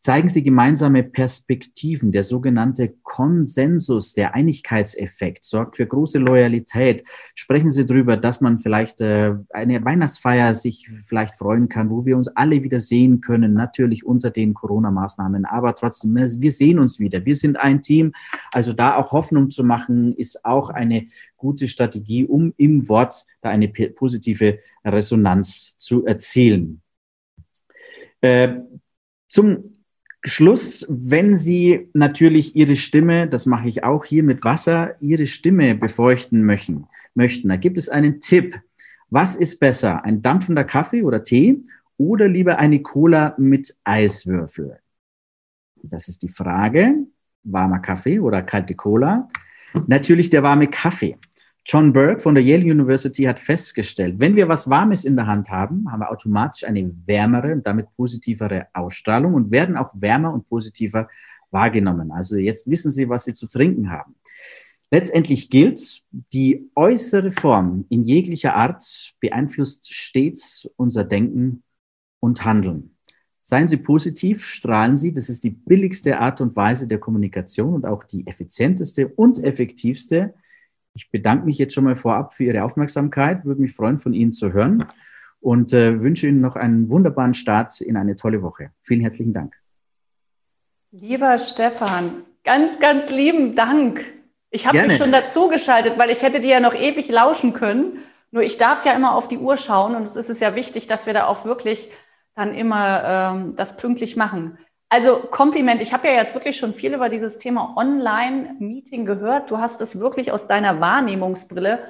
Zeigen 0.00 0.28
Sie 0.28 0.44
gemeinsame 0.44 1.02
Perspektiven. 1.02 2.12
Der 2.12 2.22
sogenannte 2.22 2.94
Konsensus, 3.02 4.14
der 4.14 4.34
Einigkeitseffekt 4.34 5.42
sorgt 5.42 5.76
für 5.76 5.86
große 5.86 6.18
Loyalität. 6.18 7.02
Sprechen 7.34 7.68
Sie 7.68 7.84
darüber, 7.84 8.16
dass 8.16 8.40
man 8.40 8.58
vielleicht 8.58 9.00
äh, 9.00 9.34
eine 9.50 9.84
Weihnachtsfeier 9.84 10.54
sich 10.54 10.88
vielleicht 11.04 11.34
freuen 11.34 11.68
kann, 11.68 11.90
wo 11.90 12.06
wir 12.06 12.16
uns 12.16 12.28
alle 12.28 12.62
wieder 12.62 12.78
sehen 12.78 13.20
können, 13.20 13.54
natürlich 13.54 14.06
unter 14.06 14.30
den 14.30 14.54
Corona-Maßnahmen. 14.54 15.44
Aber 15.44 15.74
trotzdem, 15.74 16.14
wir 16.14 16.52
sehen 16.52 16.78
uns 16.78 17.00
wieder. 17.00 17.24
Wir 17.24 17.34
sind 17.34 17.58
ein 17.58 17.82
Team. 17.82 18.12
Also 18.52 18.72
da 18.72 18.96
auch 18.96 19.10
Hoffnung 19.10 19.50
zu 19.50 19.64
machen, 19.64 20.12
ist 20.12 20.44
auch 20.44 20.70
eine 20.70 21.06
gute 21.36 21.66
Strategie, 21.66 22.24
um 22.24 22.54
im 22.56 22.88
Wort 22.88 23.26
da 23.40 23.50
eine 23.50 23.68
positive 23.68 24.60
Resonanz 24.84 25.76
zu 25.76 26.06
erzielen. 26.06 26.82
Äh, 28.20 28.60
zum 29.28 29.77
Schluss, 30.24 30.84
wenn 30.88 31.34
Sie 31.34 31.88
natürlich 31.94 32.56
Ihre 32.56 32.76
Stimme, 32.76 33.28
das 33.28 33.46
mache 33.46 33.68
ich 33.68 33.84
auch 33.84 34.04
hier 34.04 34.22
mit 34.22 34.44
Wasser, 34.44 35.00
Ihre 35.00 35.26
Stimme 35.26 35.74
befeuchten 35.74 36.44
möchten, 36.44 36.86
möchten, 37.14 37.48
da 37.48 37.56
gibt 37.56 37.78
es 37.78 37.88
einen 37.88 38.20
Tipp. 38.20 38.60
Was 39.10 39.36
ist 39.36 39.58
besser, 39.58 40.04
ein 40.04 40.20
dampfender 40.20 40.64
Kaffee 40.64 41.02
oder 41.02 41.22
Tee 41.22 41.62
oder 41.96 42.28
lieber 42.28 42.58
eine 42.58 42.82
Cola 42.82 43.34
mit 43.38 43.76
Eiswürfel? 43.84 44.78
Das 45.84 46.08
ist 46.08 46.22
die 46.22 46.28
Frage. 46.28 46.94
Warmer 47.44 47.78
Kaffee 47.78 48.18
oder 48.18 48.42
kalte 48.42 48.74
Cola? 48.74 49.28
Natürlich 49.86 50.30
der 50.30 50.42
warme 50.42 50.66
Kaffee. 50.66 51.16
John 51.70 51.92
Burke 51.92 52.20
von 52.22 52.34
der 52.34 52.42
Yale 52.42 52.64
University 52.64 53.24
hat 53.24 53.38
festgestellt, 53.38 54.20
wenn 54.20 54.36
wir 54.36 54.48
was 54.48 54.70
Warmes 54.70 55.04
in 55.04 55.16
der 55.16 55.26
Hand 55.26 55.50
haben, 55.50 55.92
haben 55.92 56.00
wir 56.00 56.10
automatisch 56.10 56.64
eine 56.64 56.90
wärmere 57.04 57.52
und 57.52 57.66
damit 57.66 57.94
positivere 57.94 58.68
Ausstrahlung 58.72 59.34
und 59.34 59.50
werden 59.50 59.76
auch 59.76 59.92
wärmer 59.94 60.32
und 60.32 60.48
positiver 60.48 61.08
wahrgenommen. 61.50 62.10
Also 62.10 62.36
jetzt 62.36 62.70
wissen 62.70 62.90
Sie, 62.90 63.06
was 63.10 63.24
Sie 63.24 63.34
zu 63.34 63.46
trinken 63.46 63.90
haben. 63.90 64.14
Letztendlich 64.90 65.50
gilt, 65.50 66.04
die 66.32 66.70
äußere 66.74 67.30
Form 67.30 67.84
in 67.90 68.02
jeglicher 68.02 68.54
Art 68.54 68.82
beeinflusst 69.20 69.92
stets 69.92 70.70
unser 70.76 71.04
Denken 71.04 71.64
und 72.20 72.46
Handeln. 72.46 72.96
Seien 73.42 73.66
Sie 73.66 73.76
positiv, 73.76 74.46
strahlen 74.46 74.96
Sie. 74.96 75.12
Das 75.12 75.28
ist 75.28 75.44
die 75.44 75.50
billigste 75.50 76.18
Art 76.18 76.40
und 76.40 76.56
Weise 76.56 76.88
der 76.88 76.98
Kommunikation 76.98 77.74
und 77.74 77.84
auch 77.84 78.04
die 78.04 78.26
effizienteste 78.26 79.08
und 79.08 79.44
effektivste 79.44 80.32
ich 80.98 81.10
bedanke 81.12 81.46
mich 81.46 81.58
jetzt 81.58 81.74
schon 81.74 81.84
mal 81.84 81.94
vorab 81.94 82.32
für 82.32 82.42
Ihre 82.42 82.64
Aufmerksamkeit, 82.64 83.44
würde 83.44 83.60
mich 83.60 83.72
freuen, 83.72 83.98
von 83.98 84.12
Ihnen 84.12 84.32
zu 84.32 84.52
hören 84.52 84.84
und 85.40 85.72
äh, 85.72 86.00
wünsche 86.00 86.26
Ihnen 86.26 86.40
noch 86.40 86.56
einen 86.56 86.90
wunderbaren 86.90 87.34
Start 87.34 87.80
in 87.80 87.96
eine 87.96 88.16
tolle 88.16 88.42
Woche. 88.42 88.72
Vielen 88.82 89.00
herzlichen 89.00 89.32
Dank. 89.32 89.54
Lieber 90.90 91.38
Stefan, 91.38 92.24
ganz, 92.42 92.80
ganz 92.80 93.10
lieben 93.10 93.54
Dank. 93.54 94.04
Ich 94.50 94.66
habe 94.66 94.82
mich 94.82 94.96
schon 94.96 95.12
dazugeschaltet, 95.12 95.98
weil 95.98 96.10
ich 96.10 96.22
hätte 96.22 96.40
dir 96.40 96.50
ja 96.50 96.60
noch 96.60 96.74
ewig 96.74 97.08
lauschen 97.08 97.52
können. 97.52 97.98
Nur 98.32 98.42
ich 98.42 98.58
darf 98.58 98.84
ja 98.84 98.92
immer 98.92 99.14
auf 99.14 99.28
die 99.28 99.38
Uhr 99.38 99.56
schauen 99.56 99.94
und 99.94 100.04
es 100.04 100.16
ist 100.16 100.40
ja 100.40 100.56
wichtig, 100.56 100.88
dass 100.88 101.06
wir 101.06 101.14
da 101.14 101.26
auch 101.26 101.44
wirklich 101.44 101.90
dann 102.34 102.54
immer 102.54 103.04
ähm, 103.04 103.54
das 103.54 103.76
pünktlich 103.76 104.16
machen. 104.16 104.58
Also 104.88 105.18
Kompliment. 105.18 105.82
Ich 105.82 105.92
habe 105.92 106.08
ja 106.08 106.14
jetzt 106.14 106.34
wirklich 106.34 106.56
schon 106.56 106.72
viel 106.72 106.94
über 106.94 107.08
dieses 107.08 107.38
Thema 107.38 107.74
Online-Meeting 107.76 109.04
gehört. 109.04 109.50
Du 109.50 109.58
hast 109.58 109.80
es 109.80 110.00
wirklich 110.00 110.32
aus 110.32 110.46
deiner 110.46 110.80
Wahrnehmungsbrille 110.80 111.80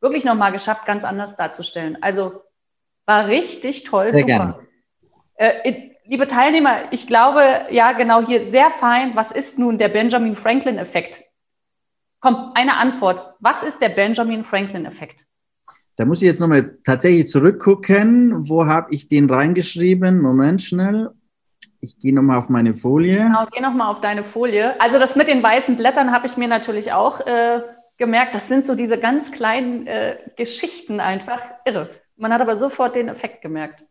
wirklich 0.00 0.24
nochmal 0.24 0.52
geschafft, 0.52 0.84
ganz 0.84 1.04
anders 1.04 1.36
darzustellen. 1.36 1.96
Also 2.02 2.42
war 3.06 3.28
richtig 3.28 3.84
toll, 3.84 4.12
sehr 4.12 4.20
super. 4.20 4.60
Äh, 5.36 5.90
liebe 6.04 6.26
Teilnehmer, 6.26 6.92
ich 6.92 7.06
glaube, 7.06 7.42
ja, 7.70 7.92
genau 7.92 8.26
hier 8.26 8.50
sehr 8.50 8.70
fein. 8.70 9.16
Was 9.16 9.32
ist 9.32 9.58
nun 9.58 9.78
der 9.78 9.88
Benjamin 9.88 10.36
Franklin-Effekt? 10.36 11.22
Komm, 12.20 12.52
eine 12.54 12.76
Antwort. 12.76 13.34
Was 13.40 13.62
ist 13.62 13.80
der 13.80 13.88
Benjamin 13.88 14.44
Franklin-Effekt? 14.44 15.24
Da 15.96 16.04
muss 16.04 16.22
ich 16.22 16.26
jetzt 16.26 16.40
nochmal 16.40 16.78
tatsächlich 16.84 17.28
zurückgucken. 17.28 18.48
Wo 18.48 18.66
habe 18.66 18.94
ich 18.94 19.08
den 19.08 19.28
reingeschrieben? 19.28 20.20
Moment 20.20 20.62
schnell. 20.62 21.10
Ich 21.84 21.98
gehe 21.98 22.14
nochmal 22.14 22.38
auf 22.38 22.48
meine 22.48 22.74
Folie. 22.74 23.16
Genau, 23.16 23.44
geh 23.50 23.60
nochmal 23.60 23.90
auf 23.90 24.00
deine 24.00 24.22
Folie. 24.22 24.80
Also 24.80 25.00
das 25.00 25.16
mit 25.16 25.26
den 25.26 25.42
weißen 25.42 25.76
Blättern 25.76 26.12
habe 26.12 26.26
ich 26.26 26.36
mir 26.36 26.46
natürlich 26.46 26.92
auch 26.92 27.18
äh, 27.26 27.60
gemerkt. 27.98 28.36
Das 28.36 28.46
sind 28.46 28.64
so 28.64 28.76
diese 28.76 28.98
ganz 28.98 29.32
kleinen 29.32 29.88
äh, 29.88 30.16
Geschichten 30.36 31.00
einfach. 31.00 31.40
Irre. 31.64 31.90
Man 32.16 32.32
hat 32.32 32.40
aber 32.40 32.54
sofort 32.54 32.94
den 32.94 33.08
Effekt 33.08 33.42
gemerkt. 33.42 33.82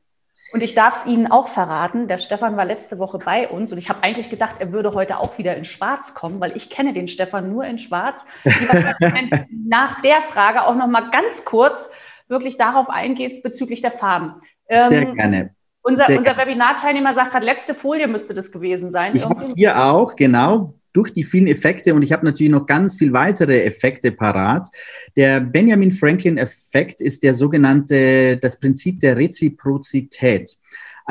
Und 0.53 0.63
ich 0.63 0.73
darf 0.73 1.01
es 1.01 1.11
Ihnen 1.11 1.27
auch 1.27 1.49
verraten, 1.49 2.07
der 2.07 2.17
Stefan 2.17 2.55
war 2.55 2.63
letzte 2.63 2.97
Woche 2.97 3.19
bei 3.19 3.49
uns 3.49 3.73
und 3.73 3.77
ich 3.77 3.89
habe 3.89 4.03
eigentlich 4.03 4.29
gedacht, 4.29 4.55
er 4.59 4.71
würde 4.71 4.93
heute 4.93 5.19
auch 5.19 5.37
wieder 5.37 5.57
in 5.57 5.65
Schwarz 5.65 6.13
kommen, 6.13 6.39
weil 6.39 6.55
ich 6.55 6.69
kenne 6.69 6.93
den 6.93 7.09
Stefan 7.09 7.51
nur 7.51 7.65
in 7.65 7.77
Schwarz. 7.77 8.23
nach 9.67 10.01
der 10.01 10.21
Frage 10.21 10.65
auch 10.65 10.75
noch 10.75 10.87
mal 10.87 11.09
ganz 11.09 11.43
kurz 11.43 11.89
wirklich 12.29 12.55
darauf 12.55 12.89
eingehst 12.89 13.43
bezüglich 13.43 13.81
der 13.81 13.91
Farben. 13.91 14.41
Sehr 14.69 14.91
ähm, 14.91 15.15
gerne. 15.15 15.55
Unser, 15.83 16.07
unser 16.09 16.37
Webinar-Teilnehmer 16.37 17.13
sagt 17.13 17.31
gerade, 17.31 17.45
letzte 17.45 17.73
Folie 17.73 18.07
müsste 18.07 18.33
das 18.33 18.51
gewesen 18.51 18.91
sein. 18.91 19.15
Ich 19.15 19.23
habe 19.23 19.37
es 19.37 19.53
hier 19.55 19.83
auch, 19.83 20.15
genau 20.15 20.75
durch 20.93 21.13
die 21.13 21.23
vielen 21.23 21.47
Effekte 21.47 21.93
und 21.93 22.01
ich 22.01 22.11
habe 22.11 22.25
natürlich 22.25 22.51
noch 22.51 22.65
ganz 22.65 22.97
viel 22.97 23.13
weitere 23.13 23.63
Effekte 23.63 24.11
parat. 24.11 24.67
Der 25.15 25.39
Benjamin 25.39 25.91
Franklin 25.91 26.37
Effekt 26.37 27.01
ist 27.01 27.23
der 27.23 27.33
sogenannte, 27.33 28.37
das 28.37 28.59
Prinzip 28.59 28.99
der 28.99 29.17
Reziprozität. 29.17 30.57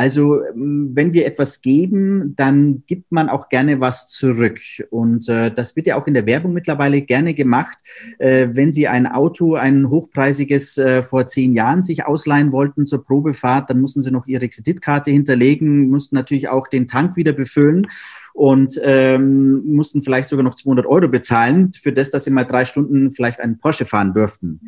Also 0.01 0.43
ähm, 0.43 0.93
wenn 0.95 1.13
wir 1.13 1.27
etwas 1.27 1.61
geben, 1.61 2.35
dann 2.35 2.85
gibt 2.87 3.13
man 3.13 3.29
auch 3.29 3.51
gerne 3.51 3.83
was 3.83 4.09
zurück. 4.09 4.59
Und 4.89 5.29
äh, 5.29 5.51
das 5.51 5.77
wird 5.77 5.87
ja 5.87 6.01
auch 6.01 6.07
in 6.07 6.15
der 6.15 6.25
Werbung 6.25 6.55
mittlerweile 6.55 7.03
gerne 7.03 7.35
gemacht. 7.35 7.77
Äh, 8.19 8.49
wenn 8.55 8.73
Sie 8.73 8.89
ein 8.89 9.07
Auto, 9.07 9.57
ein 9.57 9.91
hochpreisiges 9.91 10.79
äh, 10.79 11.03
vor 11.03 11.27
zehn 11.27 11.53
Jahren 11.53 11.83
sich 11.83 12.07
ausleihen 12.07 12.51
wollten 12.51 12.87
zur 12.87 13.05
Probefahrt, 13.05 13.69
dann 13.69 13.83
mussten 13.83 14.01
Sie 14.01 14.11
noch 14.11 14.27
Ihre 14.27 14.49
Kreditkarte 14.49 15.11
hinterlegen, 15.11 15.91
mussten 15.91 16.15
natürlich 16.15 16.49
auch 16.49 16.67
den 16.67 16.87
Tank 16.87 17.17
wieder 17.17 17.35
befüllen 17.35 17.87
und 18.33 18.81
ähm, 18.83 19.75
mussten 19.75 20.01
vielleicht 20.01 20.31
sogar 20.31 20.45
noch 20.45 20.55
200 20.55 20.87
Euro 20.87 21.09
bezahlen 21.09 21.73
für 21.75 21.93
das, 21.93 22.09
dass 22.09 22.25
sie 22.25 22.31
mal 22.31 22.45
drei 22.45 22.65
Stunden 22.65 23.11
vielleicht 23.11 23.39
einen 23.39 23.59
Porsche 23.59 23.85
fahren 23.85 24.15
dürften. 24.15 24.61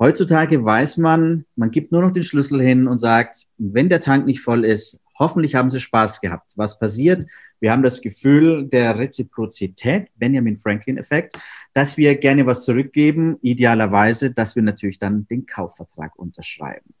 Heutzutage 0.00 0.64
weiß 0.64 0.96
man, 0.96 1.44
man 1.56 1.70
gibt 1.70 1.92
nur 1.92 2.02
noch 2.02 2.12
den 2.12 2.22
Schlüssel 2.22 2.60
hin 2.60 2.88
und 2.88 2.98
sagt, 2.98 3.46
wenn 3.58 3.88
der 3.88 4.00
Tank 4.00 4.26
nicht 4.26 4.40
voll 4.40 4.64
ist, 4.64 5.00
hoffentlich 5.18 5.54
haben 5.54 5.70
Sie 5.70 5.78
Spaß 5.78 6.20
gehabt. 6.20 6.54
Was 6.56 6.78
passiert? 6.78 7.24
Wir 7.60 7.70
haben 7.70 7.82
das 7.82 8.00
Gefühl 8.00 8.66
der 8.66 8.98
Reziprozität, 8.98 10.08
Benjamin 10.16 10.56
Franklin-Effekt, 10.56 11.34
dass 11.74 11.98
wir 11.98 12.16
gerne 12.16 12.46
was 12.46 12.64
zurückgeben, 12.64 13.36
idealerweise, 13.42 14.32
dass 14.32 14.56
wir 14.56 14.62
natürlich 14.62 14.98
dann 14.98 15.26
den 15.28 15.44
Kaufvertrag 15.44 16.18
unterschreiben. 16.18 16.94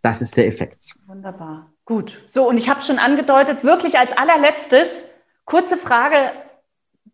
Das 0.00 0.22
ist 0.22 0.36
der 0.38 0.46
Effekt. 0.46 0.94
Wunderbar. 1.06 1.70
Gut. 1.84 2.22
So, 2.26 2.48
und 2.48 2.56
ich 2.56 2.70
habe 2.70 2.80
schon 2.80 2.98
angedeutet, 2.98 3.62
wirklich 3.62 3.98
als 3.98 4.16
allerletztes, 4.16 4.88
Kurze 5.46 5.76
Frage, 5.76 6.32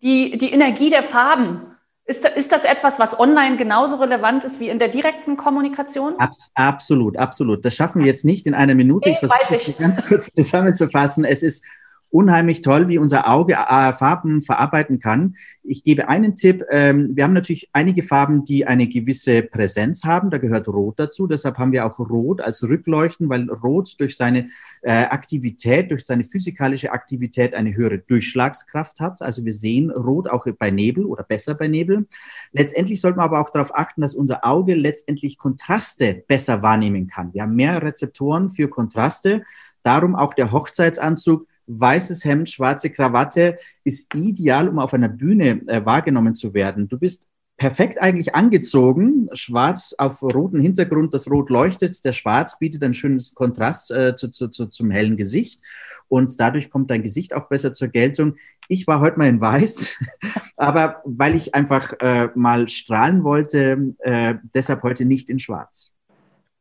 die, 0.03 0.39
die 0.39 0.53
Energie 0.53 0.89
der 0.89 1.03
Farben. 1.03 1.72
Ist, 2.05 2.25
ist 2.25 2.51
das 2.51 2.65
etwas, 2.65 2.99
was 2.99 3.19
online 3.19 3.57
genauso 3.57 3.97
relevant 3.97 4.43
ist 4.43 4.59
wie 4.59 4.69
in 4.69 4.81
der 4.81 4.89
direkten 4.89 5.37
Kommunikation? 5.37 6.15
Abs 6.19 6.51
absolut, 6.55 7.17
absolut. 7.17 7.65
Das 7.65 7.77
schaffen 7.77 8.01
wir 8.01 8.07
jetzt 8.07 8.25
nicht 8.25 8.49
in 8.49 8.55
einer 8.55 8.75
Minute. 8.75 9.09
Nee, 9.09 9.15
ich 9.15 9.21
versuche 9.21 9.71
es 9.71 9.79
ganz 9.79 10.03
kurz 10.09 10.31
zusammenzufassen. 10.33 11.25
Es 11.25 11.45
ist 11.45 11.65
unheimlich 12.13 12.61
toll, 12.61 12.89
wie 12.89 12.99
unser 12.99 13.29
Auge 13.29 13.55
äh, 13.55 13.93
Farben 13.93 14.43
verarbeiten 14.43 14.99
kann. 14.99 15.35
Ich 15.63 15.83
gebe 15.83 16.09
einen 16.09 16.37
Tipp. 16.37 16.63
Ähm, 16.71 17.11
wir 17.15 17.25
haben 17.25 17.33
natürlich 17.33 17.71
einige 17.73 18.03
Farben, 18.03 18.45
die 18.45 18.67
eine 18.67 18.87
gewisse 18.87 19.43
Präsenz 19.43 20.05
haben. 20.05 20.31
Da 20.31 20.39
gehört 20.39 20.69
Rot 20.69 20.99
dazu. 20.99 21.27
Deshalb 21.27 21.59
haben 21.59 21.73
wir 21.73 21.87
auch 21.87 21.99
Rot 21.99 22.43
als 22.43 22.63
Rückleuchten, 22.63 23.31
weil 23.31 23.51
Rot 23.51 23.99
durch 23.99 24.17
seine 24.17 24.49
äh, 24.83 24.93
Aktivität, 24.93 25.91
durch 25.91 26.05
seine 26.05 26.23
physikalische 26.23 26.93
Aktivität 26.93 27.55
eine 27.55 27.75
höhere 27.75 27.99
Durchschlagskraft 27.99 29.01
hat. 29.01 29.23
Also 29.23 29.45
wir 29.45 29.55
sehen 29.55 29.91
Rot 29.91 30.29
auch 30.29 30.47
bei 30.59 30.71
Nebel 30.71 31.07
oder 31.07 31.23
besser 31.23 31.55
bei 31.55 31.67
Nebel. 31.67 32.07
Letztendlich 32.53 33.01
sollte 33.01 33.17
man 33.17 33.25
aber 33.25 33.41
auch 33.41 33.51
darauf 33.51 33.75
achten, 33.75 34.03
dass 34.03 34.15
unser 34.15 34.45
Auge 34.45 34.75
letztendlich 34.75 35.39
Kontraste 35.39 36.25
besser 36.29 36.63
wahrnehmen 36.63 37.07
kann. 37.07 37.33
Wir 37.33 37.43
haben 37.43 37.57
mehr 37.57 37.83
Rezeptoren 37.83 38.51
für 38.51 38.69
Kontraste. 38.69 39.43
Darum 39.83 40.15
auch 40.15 40.35
der 40.35 40.53
Hochzeitsanzug 40.53 41.47
weißes 41.81 42.25
Hemd, 42.25 42.49
schwarze 42.49 42.91
Krawatte 42.91 43.59
ist 43.85 44.15
ideal, 44.15 44.69
um 44.69 44.79
auf 44.79 44.95
einer 44.95 45.09
Bühne 45.09 45.63
äh, 45.67 45.85
wahrgenommen 45.85 46.35
zu 46.35 46.55
werden. 46.55 46.89
Du 46.89 46.99
bist 46.99 47.29
perfekt 47.57 48.01
eigentlich 48.01 48.35
angezogen, 48.35 49.29
schwarz 49.35 49.95
auf 49.97 50.23
roten 50.23 50.59
Hintergrund, 50.59 51.15
das 51.15 51.31
Rot 51.31 51.51
leuchtet, 51.51 52.05
der 52.05 52.13
Schwarz 52.13 52.59
bietet 52.59 52.83
ein 52.83 52.95
schönes 52.95 53.35
Kontrast 53.35 53.91
äh, 53.93 54.17
zu, 54.17 54.31
zu, 54.31 54.49
zu, 54.49 54.67
zum 54.67 54.91
hellen 54.91 55.17
Gesicht 55.17 55.61
und 56.09 56.41
dadurch 56.41 56.71
kommt 56.71 56.91
dein 56.91 57.03
Gesicht 57.03 57.35
auch 57.35 57.49
besser 57.49 57.73
zur 57.73 57.89
Geltung. 57.89 58.35
Ich 58.69 58.87
war 58.87 59.01
heute 59.01 59.19
mal 59.19 59.29
in 59.29 59.41
Weiß, 59.41 59.97
aber 60.57 61.03
weil 61.05 61.37
ich 61.37 61.55
einfach 61.55 61.93
äh, 62.01 62.31
mal 62.35 62.69
strahlen 62.69 63.23
wollte, 63.23 63.95
äh, 64.01 64.35
deshalb 64.55 64.83
heute 64.83 65.05
nicht 65.05 65.31
in 65.31 65.39
Schwarz. 65.39 65.92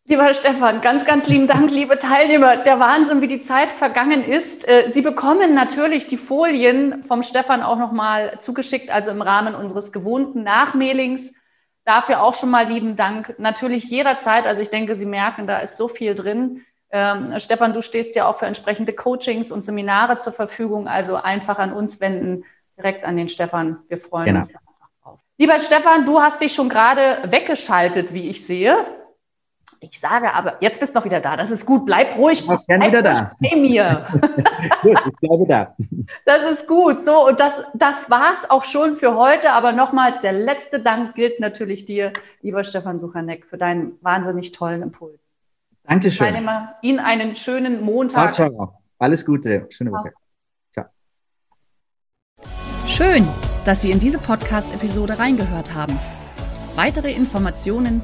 Lieber 0.05 0.33
Stefan, 0.33 0.81
ganz, 0.81 1.05
ganz 1.05 1.27
lieben 1.27 1.45
Dank, 1.45 1.69
liebe 1.69 1.99
Teilnehmer. 1.99 2.57
Der 2.57 2.79
Wahnsinn, 2.79 3.21
wie 3.21 3.27
die 3.27 3.39
Zeit 3.39 3.71
vergangen 3.71 4.23
ist. 4.23 4.67
Äh, 4.67 4.89
Sie 4.89 5.01
bekommen 5.01 5.53
natürlich 5.53 6.07
die 6.07 6.17
Folien 6.17 7.03
vom 7.03 7.21
Stefan 7.21 7.61
auch 7.61 7.77
nochmal 7.77 8.39
zugeschickt, 8.39 8.89
also 8.89 9.11
im 9.11 9.21
Rahmen 9.21 9.53
unseres 9.53 9.91
gewohnten 9.91 10.43
Nachmailings. 10.43 11.33
Dafür 11.85 12.23
auch 12.23 12.33
schon 12.33 12.49
mal 12.49 12.67
lieben 12.67 12.95
Dank. 12.95 13.35
Natürlich 13.37 13.85
jederzeit, 13.85 14.47
also 14.47 14.61
ich 14.61 14.69
denke, 14.69 14.95
Sie 14.95 15.05
merken, 15.05 15.45
da 15.45 15.59
ist 15.59 15.77
so 15.77 15.87
viel 15.87 16.15
drin. 16.15 16.65
Ähm, 16.89 17.39
Stefan, 17.39 17.71
du 17.71 17.81
stehst 17.81 18.15
ja 18.15 18.27
auch 18.27 18.37
für 18.37 18.47
entsprechende 18.47 18.93
Coachings 18.93 19.51
und 19.51 19.63
Seminare 19.63 20.17
zur 20.17 20.33
Verfügung, 20.33 20.87
also 20.87 21.15
einfach 21.15 21.59
an 21.59 21.71
uns 21.71 22.01
wenden, 22.01 22.43
direkt 22.75 23.05
an 23.05 23.17
den 23.17 23.29
Stefan. 23.29 23.77
Wir 23.87 23.99
freuen 23.99 24.25
genau. 24.25 24.39
uns 24.39 24.49
einfach 24.49 24.89
drauf. 25.03 25.19
Lieber 25.37 25.59
Stefan, 25.59 26.05
du 26.05 26.19
hast 26.19 26.41
dich 26.41 26.53
schon 26.53 26.69
gerade 26.69 27.19
weggeschaltet, 27.31 28.13
wie 28.13 28.29
ich 28.29 28.45
sehe. 28.45 28.75
Ich 29.83 29.99
sage 29.99 30.31
aber, 30.31 30.57
jetzt 30.61 30.79
bist 30.79 30.93
du 30.93 30.99
noch 30.99 31.05
wieder 31.05 31.19
da. 31.19 31.35
Das 31.35 31.49
ist 31.49 31.65
gut. 31.65 31.87
Bleib 31.87 32.15
ruhig. 32.15 32.41
Ich 32.41 32.65
bin 32.67 32.81
wieder 32.81 33.01
da. 33.01 33.31
Bei 33.39 33.55
mir. 33.55 34.05
gut, 34.83 34.99
ich 35.07 35.13
bleibe 35.19 35.47
da. 35.47 35.75
Das 36.23 36.43
ist 36.51 36.67
gut. 36.67 37.03
So, 37.03 37.27
und 37.27 37.39
das, 37.39 37.63
das 37.73 38.07
war 38.07 38.33
es 38.35 38.47
auch 38.47 38.63
schon 38.63 38.95
für 38.95 39.15
heute. 39.15 39.53
Aber 39.53 39.71
nochmals, 39.71 40.21
der 40.21 40.33
letzte 40.33 40.79
Dank 40.79 41.15
gilt 41.15 41.39
natürlich 41.39 41.85
dir, 41.85 42.13
lieber 42.43 42.63
Stefan 42.63 42.99
Suchanek, 42.99 43.47
für 43.47 43.57
deinen 43.57 43.93
wahnsinnig 44.01 44.51
tollen 44.51 44.83
Impuls. 44.83 45.19
Dankeschön. 45.83 46.27
Teilnehmer, 46.27 46.75
Ihnen 46.83 46.99
einen 46.99 47.35
schönen 47.35 47.81
Montag. 47.81 48.35
Ciao, 48.35 48.49
ciao. 48.51 48.73
Alles 48.99 49.25
Gute. 49.25 49.65
Schöne 49.71 49.91
Woche. 49.91 50.11
Ciao. 50.71 50.85
Schön, 52.85 53.27
dass 53.65 53.81
Sie 53.81 53.89
in 53.89 53.99
diese 53.99 54.19
Podcast-Episode 54.19 55.17
reingehört 55.17 55.73
haben. 55.73 55.97
Weitere 56.75 57.11
Informationen 57.11 58.03